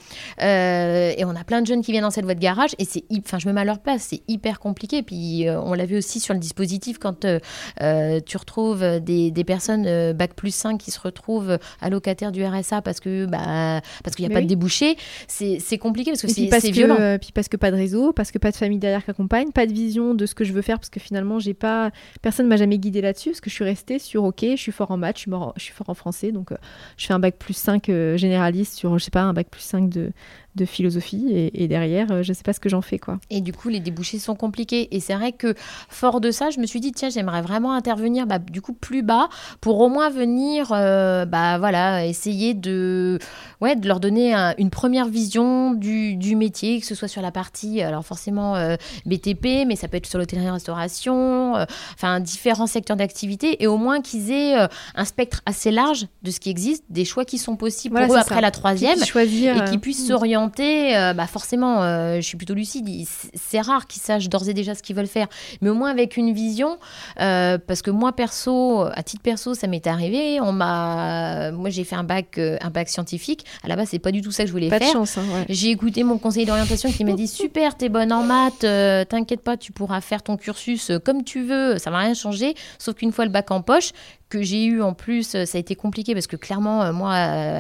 Euh, 0.41 1.13
et 1.15 1.23
on 1.23 1.36
a 1.36 1.43
plein 1.43 1.62
de 1.62 1.67
jeunes 1.67 1.84
qui 1.84 1.91
viennent 1.91 2.04
dans 2.04 2.12
cette 2.12 2.26
voie 2.26 2.34
de 2.34 2.39
garage, 2.39 2.71
et 2.80 2.86
c'est, 2.86 3.04
enfin, 3.19 3.38
je 3.38 3.47
me 3.47 3.54
mets 3.54 3.62
à 3.62 3.65
leur 3.65 3.80
place, 3.80 4.08
c'est 4.10 4.23
hyper 4.28 4.60
compliqué. 4.60 5.04
Puis 5.04 5.47
euh, 5.47 5.62
on 5.62 5.73
l'a 5.73 5.86
vu 5.86 5.97
aussi 5.97 6.19
sur 6.19 6.34
le 6.34 6.39
dispositif 6.39 6.97
quand 6.97 7.26
tu 7.26 8.38
retrouves 8.38 8.99
des, 8.99 9.30
des 9.30 9.43
personnes 9.43 10.13
bac 10.13 10.34
plus 10.34 10.54
5 10.54 10.80
qui 10.80 10.89
se 10.89 10.99
retrouvent 10.99 11.60
allocataires 11.80 12.32
du 12.32 12.43
RSA 12.43 12.82
parce 12.82 12.99
que 12.99 13.26
bah, 13.26 13.82
parce 14.04 14.15
qu'il 14.15 14.26
n'y 14.26 14.32
a 14.32 14.36
pas 14.36 14.41
de 14.41 14.47
débouché, 14.47 14.97
c'est, 15.28 15.78
compliqué 15.78 16.12
parce 16.12 16.21
que 16.21 16.28
c'est, 16.28 16.71
violent. 16.71 17.17
puis 17.19 17.32
parce 17.34 17.47
que 17.49 17.58
pas 17.58 17.69
de 17.69 17.76
réseau, 17.76 18.13
parce 18.13 18.32
que 18.32 18.39
pas 18.39 18.52
de 18.52 18.56
famille 18.56 18.80
derrière 18.80 19.04
qui 19.04 19.12
accompagne, 19.12 19.52
pas 19.52 19.67
de 19.67 19.73
vision 19.73 20.15
de 20.15 20.26
ce 20.26 20.34
que 20.34 20.43
je 20.43 20.54
veux 20.54 20.62
faire 20.62 20.80
parce 20.80 20.89
que 20.89 20.99
finalement, 21.04 21.39
j'ai 21.39 21.54
pas, 21.54 21.92
personne 22.22 22.48
m'a 22.48 22.58
jamais 22.58 22.78
guidé 22.78 23.02
là-dessus 23.02 23.30
parce 23.30 23.42
que 23.42 23.50
je 23.50 23.56
suis 23.56 23.63
restée 23.63 24.00
sur 24.00 24.24
OK, 24.24 24.42
je 24.42 24.56
suis 24.56 24.72
fort 24.72 24.92
en 24.92 24.98
maths, 24.98 25.18
je 25.18 25.22
suis, 25.22 25.32
je 25.58 25.63
suis 25.63 25.74
fort 25.74 25.89
en 25.89 25.94
français, 25.94 26.32
donc 26.32 26.52
euh, 26.52 26.58
je 26.98 27.06
fais 27.06 27.13
un 27.13 27.20
bac 27.20 27.38
plus 27.38 27.54
5 27.54 27.89
euh, 27.89 28.18
généraliste 28.18 28.76
sur, 28.76 28.98
je 28.98 29.04
sais 29.04 29.12
pas, 29.12 29.22
un 29.22 29.34
bac 29.34 29.48
plus 29.50 29.62
5 29.62 29.89
de, 29.89 30.12
de 30.56 30.66
philosophie 30.66 31.50
et, 31.54 31.68
derrière, 31.68 32.12
euh, 32.12 32.24
je 32.24 32.32
sais 32.32 32.44
pas 32.44 32.54
ce 32.54 32.60
que 32.60 32.70
j'en 32.70 32.82
fais 32.82 33.00
quoi. 33.00 33.20
Et 33.30 33.42
du 33.42 33.54
coup, 33.54 33.70
les 33.70 33.80
débouchés 33.80 34.20
sont 34.20 34.36
compliqués. 34.36 34.96
Et 34.96 35.00
c'est 35.00 35.16
vrai 35.16 35.32
que 35.32 35.56
fort 35.89 36.22
de 36.22 36.30
ça, 36.30 36.52
je 36.52 36.60
me 36.60 36.66
suis 36.66 36.80
dit 36.80 36.92
tiens, 36.92 37.10
j'aimerais 37.10 37.42
vraiment 37.42 37.74
intervenir 37.74 38.28
bah, 38.28 38.39
du 38.39 38.62
coup 38.62 38.74
plus 38.74 39.02
bas 39.02 39.30
pour 39.62 39.80
au 39.80 39.89
moins 39.89 40.10
venir, 40.10 40.72
euh, 40.72 41.26
bah 41.26 41.58
voilà, 41.58 42.06
essayer 42.06 42.54
de, 42.54 43.18
ouais, 43.62 43.76
de 43.76 43.88
leur 43.88 44.00
donner 44.00 44.34
une 44.58 44.70
première 44.70 45.08
vision 45.08 45.74
du, 45.74 46.16
du, 46.16 46.36
métier, 46.36 46.80
que 46.80 46.86
ce 46.86 46.96
soit 46.96 47.08
sur 47.08 47.22
la 47.22 47.32
partie, 47.32 47.82
alors 47.82 48.06
forcément 48.06 48.56
euh, 48.56 48.76
BTP, 49.06 49.66
mais 49.66 49.76
ça 49.76 49.88
peut 49.88 49.98
être 49.98 50.08
sur 50.08 50.20
l'hôtellerie-restauration, 50.20 51.54
enfin 51.94 52.20
différents 52.20 52.68
secteurs 52.68 52.98
d'activité, 52.98 53.63
et 53.63 53.68
au 53.68 53.78
moins 53.78 54.02
qu'ils 54.02 54.32
aient 54.32 54.56
un 54.96 55.06
spectre 55.06 55.42
assez 55.46 55.72
large 55.72 56.08
de 56.22 56.32
ce 56.32 56.39
qui 56.39 56.50
existe, 56.50 56.84
des 56.89 57.06
choix 57.06 57.26
qui 57.26 57.38
sont 57.38 57.56
possibles 57.56 58.00
pour 58.00 58.16
eux 58.16 58.18
après 58.18 58.42
la 58.42 58.52
troisième, 58.52 59.00
et 59.00 59.70
qui 59.70 59.78
puissent 59.78 60.08
s'orienter 60.08 60.42
euh, 60.60 61.13
bah 61.13 61.27
forcément, 61.27 61.84
euh, 61.84 62.15
je 62.17 62.21
suis 62.21 62.38
plutôt 62.38 62.53
lucide. 62.53 62.88
C'est 63.34 63.62
rare 63.62 63.88
qu'ils 63.88 64.01
sachent 64.01 64.29
d'ores 64.29 64.49
et 64.49 64.53
déjà 64.53 64.75
ce 64.75 64.84
qu'ils 64.84 64.95
veulent 64.95 65.08
faire, 65.08 65.27
mais 65.62 65.69
au 65.69 65.75
moins 65.75 65.89
avec 65.89 66.17
une 66.17 66.34
vision. 66.34 66.77
Euh, 67.19 67.58
parce 67.58 67.82
que 67.82 67.91
moi, 67.91 68.12
perso, 68.13 68.82
à 68.82 69.03
titre 69.03 69.21
perso, 69.21 69.53
ça 69.53 69.67
m'est 69.67 69.88
arrivé. 69.88 70.39
On 70.41 70.51
m'a, 70.51 71.51
moi, 71.51 71.69
j'ai 71.69 71.84
fait 71.84 71.95
un 71.95 72.03
bac, 72.03 72.38
un 72.38 72.69
bac 72.69 72.89
scientifique. 72.89 73.45
À 73.63 73.67
la 73.67 73.75
base, 73.75 73.89
c'est 73.89 73.99
pas 73.99 74.12
du 74.12 74.21
tout 74.21 74.32
ça 74.32 74.43
que 74.43 74.47
je 74.47 74.53
voulais 74.53 74.69
pas 74.69 74.79
faire. 74.79 74.88
De 74.89 74.93
chance, 74.93 75.17
hein, 75.17 75.45
J'ai 75.49 75.69
écouté 75.69 76.03
mon 76.03 76.17
conseiller 76.17 76.45
d'orientation 76.45 76.91
qui 76.91 77.06
m'a 77.06 77.13
dit 77.13 77.27
super, 77.43 77.75
t'es 77.77 77.89
bonne 77.89 78.12
en 78.12 78.23
maths, 78.23 78.65
t'inquiète 79.10 79.41
pas, 79.41 79.58
tu 79.58 79.71
pourras 79.71 80.01
faire 80.01 80.23
ton 80.23 80.38
cursus 80.38 80.91
comme 81.03 81.23
tu 81.23 81.43
veux, 81.43 81.77
ça 81.77 81.91
va 81.91 81.99
rien 81.99 82.13
changer. 82.13 82.56
Sauf 82.79 82.95
qu'une 82.95 83.12
fois 83.12 83.25
le 83.25 83.32
bac 83.32 83.51
en 83.51 83.62
poche, 83.62 83.91
que 84.34 84.41
j'ai 84.41 84.65
eu 84.65 84.82
en 84.82 84.93
plus, 84.93 85.24
ça 85.24 85.58
a 85.58 85.58
été 85.58 85.76
compliqué 85.76 86.13
parce 86.13 86.28
que 86.28 86.36
clairement, 86.36 86.91
moi, 86.93 87.13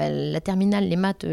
la 0.09 0.41
terminale, 0.41 0.87
les 0.87 0.95
maths, 0.95 1.25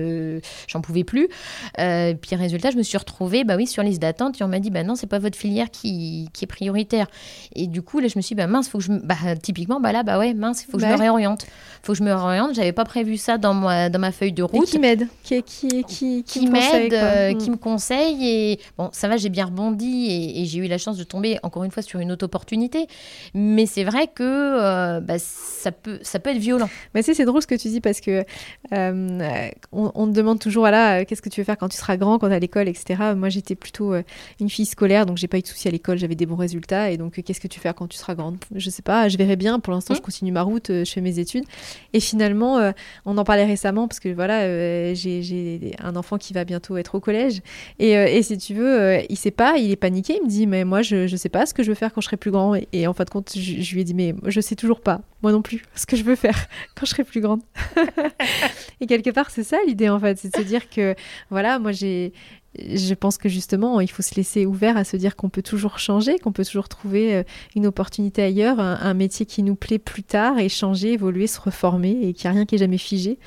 j'en 0.68 0.80
pouvais 0.80 1.04
plus. 1.04 1.28
puis 1.76 2.36
résultat, 2.36 2.70
je 2.70 2.76
me 2.76 2.82
suis 2.82 2.98
retrouvée, 2.98 3.44
bah 3.44 3.56
oui, 3.56 3.66
sur 3.66 3.82
liste 3.82 4.00
d'attente 4.00 4.40
et 4.40 4.44
on 4.44 4.48
m'a 4.48 4.60
dit, 4.60 4.70
bah 4.70 4.82
non, 4.82 4.94
c'est 4.94 5.06
pas 5.06 5.18
votre 5.18 5.36
filière 5.36 5.70
qui, 5.70 6.28
qui, 6.32 6.44
est 6.44 6.48
prioritaire. 6.48 7.06
Et 7.54 7.66
du 7.66 7.82
coup, 7.82 8.00
là, 8.00 8.08
je 8.08 8.18
me 8.18 8.22
suis 8.22 8.34
dit, 8.34 8.40
bah 8.40 8.46
mince, 8.46 8.68
faut 8.68 8.78
que 8.78 8.84
je, 8.84 8.92
bah 8.92 9.16
typiquement, 9.42 9.80
bah 9.80 9.92
là, 9.92 10.02
bah 10.02 10.18
ouais, 10.18 10.34
mince, 10.34 10.62
il 10.62 10.70
faut 10.70 10.78
que 10.78 10.84
je 10.84 10.88
me 10.88 10.96
réoriente. 10.96 11.46
Faut 11.82 11.92
que 11.92 11.98
je 11.98 12.04
me 12.04 12.12
réoriente. 12.12 12.54
J'avais 12.54 12.72
pas 12.72 12.84
prévu 12.84 13.16
ça 13.16 13.38
dans 13.38 13.54
moi, 13.54 13.88
dans 13.88 13.98
ma 13.98 14.12
feuille 14.12 14.32
de 14.32 14.42
route. 14.42 14.68
Et 14.68 14.70
qui 14.70 14.78
m'aide, 14.78 15.08
qui, 15.22 15.42
qui, 15.42 15.84
qui, 15.84 16.24
qui 16.24 16.46
m'aide, 16.48 16.92
mm. 16.92 17.38
qui 17.38 17.50
me 17.50 17.56
conseille 17.56 18.26
et 18.26 18.60
bon, 18.76 18.90
ça 18.92 19.08
va, 19.08 19.16
j'ai 19.16 19.28
bien 19.28 19.46
rebondi 19.46 20.06
et, 20.36 20.44
j'ai 20.44 20.58
eu 20.58 20.66
la 20.66 20.78
chance 20.78 20.96
de 20.96 21.04
tomber 21.04 21.38
encore 21.42 21.64
une 21.64 21.70
fois 21.70 21.82
sur 21.82 22.00
une 22.00 22.12
autre 22.12 22.24
opportunité. 22.24 22.86
Mais 23.34 23.66
c'est 23.66 23.84
vrai 23.84 24.08
que 24.08 24.22
euh, 24.22 25.00
bah, 25.00 25.18
ça, 25.30 25.72
peut, 25.72 25.98
ça 26.02 26.18
peut 26.18 26.30
être 26.30 26.38
violent. 26.38 26.68
Mais 26.94 27.02
c'est 27.02 27.24
drôle 27.24 27.42
ce 27.42 27.46
que 27.46 27.54
tu 27.54 27.68
dis 27.68 27.80
parce 27.80 28.00
que 28.00 28.24
euh, 28.72 29.50
on, 29.72 30.06
te 30.08 30.12
demande 30.12 30.38
toujours, 30.38 30.62
voilà, 30.62 31.00
euh, 31.00 31.04
qu'est-ce 31.06 31.22
que 31.22 31.28
tu 31.28 31.40
veux 31.40 31.44
faire 31.44 31.58
quand 31.58 31.68
tu 31.68 31.76
seras 31.76 31.96
grand, 31.96 32.18
quand 32.18 32.28
tu 32.28 32.34
à 32.34 32.38
l'école, 32.38 32.68
etc. 32.68 33.14
Moi, 33.16 33.28
j'étais 33.28 33.54
plutôt 33.54 33.94
une 34.40 34.48
fille 34.48 34.66
scolaire, 34.66 35.06
donc 35.06 35.16
j'ai 35.16 35.28
pas 35.28 35.38
eu 35.38 35.42
de 35.42 35.46
soucis 35.46 35.68
à 35.68 35.70
l'école, 35.70 35.98
j'avais 35.98 36.14
des 36.14 36.26
bons 36.26 36.36
résultats. 36.36 36.90
Et 36.90 36.96
donc, 36.96 37.20
qu'est-ce 37.22 37.40
que 37.40 37.48
tu 37.48 37.58
veux 37.58 37.62
faire 37.62 37.74
quand 37.74 37.88
tu 37.88 37.98
seras 37.98 38.14
grande? 38.14 38.36
Je 38.54 38.70
sais 38.70 38.82
pas, 38.82 39.08
je 39.08 39.16
verrai 39.18 39.36
bien. 39.36 39.60
Pour 39.60 39.72
l'instant, 39.72 39.94
je 39.94 40.00
mmh. 40.00 40.02
continue 40.02 40.32
ma 40.32 40.42
route, 40.42 40.68
je 40.68 40.90
fais 40.90 41.00
mes 41.00 41.18
études. 41.18 41.44
Et 41.92 42.00
finalement, 42.00 42.72
on 43.04 43.18
en 43.18 43.24
parlait 43.24 43.44
récemment 43.44 43.88
parce 43.88 44.00
que 44.00 44.08
voilà, 44.08 44.94
j'ai 44.94 45.74
un 45.80 45.96
enfant 45.96 46.18
qui 46.18 46.32
va 46.32 46.44
bientôt 46.44 46.76
être 46.76 46.94
au 46.94 47.00
collège. 47.00 47.40
Et, 47.78 47.92
et 47.92 48.22
si 48.22 48.38
tu 48.38 48.54
veux, 48.54 49.00
il 49.08 49.16
sait 49.16 49.30
pas, 49.30 49.58
il 49.58 49.70
est 49.70 49.76
paniqué, 49.76 50.18
il 50.20 50.24
me 50.24 50.28
dit, 50.28 50.46
mais 50.46 50.64
moi, 50.64 50.82
je, 50.82 51.06
je 51.06 51.16
sais 51.16 51.28
pas 51.28 51.46
ce 51.46 51.54
que 51.54 51.62
je 51.62 51.68
veux 51.68 51.74
faire 51.74 51.92
quand 51.92 52.00
je 52.00 52.06
serai 52.06 52.16
plus 52.16 52.30
grand. 52.30 52.54
Et, 52.72 52.86
en 52.86 52.94
fin 52.94 53.04
de 53.04 53.10
compte, 53.10 53.32
je, 53.36 53.74
lui 53.74 53.80
ai 53.80 53.84
dit, 53.84 53.94
mais 53.94 54.14
je 54.26 54.40
sais 54.40 54.56
toujours 54.56 54.80
pas, 54.80 55.00
moi 55.22 55.32
non 55.32 55.42
plus, 55.42 55.62
ce 55.74 55.86
que 55.86 55.96
je 55.96 56.02
veux 56.02 56.16
faire 56.16 56.46
quand 56.74 56.86
je 56.86 56.90
serai 56.90 57.04
plus 57.04 57.20
grande. 57.20 57.42
et 58.80 58.86
quelque 58.86 59.10
part, 59.10 59.30
c'est 59.30 59.44
ça 59.44 59.58
l'idée, 59.66 59.88
en 59.88 59.98
fait, 59.98 60.18
c'est 60.18 60.32
de 60.32 60.36
se 60.36 60.46
dire 60.46 60.68
que, 60.68 60.94
voilà, 61.30 61.58
moi, 61.58 61.72
j'ai. 61.72 62.12
Je 62.58 62.94
pense 62.94 63.16
que 63.16 63.28
justement, 63.28 63.80
il 63.80 63.88
faut 63.88 64.02
se 64.02 64.16
laisser 64.16 64.44
ouvert 64.44 64.76
à 64.76 64.82
se 64.82 64.96
dire 64.96 65.14
qu'on 65.14 65.28
peut 65.28 65.42
toujours 65.42 65.78
changer, 65.78 66.18
qu'on 66.18 66.32
peut 66.32 66.44
toujours 66.44 66.68
trouver 66.68 67.14
euh, 67.14 67.22
une 67.54 67.64
opportunité 67.64 68.22
ailleurs, 68.22 68.58
un, 68.58 68.92
métier 68.92 69.24
qui 69.24 69.44
nous 69.44 69.54
plaît 69.54 69.78
plus 69.78 70.02
tard 70.02 70.36
et 70.40 70.48
changer, 70.48 70.94
évoluer, 70.94 71.28
se 71.28 71.40
reformer 71.40 71.90
et 72.02 72.12
qu'il 72.12 72.28
n'y 72.28 72.34
a 72.34 72.38
rien 72.38 72.46
qui 72.46 72.56
est 72.56 72.58
jamais 72.58 72.76
figé. 72.76 73.20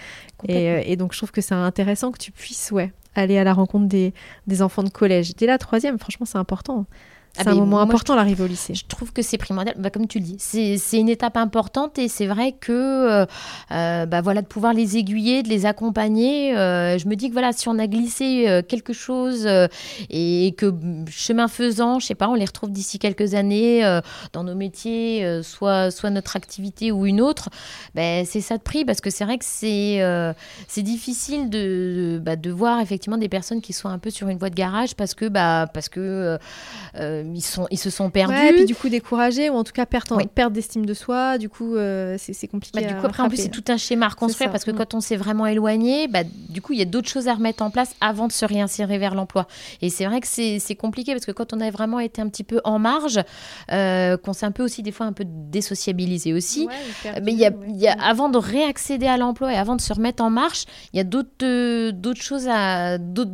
Et, 0.50 0.70
euh, 0.70 0.82
et, 0.86 0.98
donc, 0.98 1.14
je 1.14 1.20
trouve 1.20 1.32
que 1.32 1.40
c'est 1.40 1.56
intéressant 1.56 2.12
que 2.12 2.18
tu 2.18 2.34
puisses, 2.34 2.72
ouais, 2.72 2.92
aller 3.16 3.38
à 3.38 3.46
la 3.46 3.54
rencontre 3.54 3.88
des, 3.88 4.14
des 4.48 4.62
enfants 4.62 4.84
de 4.84 4.90
collège. 4.90 5.36
Dès 5.36 5.46
la 5.46 5.58
troisième, 5.58 5.98
franchement, 6.00 6.26
c'est 6.26 6.38
important. 6.38 6.86
C'est 7.36 7.48
ah, 7.48 7.52
un 7.52 7.56
moment 7.56 7.80
important 7.80 8.16
l'arrivée 8.16 8.44
au 8.44 8.48
lycée. 8.48 8.76
Je 8.76 8.86
trouve 8.86 9.12
que 9.12 9.24
c'est 9.24 9.40
primordial. 9.40 9.76
Bah, 9.80 9.90
comme 9.90 10.08
tu 10.08 10.20
le 10.20 10.26
dis, 10.26 10.36
c'est 10.38 11.00
une 11.00 11.10
étape 11.10 11.36
importante 11.36 11.98
et 11.98 12.08
c'est 12.08 12.28
vrai 12.28 12.52
que 12.52 12.72
euh, 12.72 13.26
euh, 13.72 14.06
bah, 14.06 14.22
voilà, 14.22 14.44
de 14.44 14.46
pouvoir 14.46 14.74
les 14.74 14.98
aiguiller, 14.98 15.42
de 15.42 15.50
les 15.50 15.66
accompagner. 15.66 16.56
Euh, 16.56 17.00
je 17.00 17.08
me 17.08 17.16
dis 17.16 17.30
que 17.30 17.34
voilà, 17.34 17.52
si 17.52 17.68
on 17.68 17.80
a 17.80 17.88
glissé 17.88 18.62
quelque 18.70 18.94
chose 18.94 19.50
et 20.12 20.54
que 20.60 20.72
chemin 21.10 21.48
faisant, 21.48 21.98
je 21.98 22.06
sais 22.06 22.16
pas, 22.16 22.30
on 22.30 22.36
les 22.36 22.46
retrouve 22.46 22.72
d'ici 22.72 23.00
quelques 23.00 23.34
années 23.34 23.82
dans 24.32 24.44
nos 24.44 24.56
métiers, 24.56 25.42
soit, 25.42 25.90
soit 25.90 26.12
notre 26.12 26.36
activité 26.36 26.92
ou 26.92 27.08
une 27.08 27.20
autre, 27.20 27.50
ben, 27.96 28.26
c'est 28.28 28.42
ça 28.42 28.58
de 28.58 28.64
prix 28.64 28.86
parce 28.86 29.02
que 29.02 29.10
c'est 29.10 29.26
vrai 29.26 29.40
que 29.40 29.46
c'est 29.46 30.04
c'est 30.68 30.84
difficile 30.84 31.50
de, 31.50 32.22
bah, 32.24 32.36
de 32.36 32.52
voir 32.52 32.80
effectivement 32.80 33.18
des 33.18 33.30
personnes 33.30 33.62
qui 33.62 33.74
sont 33.74 33.90
un 33.90 33.98
peu 33.98 34.12
sur 34.12 34.28
une 34.28 34.38
voie 34.38 34.52
de 34.52 34.56
garage 34.56 34.96
parce 34.96 35.16
que, 35.16 35.28
bah, 35.28 35.68
parce 35.74 35.90
que 35.90 36.38
ils, 37.34 37.42
sont, 37.42 37.68
ils 37.72 37.78
se 37.78 37.90
sont 37.90 38.10
perdus. 38.10 38.36
et 38.36 38.54
puis 38.54 38.66
du 38.66 38.76
coup 38.76 38.90
découragés, 38.90 39.50
ou 39.50 39.56
en 39.56 39.64
tout 39.64 39.74
cas 39.74 39.86
perte, 39.86 40.12
perte 40.34 40.54
d'estime 40.54 40.86
de 40.86 40.94
soi, 40.94 41.38
du 41.38 41.50
coup 41.50 41.76
euh, 41.76 42.16
c'est 42.18 42.48
compliqué. 42.48 42.82
Bah, 42.82 42.88
du 42.88 42.96
coup, 42.96 43.06
après, 43.06 43.24
en 43.24 43.30
plus, 43.30 43.38
c'est 43.38 43.50
tout 43.50 43.64
un 43.68 43.78
schéma 43.78 44.08
à 44.08 44.10
reconstruire 44.10 44.52
parce 44.52 44.64
que 44.64 44.72
mm. 44.72 44.76
quand 44.76 44.94
on 44.94 45.02
s'est 45.02 45.16
vraiment 45.16 45.46
éloigné, 45.46 46.08
bah, 46.08 46.24
du 46.24 46.62
coup, 46.62 46.74
il 46.74 46.80
y 46.80 46.82
a 46.82 46.86
d'autres 46.86 47.10
choses 47.10 47.28
à 47.28 47.34
remettre 47.34 47.64
en 47.64 47.70
place 47.70 47.96
avant 48.02 48.28
de 48.28 48.32
se 48.32 48.46
réinsérer 48.46 48.98
vers 48.98 49.16
l'emploi. 49.16 49.48
Et 49.82 49.90
c'est 49.90 50.06
vrai 50.06 50.22
que 50.22 50.28
c'est 50.28 50.76
compliqué 50.76 51.14
parce 51.14 51.26
que 51.26 51.32
quand 51.32 51.54
on 51.54 51.60
a 51.60 51.70
vraiment 51.70 52.00
été 52.00 52.22
un 52.22 52.30
petit 52.30 52.44
peu 52.44 52.62
en 52.64 52.80
marge, 52.80 53.20
euh, 53.72 54.18
qu'on 54.18 54.34
s'est 54.34 54.46
un 54.46 54.52
peu 54.52 54.64
aussi, 54.64 54.84
des 54.84 54.92
fois, 54.92 55.06
un 55.06 55.14
peu 55.14 55.26
désociabilisé 55.28 56.34
aussi, 56.34 56.68
mais 57.22 57.32
il 57.32 57.40
y 57.40 57.46
a, 57.46 57.52
y 57.68 57.88
a, 57.88 57.94
avant 58.02 58.30
de 58.30 58.38
réaccéder 58.38 59.08
à 59.08 59.18
l'emploi 59.18 59.54
et 59.54 59.56
avant 59.56 59.76
de 59.76 59.82
se 59.82 59.94
remettre 59.94 60.24
en 60.24 60.30
marche, 60.30 60.66
il 60.94 60.98
y 60.98 61.00
a 61.00 61.04
d'autres 61.04 61.30
euh, 61.44 61.92
d'autres 61.92 62.22
choses 62.22 62.48
à 62.50 62.98
d'autres 62.98 63.32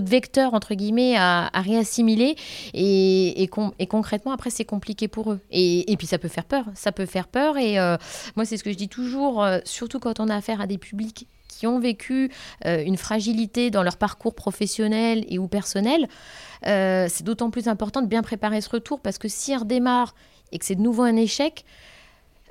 vecteurs 0.00 0.54
entre 0.54 0.74
guillemets 0.74 1.16
à, 1.16 1.50
réassimiler. 1.54 2.36
Et, 2.74 3.42
et, 3.42 3.86
concrètement 3.86 4.32
après 4.32 4.50
c'est 4.50 4.64
compliqué 4.64 5.08
pour 5.08 5.32
eux. 5.32 5.40
Et, 5.50 5.94
puis 5.98 6.06
ça 6.06 6.18
peut 6.18 6.28
faire 6.28 6.44
peur. 6.44 6.64
Ça 6.74 6.92
peut 6.92 7.06
faire 7.06 7.28
peur. 7.28 7.56
Et 7.56 7.78
euh, 7.78 7.96
moi 8.36 8.44
c'est 8.44 8.56
ce 8.56 8.64
que 8.64 8.72
je 8.72 8.76
dis 8.76 8.88
toujours 8.88 9.42
euh, 9.42 9.58
surtout 9.64 9.98
quand 9.98 10.20
on 10.20 10.28
a 10.28 10.36
affaire 10.36 10.60
à 10.60 10.66
des 10.66 10.78
publics 10.78 11.26
qui 11.48 11.66
ont 11.66 11.80
vécu 11.80 12.30
euh, 12.66 12.84
une 12.84 12.96
fragilité 12.96 13.70
dans 13.70 13.82
leur 13.82 13.96
parcours 13.96 14.34
professionnel 14.34 15.24
et 15.28 15.38
ou 15.38 15.48
personnel 15.48 16.08
c'est 16.64 17.22
d'autant 17.22 17.50
plus 17.50 17.68
important 17.68 18.02
de 18.02 18.08
bien 18.08 18.20
préparer 18.20 18.60
ce 18.60 18.68
retour 18.68 18.98
parce 19.00 19.16
que 19.16 19.28
si 19.28 19.54
on 19.54 19.60
redémarre 19.60 20.16
et 20.50 20.58
que 20.58 20.64
c'est 20.64 20.74
de 20.74 20.80
nouveau 20.80 21.02
un 21.02 21.14
échec 21.14 21.64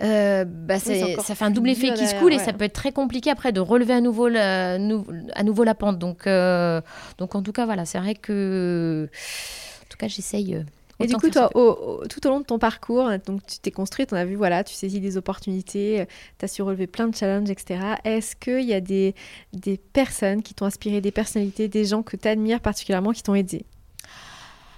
euh, 0.01 0.45
bah 0.45 0.79
ça 0.79 1.36
fait 1.36 1.45
un 1.45 1.49
double 1.49 1.69
effet 1.69 1.93
qui 1.93 2.07
se 2.07 2.15
coule 2.15 2.33
et 2.33 2.39
ça 2.39 2.53
peut 2.53 2.65
être 2.65 2.73
très 2.73 2.91
compliqué 2.91 3.29
après 3.29 3.51
de 3.51 3.60
relever 3.60 3.93
à 3.93 4.01
nouveau 4.01 4.27
la, 4.27 4.73
à 4.73 5.43
nouveau 5.43 5.63
la 5.63 5.75
pente. 5.75 5.97
Donc, 5.97 6.27
euh, 6.27 6.81
donc 7.17 7.36
en 7.36 7.41
tout 7.41 7.51
cas, 7.51 7.65
voilà, 7.65 7.86
c'est 7.86 7.99
vrai 7.99 8.15
que. 8.15 9.10
En 9.10 9.89
tout 9.89 9.97
cas, 9.97 10.07
j'essaye. 10.07 10.55
Euh, 10.55 10.63
et 10.99 11.05
du 11.05 11.15
coup, 11.15 11.29
toi, 11.29 11.49
tout 11.53 12.27
au 12.27 12.29
long 12.29 12.39
de 12.39 12.45
ton 12.45 12.57
parcours, 12.57 13.07
donc 13.27 13.45
tu 13.45 13.60
t'es 13.60 13.69
construite, 13.69 14.13
on 14.13 14.15
a 14.15 14.25
vu, 14.25 14.33
voilà, 14.33 14.63
tu 14.63 14.73
saisis 14.73 14.99
des 14.99 15.15
opportunités, 15.15 16.07
tu 16.39 16.45
as 16.45 16.47
su 16.47 16.63
relever 16.63 16.88
plein 16.88 17.07
de 17.07 17.15
challenges, 17.15 17.51
etc. 17.51 17.79
Est-ce 18.03 18.36
qu'il 18.36 18.63
y 18.63 18.73
a 18.73 18.81
des, 18.81 19.13
des 19.53 19.77
personnes 19.77 20.41
qui 20.41 20.55
t'ont 20.55 20.65
inspiré, 20.65 20.99
des 20.99 21.12
personnalités, 21.12 21.67
des 21.67 21.86
gens 21.86 22.01
que 22.01 22.17
tu 22.17 22.27
admires 22.27 22.62
particulièrement 22.62 23.12
qui 23.12 23.21
t'ont 23.21 23.36
aidé? 23.36 23.63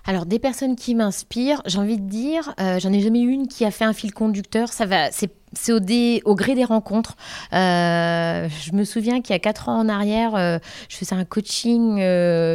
Alors, 0.06 0.26
des 0.26 0.40
personnes 0.40 0.76
qui 0.76 0.96
m'inspirent, 0.96 1.62
j'ai 1.66 1.78
envie 1.78 1.98
de 1.98 2.10
dire, 2.10 2.54
euh, 2.60 2.80
j'en 2.80 2.92
ai 2.92 3.02
jamais 3.02 3.22
eu 3.22 3.30
une 3.30 3.48
qui 3.48 3.66
a 3.66 3.72
fait 3.72 3.86
un 3.86 3.94
fil 3.94 4.14
conducteur. 4.14 4.70
Ça 4.70 4.86
va, 4.86 5.12
c'est 5.12 5.32
c'est 5.54 5.72
au, 5.72 6.36
gré 6.36 6.54
des 6.54 6.64
rencontres. 6.64 7.16
Euh, 7.54 8.48
je 8.50 8.72
me 8.74 8.84
souviens 8.84 9.20
qu'il 9.20 9.34
y 9.34 9.36
a 9.36 9.40
quatre 9.40 9.68
ans 9.68 9.80
en 9.80 9.90
arrière, 9.90 10.36
euh, 10.36 10.60
je 10.90 10.98
faisais 10.98 11.16
un 11.16 11.26
coaching 11.26 11.98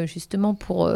justement 0.06 0.54
pour 0.54 0.88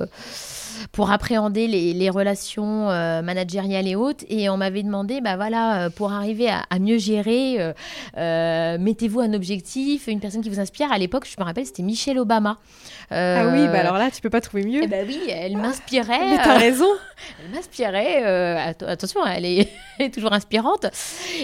pour 0.92 1.10
appréhender 1.10 1.66
les, 1.66 2.10
relations 2.10 2.90
euh, 2.90 3.22
managériales 3.22 3.86
et 3.86 3.96
autres. 3.96 4.24
Et 4.28 4.48
on 4.48 4.56
m'avait 4.56 4.82
demandé, 4.82 5.20
bah 5.20 5.36
voilà, 5.36 5.82
euh, 5.82 5.90
pour 5.90 6.12
arriver 6.12 6.48
à, 6.48 6.78
mieux 6.78 6.98
gérer, 6.98 7.74
euh, 8.16 8.78
mettez-vous 8.78 9.20
un 9.20 9.34
objectif, 9.34 10.06
une 10.06 10.20
personne 10.20 10.40
qui 10.40 10.48
vous 10.48 10.60
inspire. 10.60 10.90
À 10.90 10.98
l'époque, 10.98 11.26
je 11.26 11.40
me 11.40 11.44
rappelle, 11.44 11.66
c'était 11.66 11.82
Michelle 11.82 12.18
Obama. 12.18 12.56
ah 13.10 13.48
oui, 13.52 13.66
bah 13.66 13.80
alors 13.80 13.98
là, 13.98 14.10
tu 14.10 14.20
peux 14.20 14.30
pas 14.30 14.40
trouver 14.40 14.64
mieux. 14.64 14.86
Bah 14.86 14.96
oui, 15.06 15.20
elle 15.30 15.56
m'inspirait. 15.56 16.30
Mais 16.30 16.36
t'as 16.36 16.58
raison. 16.58 16.88
elle 17.44 17.54
m'inspirait. 17.54 18.24
attention, 18.86 19.20
elle 19.26 19.44
est, 19.44 19.68
toujours 20.12 20.32
inspirante. 20.32 20.86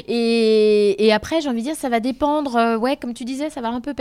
Et, 0.09 1.05
et 1.05 1.13
après, 1.13 1.41
j'ai 1.41 1.49
envie 1.49 1.63
de 1.63 1.67
dire, 1.67 1.77
ça 1.77 1.89
va 1.89 2.01
dépendre. 2.01 2.79
ouais, 2.79 2.97
comme 2.97 3.15
tu 3.15 3.25
disais, 3.25 3.51
ça 3.51 3.61
va 3.61 3.69
un 3.69 3.81
peu 3.81 3.95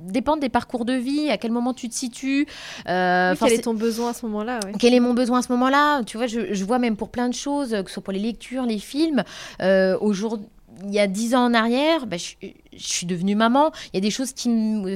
dépend 0.00 0.36
des 0.36 0.48
parcours 0.48 0.84
de 0.84 0.92
vie, 0.92 1.30
à 1.30 1.38
quel 1.38 1.50
moment 1.50 1.74
tu 1.74 1.88
te 1.88 1.94
situes. 1.94 2.46
Euh, 2.88 3.34
quel 3.38 3.52
est 3.52 3.62
ton 3.62 3.74
besoin 3.74 4.10
à 4.10 4.14
ce 4.14 4.26
moment-là 4.26 4.60
Quel 4.78 4.94
est 4.94 5.00
mon 5.00 5.14
besoin 5.14 5.40
à 5.40 5.42
ce 5.42 5.52
moment-là? 5.52 6.02
Tu 6.04 6.16
vois, 6.16 6.26
je, 6.26 6.64
vois 6.64 6.78
même 6.78 6.96
pour 6.96 7.10
plein 7.10 7.28
de 7.28 7.34
choses, 7.34 7.70
que 7.70 7.88
ce 7.88 7.94
soit 7.94 8.02
pour 8.02 8.12
les 8.12 8.18
lectures, 8.18 8.64
les 8.64 8.78
films. 8.78 9.24
Euh, 9.62 9.96
aujourd'hui, 10.00 10.46
il 10.84 10.94
y 10.94 10.98
a 10.98 11.06
dix 11.06 11.34
ans 11.34 11.44
en 11.44 11.54
arrière, 11.54 12.06
bah, 12.06 12.16
je, 12.16 12.34
suis 12.76 13.06
devenue 13.06 13.34
maman. 13.34 13.72
Il 13.92 13.96
y 13.96 13.98
a 13.98 14.00
des 14.00 14.10
choses 14.10 14.32
qui, 14.32 14.48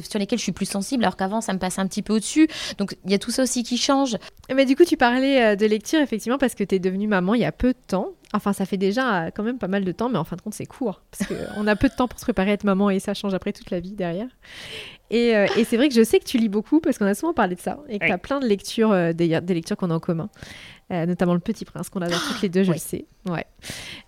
sur 0.08 0.18
lesquelles 0.18 0.38
je 0.38 0.44
suis 0.44 0.52
plus 0.52 0.68
sensible, 0.68 1.04
alors 1.04 1.16
qu'avant, 1.16 1.40
ça 1.40 1.52
me 1.52 1.58
passe 1.58 1.78
un 1.78 1.86
petit 1.86 2.02
peu 2.02 2.14
au-dessus. 2.14 2.48
Donc, 2.78 2.96
il 3.04 3.10
y 3.10 3.14
a 3.14 3.18
tout 3.18 3.30
ça 3.30 3.42
aussi 3.42 3.62
qui 3.62 3.76
change. 3.76 4.16
Mais 4.54 4.64
du 4.64 4.76
coup, 4.76 4.84
tu 4.84 4.96
parlais 4.96 5.42
euh, 5.42 5.56
de 5.56 5.66
lecture, 5.66 6.00
effectivement, 6.00 6.38
parce 6.38 6.54
que 6.54 6.64
tu 6.64 6.74
es 6.74 6.78
devenue 6.78 7.08
maman 7.08 7.34
il 7.34 7.42
y 7.42 7.44
a 7.44 7.52
peu 7.52 7.68
de 7.68 7.78
temps. 7.86 8.10
Enfin, 8.32 8.52
ça 8.52 8.66
fait 8.66 8.76
déjà 8.76 9.30
quand 9.30 9.44
même 9.44 9.58
pas 9.58 9.68
mal 9.68 9.84
de 9.84 9.92
temps, 9.92 10.08
mais 10.08 10.18
en 10.18 10.24
fin 10.24 10.36
de 10.36 10.40
compte, 10.40 10.54
c'est 10.54 10.66
court. 10.66 11.02
Parce 11.10 11.28
qu'on 11.28 11.66
a 11.66 11.76
peu 11.76 11.88
de 11.88 11.94
temps 11.94 12.08
pour 12.08 12.18
se 12.18 12.24
préparer 12.24 12.50
à 12.50 12.54
être 12.54 12.64
maman 12.64 12.90
et 12.90 12.98
ça 12.98 13.14
change 13.14 13.34
après 13.34 13.52
toute 13.52 13.70
la 13.70 13.78
vie 13.78 13.92
derrière. 13.92 14.26
Et, 15.10 15.36
euh, 15.36 15.46
et 15.56 15.64
c'est 15.64 15.76
vrai 15.76 15.88
que 15.88 15.94
je 15.94 16.02
sais 16.02 16.18
que 16.18 16.24
tu 16.24 16.38
lis 16.38 16.48
beaucoup 16.48 16.80
parce 16.80 16.98
qu'on 16.98 17.06
a 17.06 17.14
souvent 17.14 17.34
parlé 17.34 17.54
de 17.54 17.60
ça 17.60 17.78
et 17.88 17.98
que 17.98 18.06
tu 18.06 18.12
as 18.12 18.18
plein 18.18 18.40
de 18.40 18.46
lectures, 18.46 18.92
euh, 18.92 19.12
des, 19.12 19.28
lectures 19.28 19.76
qu'on 19.76 19.90
a 19.90 19.94
en 19.94 20.00
commun. 20.00 20.28
Euh, 20.92 21.06
notamment 21.06 21.34
Le 21.34 21.40
Petit 21.40 21.64
Prince, 21.64 21.88
qu'on 21.88 22.02
adore 22.02 22.20
toutes 22.28 22.42
les 22.42 22.48
deux, 22.50 22.62
je 22.62 22.72
le 22.72 22.78
sais. 22.78 23.06
Ouais. 23.26 23.46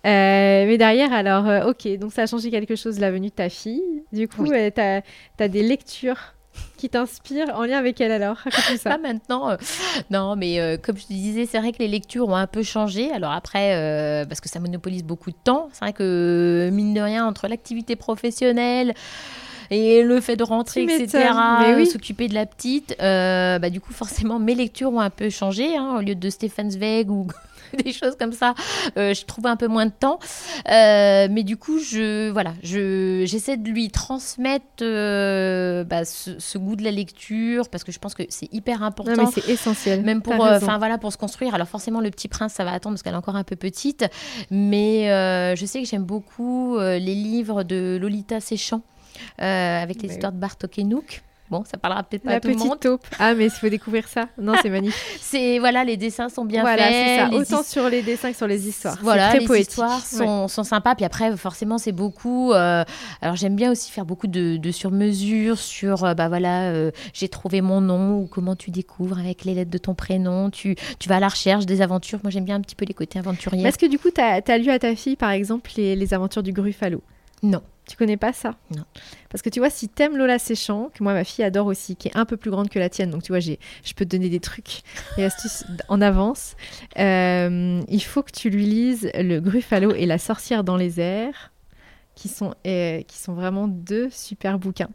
mais 0.03 0.77
derrière, 0.77 1.11
alors, 1.11 1.67
ok, 1.67 1.97
donc 1.97 2.13
ça 2.13 2.23
a 2.23 2.27
changé 2.27 2.51
quelque 2.51 2.75
chose 2.75 2.99
la 2.99 3.11
venue 3.11 3.29
de 3.29 3.33
ta 3.33 3.49
fille. 3.49 3.81
Du 4.11 4.27
coup, 4.27 4.45
tu 4.45 4.53
as, 4.81 5.01
as, 5.39 5.47
des 5.47 5.63
lectures 5.63 6.33
qui 6.77 6.89
t'inspirent 6.89 7.55
en 7.55 7.65
lien 7.65 7.77
avec 7.77 7.99
elle 8.01 8.11
alors? 8.11 8.39
Ça. 8.77 8.89
Pas 8.91 8.97
maintenant. 8.97 9.57
non, 10.11 10.35
mais 10.35 10.79
comme 10.83 10.97
je 10.97 11.07
te 11.07 11.13
disais, 11.13 11.47
c'est 11.47 11.57
vrai 11.57 11.71
que 11.71 11.79
les 11.79 11.87
lectures 11.87 12.27
ont 12.27 12.35
un 12.35 12.47
peu 12.47 12.61
changé. 12.61 13.11
Alors 13.11 13.31
après, 13.31 14.25
parce 14.29 14.39
que 14.39 14.49
ça 14.49 14.59
monopolise 14.59 15.03
beaucoup 15.03 15.31
de 15.31 15.37
temps. 15.43 15.69
C'est 15.73 15.79
vrai 15.79 15.93
que, 15.93 16.69
mine 16.71 16.93
de 16.93 17.01
rien, 17.01 17.25
entre 17.25 17.47
l'activité 17.47 17.95
professionnelle, 17.95 18.93
et 19.69 20.03
le 20.03 20.21
fait 20.21 20.35
de 20.35 20.43
rentrer, 20.43 20.85
Tu 20.85 20.93
etc., 20.93 21.29
oui. 21.75 21.85
s'occuper 21.87 22.27
de 22.27 22.33
la 22.33 22.45
petite, 22.45 22.95
euh, 23.01 23.59
bah, 23.59 23.69
du 23.69 23.79
coup, 23.81 23.93
forcément, 23.93 24.39
mes 24.39 24.55
lectures 24.55 24.91
ont 24.93 24.99
un 24.99 25.09
peu 25.09 25.29
changé. 25.29 25.75
hein, 25.75 25.95
au 25.97 26.01
lieu 26.01 26.15
de 26.15 26.29
Stéphane 26.29 26.71
Zweig 26.71 27.09
ou 27.09 27.27
des 27.83 27.91
choses 27.91 28.15
comme 28.17 28.31
ça, 28.31 28.55
euh, 28.97 29.13
je 29.13 29.25
trouvais 29.25 29.49
un 29.49 29.55
peu 29.57 29.67
moins 29.67 29.85
de 29.85 29.91
temps. 29.91 30.19
Euh, 30.71 31.27
mais 31.29 31.43
du 31.43 31.57
coup, 31.57 31.79
je, 31.79 32.29
voilà, 32.29 32.53
je, 32.63 33.23
j'essaie 33.25 33.57
de 33.57 33.69
lui 33.69 33.89
transmettre 33.89 34.63
euh, 34.81 35.83
bah, 35.83 36.05
ce, 36.05 36.39
ce 36.39 36.57
goût 36.57 36.75
de 36.75 36.83
la 36.83 36.91
lecture 36.91 37.69
parce 37.69 37.83
que 37.83 37.91
je 37.91 37.99
pense 37.99 38.13
que 38.13 38.23
c'est 38.29 38.51
hyper 38.53 38.83
important. 38.83 39.15
Non, 39.15 39.23
mais 39.35 39.41
c'est 39.41 39.51
essentiel. 39.51 40.03
Même 40.03 40.21
pour, 40.21 40.33
enfin 40.35 40.77
voilà, 40.77 40.97
pour 40.97 41.11
se 41.11 41.17
construire. 41.17 41.55
Alors 41.55 41.67
forcément, 41.67 41.99
le 42.01 42.09
Petit 42.09 42.27
Prince, 42.27 42.53
ça 42.53 42.63
va 42.63 42.71
attendre 42.71 42.95
parce 42.95 43.03
qu'elle 43.03 43.13
est 43.13 43.17
encore 43.17 43.35
un 43.35 43.43
peu 43.43 43.55
petite. 43.55 44.05
Mais 44.49 45.07
je 45.55 45.65
sais 45.65 45.81
que 45.81 45.87
j'aime 45.87 46.03
beaucoup 46.05 46.77
les 46.79 46.99
livres 46.99 47.63
de 47.63 47.97
Lolita 47.99 48.39
Séchant 48.39 48.81
euh, 49.41 49.81
avec 49.83 50.01
les 50.01 50.07
Mais 50.07 50.13
histoires 50.13 50.31
de 50.31 50.37
Bartok 50.37 50.77
et 50.79 50.83
Nook. 50.83 51.23
Bon, 51.49 51.63
ça 51.63 51.77
parlera 51.77 52.03
peut-être 52.03 52.23
pas 52.23 52.31
La 52.31 52.35
à 52.35 52.39
tout 52.41 52.49
le 52.49 52.55
monde. 52.55 52.71
petite 52.71 52.81
taupe. 52.81 53.07
Ah, 53.19 53.33
mais 53.33 53.45
il 53.45 53.49
faut 53.49 53.69
découvrir 53.69 54.05
ça. 54.09 54.27
Non, 54.37 54.55
c'est 54.61 54.69
magnifique. 54.69 54.99
C'est 55.21 55.59
voilà, 55.59 55.85
les 55.85 55.95
dessins 55.95 56.27
sont 56.27 56.43
bien 56.43 56.59
voilà, 56.59 56.83
c'est 56.89 56.91
faits. 56.91 57.19
ça. 57.21 57.27
les 57.29 57.37
Autant 57.37 57.63
sur 57.63 57.89
les 57.89 58.01
dessins 58.01 58.31
que 58.31 58.37
sur 58.37 58.47
les 58.47 58.67
histoires. 58.67 58.97
Voilà, 59.01 59.29
très 59.29 59.39
les 59.39 59.45
poétique. 59.45 59.69
histoires 59.69 60.01
Ouais. 60.11 60.25
sont, 60.25 60.49
sont 60.49 60.65
sympas. 60.65 60.93
Puis 60.95 61.05
après, 61.05 61.37
forcément, 61.37 61.77
c'est 61.77 61.93
beaucoup. 61.93 62.51
euh, 62.51 62.83
alors, 63.21 63.37
j'aime 63.37 63.55
bien 63.55 63.71
aussi 63.71 63.89
faire 63.93 64.03
beaucoup 64.03 64.27
de, 64.27 64.57
de 64.57 64.71
sur-mesure 64.71 65.57
sur, 65.57 66.03
euh, 66.03 66.13
bah 66.15 66.27
voilà, 66.27 66.63
euh, 66.71 66.91
j'ai 67.13 67.29
trouvé 67.29 67.61
mon 67.61 67.79
nom 67.79 68.17
ou 68.19 68.27
comment 68.27 68.57
tu 68.57 68.69
découvres 68.69 69.17
avec 69.17 69.45
les 69.45 69.53
lettres 69.53 69.71
de 69.71 69.77
ton 69.77 69.93
prénom. 69.95 70.49
Tu, 70.49 70.75
tu 70.99 71.07
vas 71.07 71.15
à 71.15 71.19
la 71.21 71.29
recherche 71.29 71.65
des 71.65 71.81
aventures. 71.81 72.19
Moi, 72.23 72.29
j'aime 72.29 72.43
bien 72.43 72.55
un 72.57 72.61
petit 72.61 72.75
peu 72.75 72.83
les 72.83 72.93
côtés 72.93 73.19
aventuriers. 73.19 73.65
Est-ce 73.65 73.77
que 73.77 73.85
du 73.85 73.99
coup, 73.99 74.09
tu 74.13 74.19
as, 74.19 74.57
lu 74.57 74.69
à 74.69 74.79
ta 74.79 74.93
fille, 74.97 75.15
par 75.15 75.31
exemple, 75.31 75.71
les, 75.77 75.95
les 75.95 76.13
aventures 76.13 76.43
du 76.43 76.51
Gruffalo? 76.51 77.01
Non. 77.41 77.61
Tu 77.87 77.95
connais 77.95 78.17
pas 78.17 78.33
ça? 78.33 78.55
Non. 78.75 78.83
Parce 79.29 79.41
que 79.41 79.49
tu 79.49 79.59
vois, 79.59 79.69
si 79.69 79.87
t'aimes 79.87 80.17
Lola 80.17 80.39
Séchant, 80.39 80.89
que 80.93 81.03
moi 81.03 81.13
ma 81.13 81.23
fille 81.23 81.45
adore 81.45 81.67
aussi, 81.67 81.95
qui 81.95 82.09
est 82.09 82.17
un 82.17 82.25
peu 82.25 82.35
plus 82.35 82.51
grande 82.51 82.69
que 82.69 82.79
la 82.79 82.89
tienne, 82.89 83.11
donc 83.11 83.23
tu 83.23 83.31
vois, 83.31 83.39
j'ai, 83.39 83.59
je 83.83 83.93
peux 83.93 84.03
te 84.03 84.09
donner 84.09 84.29
des 84.29 84.41
trucs 84.41 84.81
et 85.17 85.23
astuces 85.23 85.63
en 85.87 86.01
avance. 86.01 86.55
euh, 86.99 87.81
il 87.87 88.03
faut 88.03 88.23
que 88.23 88.31
tu 88.31 88.49
lui 88.49 88.65
lises 88.65 89.09
Le 89.13 89.39
Gruffalo 89.39 89.93
et 89.93 90.05
la 90.05 90.17
sorcière 90.17 90.63
dans 90.63 90.75
les 90.75 90.99
airs, 90.99 91.53
qui 92.15 92.27
sont, 92.27 92.55
euh, 92.65 93.01
qui 93.03 93.17
sont 93.17 93.33
vraiment 93.33 93.67
deux 93.67 94.09
super 94.09 94.59
bouquins. 94.59 94.89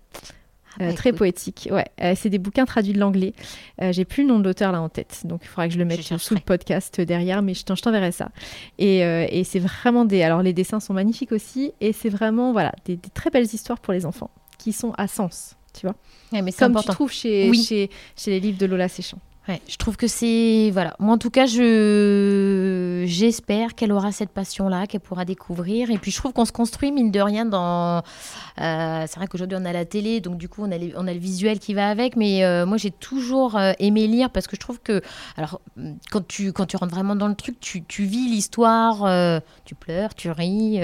Ah 0.79 0.85
Euh, 0.85 0.89
bah, 0.89 0.95
très 0.95 1.11
écoute, 1.11 1.19
poétiques. 1.19 1.69
Ouais, 1.71 1.85
Euh, 2.01 2.15
c'est 2.17 2.31
des 2.31 2.39
bouquins 2.39 2.65
traduits 2.65 2.93
de 2.95 2.99
l'anglais. 2.99 3.33
Euh, 3.81 3.93
j'ai 3.93 4.05
plus 4.05 4.23
le 4.23 4.29
nom 4.31 4.39
de 4.39 4.45
l'auteur 4.45 4.73
là 4.73 4.81
en 4.81 4.89
tête, 4.89 5.23
donc 5.25 5.41
il 5.45 5.49
faudra 5.49 5.69
que 5.69 5.75
je 5.75 5.79
le 5.79 5.85
mette 5.85 6.01
Je 6.07 6.17
sous 6.17 6.35
le 6.35 6.41
podcast 6.41 7.01
derrière, 7.01 7.43
mais 7.43 7.55
je 7.55 7.65
t'en- 7.65 7.75
je 7.75 7.83
t'enverrai 7.83 8.13
ça. 8.13 8.31
Et, 8.79 8.99
et 9.01 9.45
c'est 9.45 9.59
vraiment 9.59 10.05
des. 10.05 10.23
Alors 10.23 10.43
les 10.43 10.53
dessins 10.53 10.81
sont 10.81 10.95
magnifiques 10.95 11.33
aussi, 11.33 11.73
et 11.81 11.93
c'est 11.93 12.09
vraiment 12.09 12.53
voilà 12.53 12.73
des, 12.85 12.97
des 12.97 13.11
très 13.11 13.31
belles 13.31 13.45
histoires 13.53 13.81
pour 13.81 13.93
les 13.93 14.07
enfants 14.07 14.31
qui 14.59 14.73
sont 14.73 14.93
à 14.97 15.09
sens, 15.09 15.57
tu 15.75 15.87
vois. 15.87 15.97
ouais, 16.33 16.41
mais 16.43 16.51
c'est 16.53 16.59
Comme 16.61 16.73
important. 16.73 16.93
tu 16.93 16.97
trouves 16.97 17.13
chez, 17.13 17.51
Oui. 17.51 17.63
chez, 17.65 17.91
chez 18.17 18.31
les 18.31 18.41
livres 18.41 18.59
de 18.59 18.67
Lola 18.67 18.89
Séchant. 18.89 19.19
Ouais, 19.49 19.61
je 19.69 19.77
trouve 19.77 19.97
que 19.97 20.07
c'est 20.07 20.71
voilà. 20.73 20.95
Moi 21.01 21.13
en 21.15 21.19
tout 21.19 21.29
cas, 21.31 21.47
je 21.47 23.03
j'espère 23.09 23.75
qu'elle 23.75 23.91
aura 23.91 24.13
cette 24.13 24.31
passion-là, 24.31 24.87
qu'elle 24.87 25.01
pourra 25.01 25.25
découvrir. 25.25 25.91
Et 25.91 25.99
puis 25.99 26.13
je 26.13 26.17
trouve 26.19 26.33
qu'on 26.33 26.45
se 26.45 26.53
construit 26.53 26.93
mine 26.93 27.11
de 27.11 27.19
rien 27.21 27.45
dans. 27.45 28.03
euh, 28.61 29.05
c'est 29.09 29.17
vrai 29.17 29.27
qu'aujourd'hui 29.27 29.59
on 29.61 29.65
a 29.65 29.73
la 29.73 29.85
télé, 29.85 30.21
donc 30.21 30.37
du 30.39 30.49
coup 30.49 30.63
on 30.65 30.71
a 30.71 30.79
les- 30.79 30.93
on 30.97 31.09
a 31.09 31.13
le 31.13 31.19
visuel 31.19 31.59
qui 31.59 31.75
va 31.75 31.89
avec. 31.89 32.15
Mais 32.15 32.45
euh, 32.45 32.67
moi 32.67 32.77
j'ai 32.77 32.93
toujours 32.93 33.57
euh, 33.57 33.73
aimé 33.81 34.07
lire 34.07 34.31
parce 34.31 34.47
que 34.47 34.55
je 34.55 34.61
trouve 34.61 34.79
que 34.81 35.03
alors 35.37 35.61
quand 36.13 36.25
tu 36.29 36.53
quand 36.53 36.67
tu 36.67 36.77
rentres 36.77 36.95
vraiment 36.95 37.17
dans 37.17 37.27
le 37.27 37.35
truc, 37.35 37.59
tu, 37.59 37.83
tu 37.83 38.05
vis 38.05 38.29
l'histoire, 38.29 39.41
tu 39.65 39.75
pleures, 39.75 40.15
tu 40.15 40.31
ris, 40.31 40.79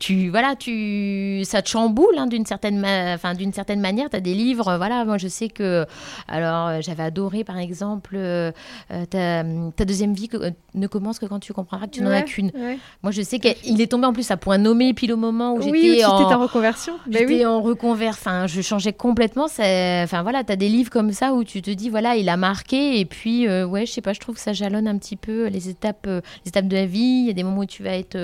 tu 0.00 0.28
voilà, 0.30 0.56
tu 0.56 1.42
ça 1.44 1.62
te 1.62 1.68
chamboule 1.68 2.18
hein, 2.18 2.26
d'une 2.26 2.46
certaine 2.46 2.78
ma- 2.80 3.14
enfin 3.14 3.34
d'une 3.34 3.52
certaine 3.52 3.80
manière. 3.80 4.10
Tu 4.10 4.16
as 4.16 4.20
des 4.20 4.34
livres, 4.34 4.76
voilà. 4.76 5.04
Moi 5.04 5.18
je 5.18 5.28
sais 5.28 5.48
que 5.48 5.86
alors, 6.26 6.82
j'avais 6.82 7.04
adoré, 7.04 7.44
par 7.44 7.58
exemple, 7.58 7.75
euh, 7.82 8.52
euh, 8.90 9.04
ta, 9.06 9.44
ta 9.76 9.84
deuxième 9.84 10.14
vie 10.14 10.28
que- 10.28 10.36
euh, 10.36 10.50
ne 10.74 10.86
commence 10.86 11.18
que 11.18 11.26
quand 11.26 11.38
tu 11.40 11.52
comprendras 11.52 11.86
que 11.86 11.92
tu 11.92 12.02
n'en 12.02 12.10
as 12.10 12.22
qu'une. 12.22 12.50
ouais. 12.54 12.78
Moi, 13.02 13.12
je 13.12 13.22
sais 13.22 13.38
qu'il 13.38 13.80
est 13.80 13.86
tombé 13.86 14.06
en 14.06 14.12
plus 14.12 14.30
à 14.30 14.36
point 14.36 14.58
nommé, 14.58 14.92
pile 14.94 15.12
au 15.12 15.16
moment 15.16 15.54
où 15.54 15.60
Oui, 15.70 15.82
j'étais 15.94 16.04
en, 16.04 16.10
en 16.32 16.38
reconversion. 16.40 16.94
Ben 17.06 17.20
j'étais 17.20 17.34
oui. 17.34 17.46
en 17.46 17.60
reconvert. 17.62 18.10
Enfin, 18.12 18.46
je 18.46 18.60
changeais 18.60 18.92
complètement. 18.92 19.44
Enfin, 19.46 20.22
voilà, 20.22 20.44
tu 20.44 20.52
as 20.52 20.56
des 20.56 20.68
livres 20.68 20.90
comme 20.90 21.12
ça 21.12 21.32
où 21.32 21.44
tu 21.44 21.62
te 21.62 21.70
dis, 21.70 21.88
voilà, 21.90 22.16
il 22.16 22.28
a 22.28 22.36
marqué. 22.36 23.00
Et 23.00 23.04
puis, 23.04 23.46
euh, 23.48 23.66
ouais, 23.66 23.86
je 23.86 23.92
sais 23.92 24.00
pas, 24.02 24.12
je 24.12 24.20
trouve 24.20 24.34
que 24.36 24.40
ça 24.40 24.52
jalonne 24.52 24.88
un 24.88 24.98
petit 24.98 25.16
peu 25.16 25.46
les 25.46 25.68
étapes, 25.68 26.06
les 26.06 26.48
étapes 26.48 26.68
de 26.68 26.76
la 26.76 26.86
vie. 26.86 26.98
Il 27.22 27.26
y 27.26 27.30
a 27.30 27.34
des 27.34 27.42
moments 27.42 27.60
où 27.60 27.66
tu 27.66 27.82
vas 27.82 27.96
être. 27.96 28.16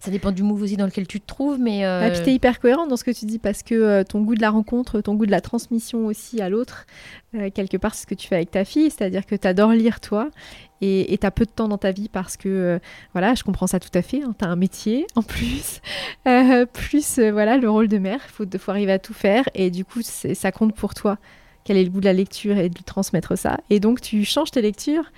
Ça 0.00 0.10
dépend 0.10 0.30
du 0.32 0.42
move 0.42 0.62
aussi 0.62 0.76
dans 0.76 0.86
lequel 0.86 1.06
tu 1.06 1.20
te 1.20 1.26
trouves, 1.26 1.58
mais. 1.58 1.84
euh, 1.84 2.08
Ah, 2.10 2.30
hyper 2.30 2.60
cohérent 2.60 2.86
dans 2.86 2.96
ce 2.96 3.04
que 3.04 3.10
tu 3.10 3.26
dis 3.26 3.38
parce 3.38 3.62
que 3.62 3.74
euh, 3.74 4.04
ton 4.04 4.20
goût 4.22 4.34
de 4.34 4.40
la 4.40 4.50
rencontre, 4.50 5.00
ton 5.00 5.14
goût 5.14 5.26
de 5.26 5.30
la 5.30 5.40
transmission 5.40 6.06
aussi 6.06 6.40
à 6.40 6.48
l'autre, 6.48 6.86
euh, 7.34 7.50
quelque 7.50 7.76
part, 7.76 7.94
c'est 7.94 8.02
ce 8.02 8.06
que 8.06 8.14
tu 8.14 8.28
fais 8.28 8.36
avec 8.36 8.50
ta 8.50 8.64
fille, 8.64 8.90
c'est-à-dire 8.90 9.26
que 9.26 9.34
tu 9.34 9.46
adores 9.48 9.72
lire 9.72 10.00
toi 10.00 10.28
et 10.80 11.18
tu 11.20 11.26
as 11.26 11.30
peu 11.32 11.44
de 11.44 11.50
temps 11.50 11.66
dans 11.66 11.78
ta 11.78 11.90
vie 11.90 12.08
parce 12.08 12.36
que, 12.36 12.48
euh, 12.48 12.78
voilà, 13.12 13.34
je 13.34 13.42
comprends 13.42 13.66
ça 13.66 13.80
tout 13.80 13.90
à 13.94 14.02
fait, 14.02 14.20
tu 14.20 14.44
as 14.44 14.48
un 14.48 14.54
métier 14.56 15.06
en 15.16 15.22
plus, 15.22 15.80
plus 16.72 17.18
voilà 17.18 17.56
le 17.58 17.68
rôle 17.68 17.88
de 17.88 17.98
mère, 17.98 18.20
il 18.24 18.30
faut, 18.30 18.44
faut 18.58 18.70
arriver 18.70 18.92
à 18.92 18.98
tout 19.00 19.14
faire 19.14 19.48
et 19.54 19.70
du 19.70 19.84
coup, 19.84 20.00
ça 20.02 20.52
compte 20.52 20.74
pour 20.74 20.94
toi 20.94 21.18
quel 21.64 21.76
est 21.76 21.84
le 21.84 21.90
goût 21.90 22.00
de 22.00 22.04
la 22.06 22.12
lecture 22.12 22.56
et 22.56 22.68
de 22.68 22.74
lui 22.74 22.84
transmettre 22.84 23.36
ça. 23.36 23.58
Et 23.68 23.78
donc, 23.80 24.00
tu 24.00 24.24
changes 24.24 24.50
tes 24.52 24.62
lectures, 24.62 25.10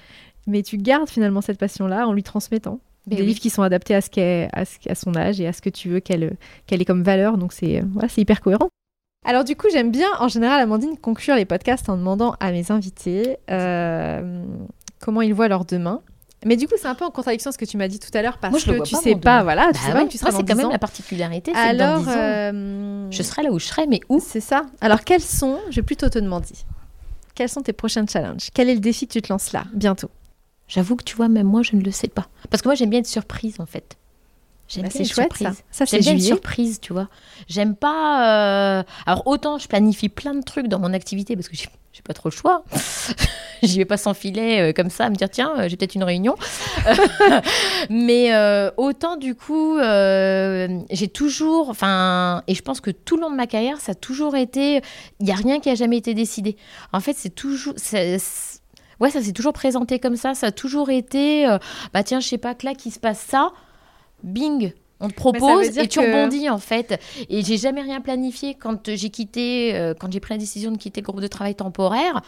mais 0.48 0.62
tu 0.62 0.78
gardes 0.78 1.08
finalement 1.08 1.42
cette 1.42 1.58
passion-là 1.58 2.08
en 2.08 2.12
lui 2.12 2.22
transmettant. 2.24 2.80
Des 3.16 3.22
oui. 3.22 3.28
livres 3.28 3.40
qui 3.40 3.50
sont 3.50 3.62
adaptés 3.62 3.94
à, 3.94 4.00
ce 4.00 4.10
qu'est, 4.10 4.48
à, 4.52 4.64
ce- 4.64 4.88
à 4.88 4.94
son 4.94 5.14
âge 5.16 5.40
et 5.40 5.46
à 5.46 5.52
ce 5.52 5.60
que 5.60 5.70
tu 5.70 5.88
veux 5.88 6.00
qu'elle, 6.00 6.36
qu'elle 6.66 6.80
ait 6.80 6.84
comme 6.84 7.02
valeur. 7.02 7.36
Donc, 7.38 7.52
c'est, 7.52 7.78
euh, 7.80 7.84
voilà, 7.92 8.08
c'est 8.08 8.20
hyper 8.20 8.40
cohérent. 8.40 8.68
Alors, 9.26 9.44
du 9.44 9.54
coup, 9.56 9.66
j'aime 9.70 9.90
bien, 9.90 10.08
en 10.18 10.28
général, 10.28 10.60
Amandine, 10.60 10.96
conclure 10.96 11.34
les 11.36 11.44
podcasts 11.44 11.88
en 11.90 11.96
demandant 11.96 12.34
à 12.40 12.52
mes 12.52 12.70
invités 12.70 13.36
euh, 13.50 14.42
comment 15.00 15.20
ils 15.22 15.34
voient 15.34 15.48
leur 15.48 15.64
demain. 15.64 16.00
Mais 16.46 16.56
du 16.56 16.66
coup, 16.66 16.74
c'est 16.78 16.88
un 16.88 16.94
peu 16.94 17.04
en 17.04 17.10
contradiction 17.10 17.50
à 17.50 17.52
ce 17.52 17.58
que 17.58 17.66
tu 17.66 17.76
m'as 17.76 17.86
dit 17.88 17.98
tout 17.98 18.08
à 18.14 18.22
l'heure 18.22 18.38
parce 18.38 18.50
Moi, 18.52 18.60
je 18.60 18.64
que 18.64 18.82
tu 18.82 18.94
pas, 18.94 19.00
sais 19.02 19.10
pas, 19.14 19.18
demain. 19.18 19.42
voilà, 19.42 19.66
tu 19.66 19.72
bah 19.74 19.78
sais 19.86 19.92
pas 19.92 19.98
ouais, 19.98 20.04
où 20.04 20.08
tu 20.08 20.16
seras 20.16 20.30
moi, 20.30 20.40
dans 20.40 20.46
c'est 20.46 20.48
quand 20.48 20.54
10 20.54 20.56
même 20.58 20.66
ans. 20.68 20.72
la 20.72 20.78
particularité. 20.78 21.52
c'est 21.54 21.72
que 21.72 21.76
dans 21.76 21.84
Alors, 21.84 21.98
10 22.00 22.08
ans, 22.08 22.12
euh, 22.16 23.06
je 23.10 23.22
serai 23.22 23.42
là 23.42 23.50
où 23.52 23.58
je 23.58 23.66
serai, 23.66 23.86
mais 23.86 24.00
où? 24.08 24.20
C'est 24.24 24.40
ça. 24.40 24.62
Alors, 24.80 25.04
quels 25.04 25.20
sont, 25.20 25.58
je 25.68 25.76
vais 25.76 25.82
plutôt 25.82 26.08
te 26.08 26.18
demander, 26.18 26.46
quels 27.34 27.50
sont 27.50 27.60
tes 27.60 27.74
prochains 27.74 28.06
challenges? 28.06 28.48
Quel 28.54 28.70
est 28.70 28.74
le 28.74 28.80
défi 28.80 29.06
que 29.06 29.12
tu 29.12 29.20
te 29.20 29.30
lances 29.30 29.52
là, 29.52 29.64
bientôt 29.74 30.08
J'avoue 30.70 30.94
que 30.96 31.04
tu 31.04 31.16
vois, 31.16 31.28
même 31.28 31.46
moi, 31.48 31.62
je 31.62 31.74
ne 31.76 31.82
le 31.82 31.90
sais 31.90 32.08
pas. 32.08 32.28
Parce 32.48 32.62
que 32.62 32.68
moi, 32.68 32.74
j'aime 32.76 32.88
bien 32.90 33.00
être 33.00 33.06
surprise, 33.06 33.56
en 33.58 33.66
fait. 33.66 33.96
J'aime 34.68 34.84
Bah, 34.84 34.88
bien 34.94 35.00
être 35.02 35.08
chouette, 35.12 35.32
surprise. 35.36 35.56
ça. 35.58 35.62
Ça, 35.72 35.86
c'est 35.86 35.96
J'aime 35.96 36.02
bien 36.02 36.12
être 36.12 36.18
juillet. 36.20 36.28
surprise, 36.32 36.80
tu 36.80 36.92
vois. 36.92 37.08
J'aime 37.48 37.74
pas. 37.74 38.78
euh, 38.78 38.82
Alors, 39.04 39.26
autant 39.26 39.58
je 39.58 39.66
planifie 39.66 40.08
plein 40.08 40.32
de 40.34 40.42
trucs 40.42 40.68
dans 40.68 40.78
mon 40.78 40.92
activité 40.94 41.34
parce 41.34 41.48
que 41.48 41.56
j'ai 41.56 41.66
pas 42.04 42.14
trop 42.14 42.28
le 42.28 42.34
choix. 42.34 42.64
J'y 43.62 43.76
vais 43.78 43.84
pas 43.84 43.98
sans 43.98 44.14
filet 44.14 44.70
euh, 44.70 44.72
comme 44.72 44.88
ça 44.88 45.04
à 45.04 45.10
me 45.10 45.16
dire 45.16 45.28
tiens, 45.28 45.52
euh, 45.58 45.68
j'ai 45.68 45.76
peut-être 45.76 45.94
une 45.96 46.04
réunion. 46.04 46.34
Mais 47.90 48.32
euh, 48.34 48.70
autant, 48.76 49.16
du 49.16 49.34
coup, 49.34 49.76
j'ai 49.78 51.08
toujours. 51.08 51.68
Enfin, 51.70 52.42
et 52.46 52.54
je 52.54 52.62
pense 52.62 52.80
que 52.80 52.90
tout 52.90 53.16
le 53.16 53.22
long 53.22 53.30
de 53.30 53.36
ma 53.36 53.46
carrière, 53.46 53.80
ça 53.80 53.92
a 53.92 53.94
toujours 53.94 54.36
été. 54.36 54.80
Il 55.18 55.26
n'y 55.26 55.32
a 55.32 55.34
rien 55.36 55.60
qui 55.60 55.68
a 55.70 55.74
jamais 55.74 55.96
été 55.96 56.14
décidé. 56.14 56.56
En 56.92 57.00
fait, 57.00 57.14
c'est 57.16 57.34
toujours. 57.34 57.74
Ouais, 59.00 59.10
ça 59.10 59.22
s'est 59.22 59.32
toujours 59.32 59.52
présenté 59.52 59.98
comme 59.98 60.16
ça. 60.16 60.34
Ça 60.34 60.48
a 60.48 60.52
toujours 60.52 60.90
été. 60.90 61.46
euh, 61.46 61.58
bah 61.92 62.02
tiens, 62.02 62.20
je 62.20 62.28
sais 62.28 62.38
pas, 62.38 62.54
que 62.54 62.66
là, 62.66 62.74
qu'il 62.74 62.92
se 62.92 62.98
passe 62.98 63.20
ça. 63.20 63.52
Bing, 64.22 64.72
on 65.00 65.08
te 65.08 65.14
propose 65.14 65.78
et 65.78 65.88
tu 65.88 65.98
que- 66.00 66.04
rebondis 66.04 66.50
en 66.50 66.58
fait. 66.58 67.00
Et 67.30 67.42
j'ai 67.42 67.56
jamais 67.56 67.80
rien 67.80 68.00
planifié 68.00 68.54
quand 68.54 68.90
j'ai 68.94 69.08
quitté, 69.10 69.74
euh, 69.74 69.94
quand 69.98 70.12
j'ai 70.12 70.20
pris 70.20 70.34
la 70.34 70.38
décision 70.38 70.70
de 70.70 70.76
quitter 70.76 71.00
le 71.00 71.06
groupe 71.06 71.20
de 71.22 71.26
travail 71.26 71.54
temporaire. 71.54 72.20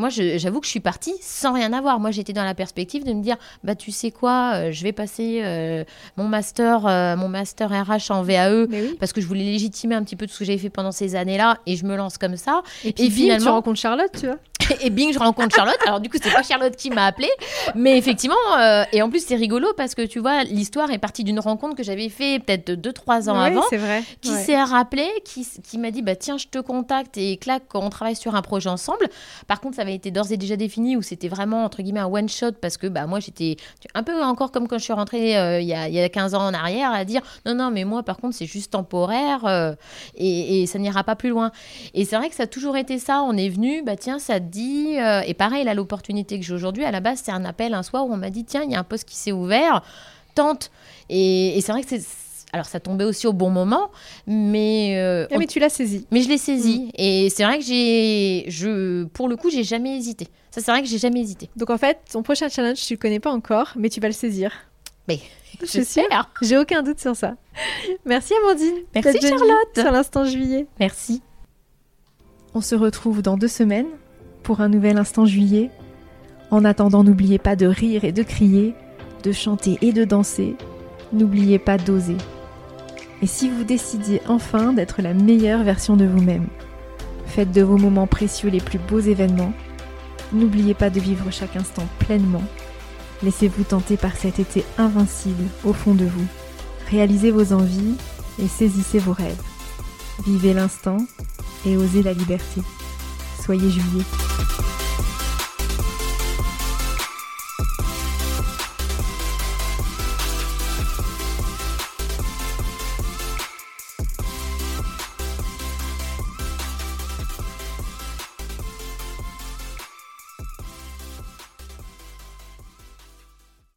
Moi, 0.00 0.10
j'avoue 0.10 0.60
que 0.60 0.66
je 0.66 0.70
suis 0.70 0.78
partie 0.78 1.12
sans 1.20 1.52
rien 1.52 1.72
avoir. 1.72 1.98
Moi, 1.98 2.12
j'étais 2.12 2.32
dans 2.32 2.44
la 2.44 2.54
perspective 2.54 3.02
de 3.04 3.12
me 3.12 3.20
dire, 3.20 3.36
bah, 3.64 3.74
tu 3.74 3.90
sais 3.90 4.12
quoi, 4.12 4.52
euh, 4.54 4.70
je 4.70 4.84
vais 4.84 4.92
passer 4.92 5.40
euh, 5.42 5.82
mon 6.16 6.28
master, 6.28 6.86
euh, 6.86 7.16
mon 7.16 7.28
master 7.28 7.68
RH 7.70 8.12
en 8.12 8.22
VAE 8.22 8.66
oui. 8.70 8.96
parce 9.00 9.12
que 9.12 9.20
je 9.20 9.26
voulais 9.26 9.42
légitimer 9.42 9.96
un 9.96 10.04
petit 10.04 10.14
peu 10.14 10.28
tout 10.28 10.32
ce 10.34 10.38
que 10.38 10.44
j'avais 10.44 10.58
fait 10.58 10.70
pendant 10.70 10.92
ces 10.92 11.16
années-là 11.16 11.58
et 11.66 11.74
je 11.74 11.84
me 11.84 11.96
lance 11.96 12.16
comme 12.16 12.36
ça. 12.36 12.62
Et 12.84 12.92
puis, 12.92 13.06
Et 13.06 13.08
bing, 13.08 13.16
tu 13.16 13.22
finalement- 13.24 13.54
rencontres 13.54 13.80
Charlotte, 13.80 14.12
tu 14.16 14.26
vois. 14.26 14.36
Et 14.82 14.90
bing, 14.90 15.12
je 15.12 15.18
rencontre 15.18 15.54
Charlotte. 15.54 15.78
Alors 15.86 16.00
du 16.00 16.08
coup, 16.10 16.18
c'est 16.22 16.32
pas 16.32 16.42
Charlotte 16.42 16.76
qui 16.76 16.90
m'a 16.90 17.06
appelée, 17.06 17.30
mais 17.74 17.96
effectivement, 17.96 18.36
euh, 18.58 18.84
et 18.92 19.00
en 19.02 19.08
plus 19.08 19.24
c'est 19.24 19.34
rigolo 19.36 19.68
parce 19.76 19.94
que 19.94 20.02
tu 20.02 20.18
vois, 20.18 20.44
l'histoire 20.44 20.90
est 20.90 20.98
partie 20.98 21.24
d'une 21.24 21.40
rencontre 21.40 21.74
que 21.76 21.82
j'avais 21.82 22.08
fait 22.08 22.38
peut-être 22.40 22.70
2-3 22.72 23.30
ans 23.30 23.38
Ouais, 23.40 23.46
avant, 23.46 23.62
c'est 23.70 23.76
vrai. 23.78 24.02
qui 24.20 24.30
Ouais. 24.30 24.42
s'est 24.42 24.62
rappelé, 24.62 25.06
qui, 25.24 25.46
qui 25.62 25.78
m'a 25.78 25.90
dit 25.90 26.02
bah 26.02 26.16
tiens, 26.16 26.36
je 26.38 26.46
te 26.48 26.58
contacte 26.58 27.16
et 27.16 27.36
clac, 27.38 27.62
on 27.74 27.88
travaille 27.88 28.16
sur 28.16 28.34
un 28.34 28.42
projet 28.42 28.68
ensemble. 28.68 29.08
Par 29.46 29.60
contre, 29.60 29.76
ça 29.76 29.82
avait 29.82 29.94
été 29.94 30.10
d'ores 30.10 30.32
et 30.32 30.36
déjà 30.36 30.56
défini 30.56 30.96
où 30.96 31.02
c'était 31.02 31.28
vraiment 31.28 31.64
entre 31.64 31.82
guillemets 31.82 32.00
un 32.00 32.06
one 32.06 32.28
shot 32.28 32.52
parce 32.60 32.76
que 32.76 32.86
bah 32.88 33.06
moi 33.06 33.20
j'étais 33.20 33.56
un 33.94 34.02
peu 34.02 34.22
encore 34.22 34.50
comme 34.52 34.68
quand 34.68 34.78
je 34.78 34.84
suis 34.84 34.92
rentrée 34.92 35.38
euh, 35.38 35.60
il 35.60 35.66
y, 35.68 35.74
a, 35.74 35.88
y 35.88 36.00
a 36.00 36.08
15 36.08 36.34
ans 36.34 36.46
en 36.46 36.52
arrière 36.54 36.92
à 36.92 37.04
dire 37.04 37.22
non 37.46 37.54
non 37.54 37.70
mais 37.70 37.84
moi 37.84 38.02
par 38.02 38.16
contre 38.18 38.34
c'est 38.36 38.46
juste 38.46 38.72
temporaire 38.72 39.44
euh, 39.46 39.72
et, 40.14 40.62
et 40.62 40.66
ça 40.66 40.78
n'ira 40.78 41.04
pas 41.04 41.16
plus 41.16 41.30
loin. 41.30 41.52
Et 41.94 42.04
c'est 42.04 42.16
vrai 42.16 42.28
que 42.28 42.34
ça 42.34 42.42
a 42.42 42.46
toujours 42.46 42.76
été 42.76 42.98
ça. 42.98 43.22
On 43.22 43.36
est 43.36 43.48
venu, 43.48 43.82
bah 43.82 43.96
tiens, 43.96 44.18
ça 44.18 44.40
dit. 44.48 44.96
euh, 44.98 45.20
et 45.26 45.34
pareil, 45.34 45.64
là, 45.64 45.74
l'opportunité 45.74 46.38
que 46.40 46.44
j'ai 46.44 46.54
aujourd'hui, 46.54 46.84
à 46.84 46.90
la 46.90 47.00
base, 47.00 47.20
c'est 47.24 47.30
un 47.32 47.44
appel 47.44 47.74
un 47.74 47.82
soir 47.84 48.06
où 48.06 48.12
on 48.12 48.16
m'a 48.16 48.30
dit 48.30 48.44
tiens, 48.44 48.62
il 48.64 48.70
y 48.70 48.74
a 48.74 48.78
un 48.80 48.84
poste 48.84 49.08
qui 49.08 49.16
s'est 49.16 49.32
ouvert, 49.32 49.82
tente. 50.34 50.70
Et, 51.08 51.56
et 51.56 51.60
c'est 51.60 51.72
vrai 51.72 51.82
que 51.82 51.88
c'est. 51.88 52.02
alors 52.52 52.66
ça 52.66 52.80
tombait 52.80 53.04
aussi 53.04 53.26
au 53.26 53.32
bon 53.32 53.50
moment, 53.50 53.90
mais 54.26 54.96
euh, 54.98 55.26
Ah, 55.32 55.38
mais 55.38 55.46
tu 55.46 55.58
l'as 55.60 55.68
saisi. 55.68 56.06
mais 56.10 56.22
je 56.22 56.28
l'ai 56.28 56.38
saisi 56.38 56.90
et 56.96 57.28
c'est 57.30 57.44
vrai 57.44 57.58
que 57.58 57.64
j'ai, 57.64 58.44
je, 58.48 59.04
pour 59.04 59.28
le 59.28 59.36
coup, 59.36 59.50
j'ai 59.50 59.64
jamais 59.64 59.96
hésité. 59.96 60.28
Ça, 60.50 60.60
c'est 60.62 60.70
vrai 60.70 60.82
que 60.82 60.88
j'ai 60.88 60.98
jamais 60.98 61.20
hésité. 61.20 61.48
Donc 61.56 61.70
en 61.70 61.78
fait, 61.78 61.98
ton 62.10 62.22
prochain 62.22 62.48
challenge, 62.48 62.78
tu 62.80 62.94
le 62.94 62.98
connais 62.98 63.20
pas 63.20 63.30
encore, 63.30 63.72
mais 63.76 63.90
tu 63.90 64.00
vas 64.00 64.08
le 64.08 64.14
saisir. 64.14 64.50
Mais 65.06 65.20
Je 65.62 65.80
suis. 65.82 66.02
J'ai 66.42 66.58
aucun 66.58 66.82
doute 66.82 67.00
sur 67.00 67.14
ça. 67.16 67.34
Merci 68.04 68.32
Amandine. 68.44 68.76
Merci, 68.94 69.18
Charlotte. 69.20 69.74
Sur 69.74 69.90
l'instant 69.90 70.24
juillet. 70.24 70.66
Merci. 70.80 71.22
On 72.54 72.60
se 72.60 72.74
retrouve 72.74 73.22
dans 73.22 73.36
deux 73.36 73.48
semaines 73.48 73.86
pour 74.42 74.60
un 74.60 74.68
nouvel 74.68 74.98
instant 74.98 75.26
juillet. 75.26 75.70
En 76.50 76.64
attendant, 76.64 77.04
n'oubliez 77.04 77.38
pas 77.38 77.56
de 77.56 77.66
rire 77.66 78.04
et 78.04 78.12
de 78.12 78.22
crier, 78.22 78.74
de 79.22 79.32
chanter 79.32 79.78
et 79.82 79.92
de 79.92 80.04
danser. 80.04 80.56
N'oubliez 81.12 81.58
pas 81.58 81.78
d'oser. 81.78 82.16
Et 83.20 83.26
si 83.26 83.50
vous 83.50 83.64
décidiez 83.64 84.22
enfin 84.28 84.72
d'être 84.72 85.02
la 85.02 85.14
meilleure 85.14 85.64
version 85.64 85.96
de 85.96 86.06
vous-même, 86.06 86.46
faites 87.26 87.52
de 87.52 87.62
vos 87.62 87.76
moments 87.76 88.06
précieux 88.06 88.50
les 88.50 88.60
plus 88.60 88.78
beaux 88.78 89.00
événements. 89.00 89.52
N'oubliez 90.32 90.74
pas 90.74 90.90
de 90.90 91.00
vivre 91.00 91.30
chaque 91.30 91.56
instant 91.56 91.86
pleinement. 91.98 92.44
Laissez-vous 93.22 93.64
tenter 93.64 93.96
par 93.96 94.16
cet 94.16 94.38
été 94.38 94.64
invincible 94.76 95.44
au 95.64 95.72
fond 95.72 95.94
de 95.94 96.04
vous. 96.04 96.26
Réalisez 96.90 97.30
vos 97.30 97.52
envies 97.52 97.96
et 98.40 98.46
saisissez 98.46 98.98
vos 98.98 99.12
rêves. 99.12 99.42
Vivez 100.24 100.54
l'instant 100.54 100.98
et 101.66 101.76
osez 101.76 102.02
la 102.02 102.12
liberté. 102.12 102.60
Soyez 103.48 103.70
juillet. 103.70 104.04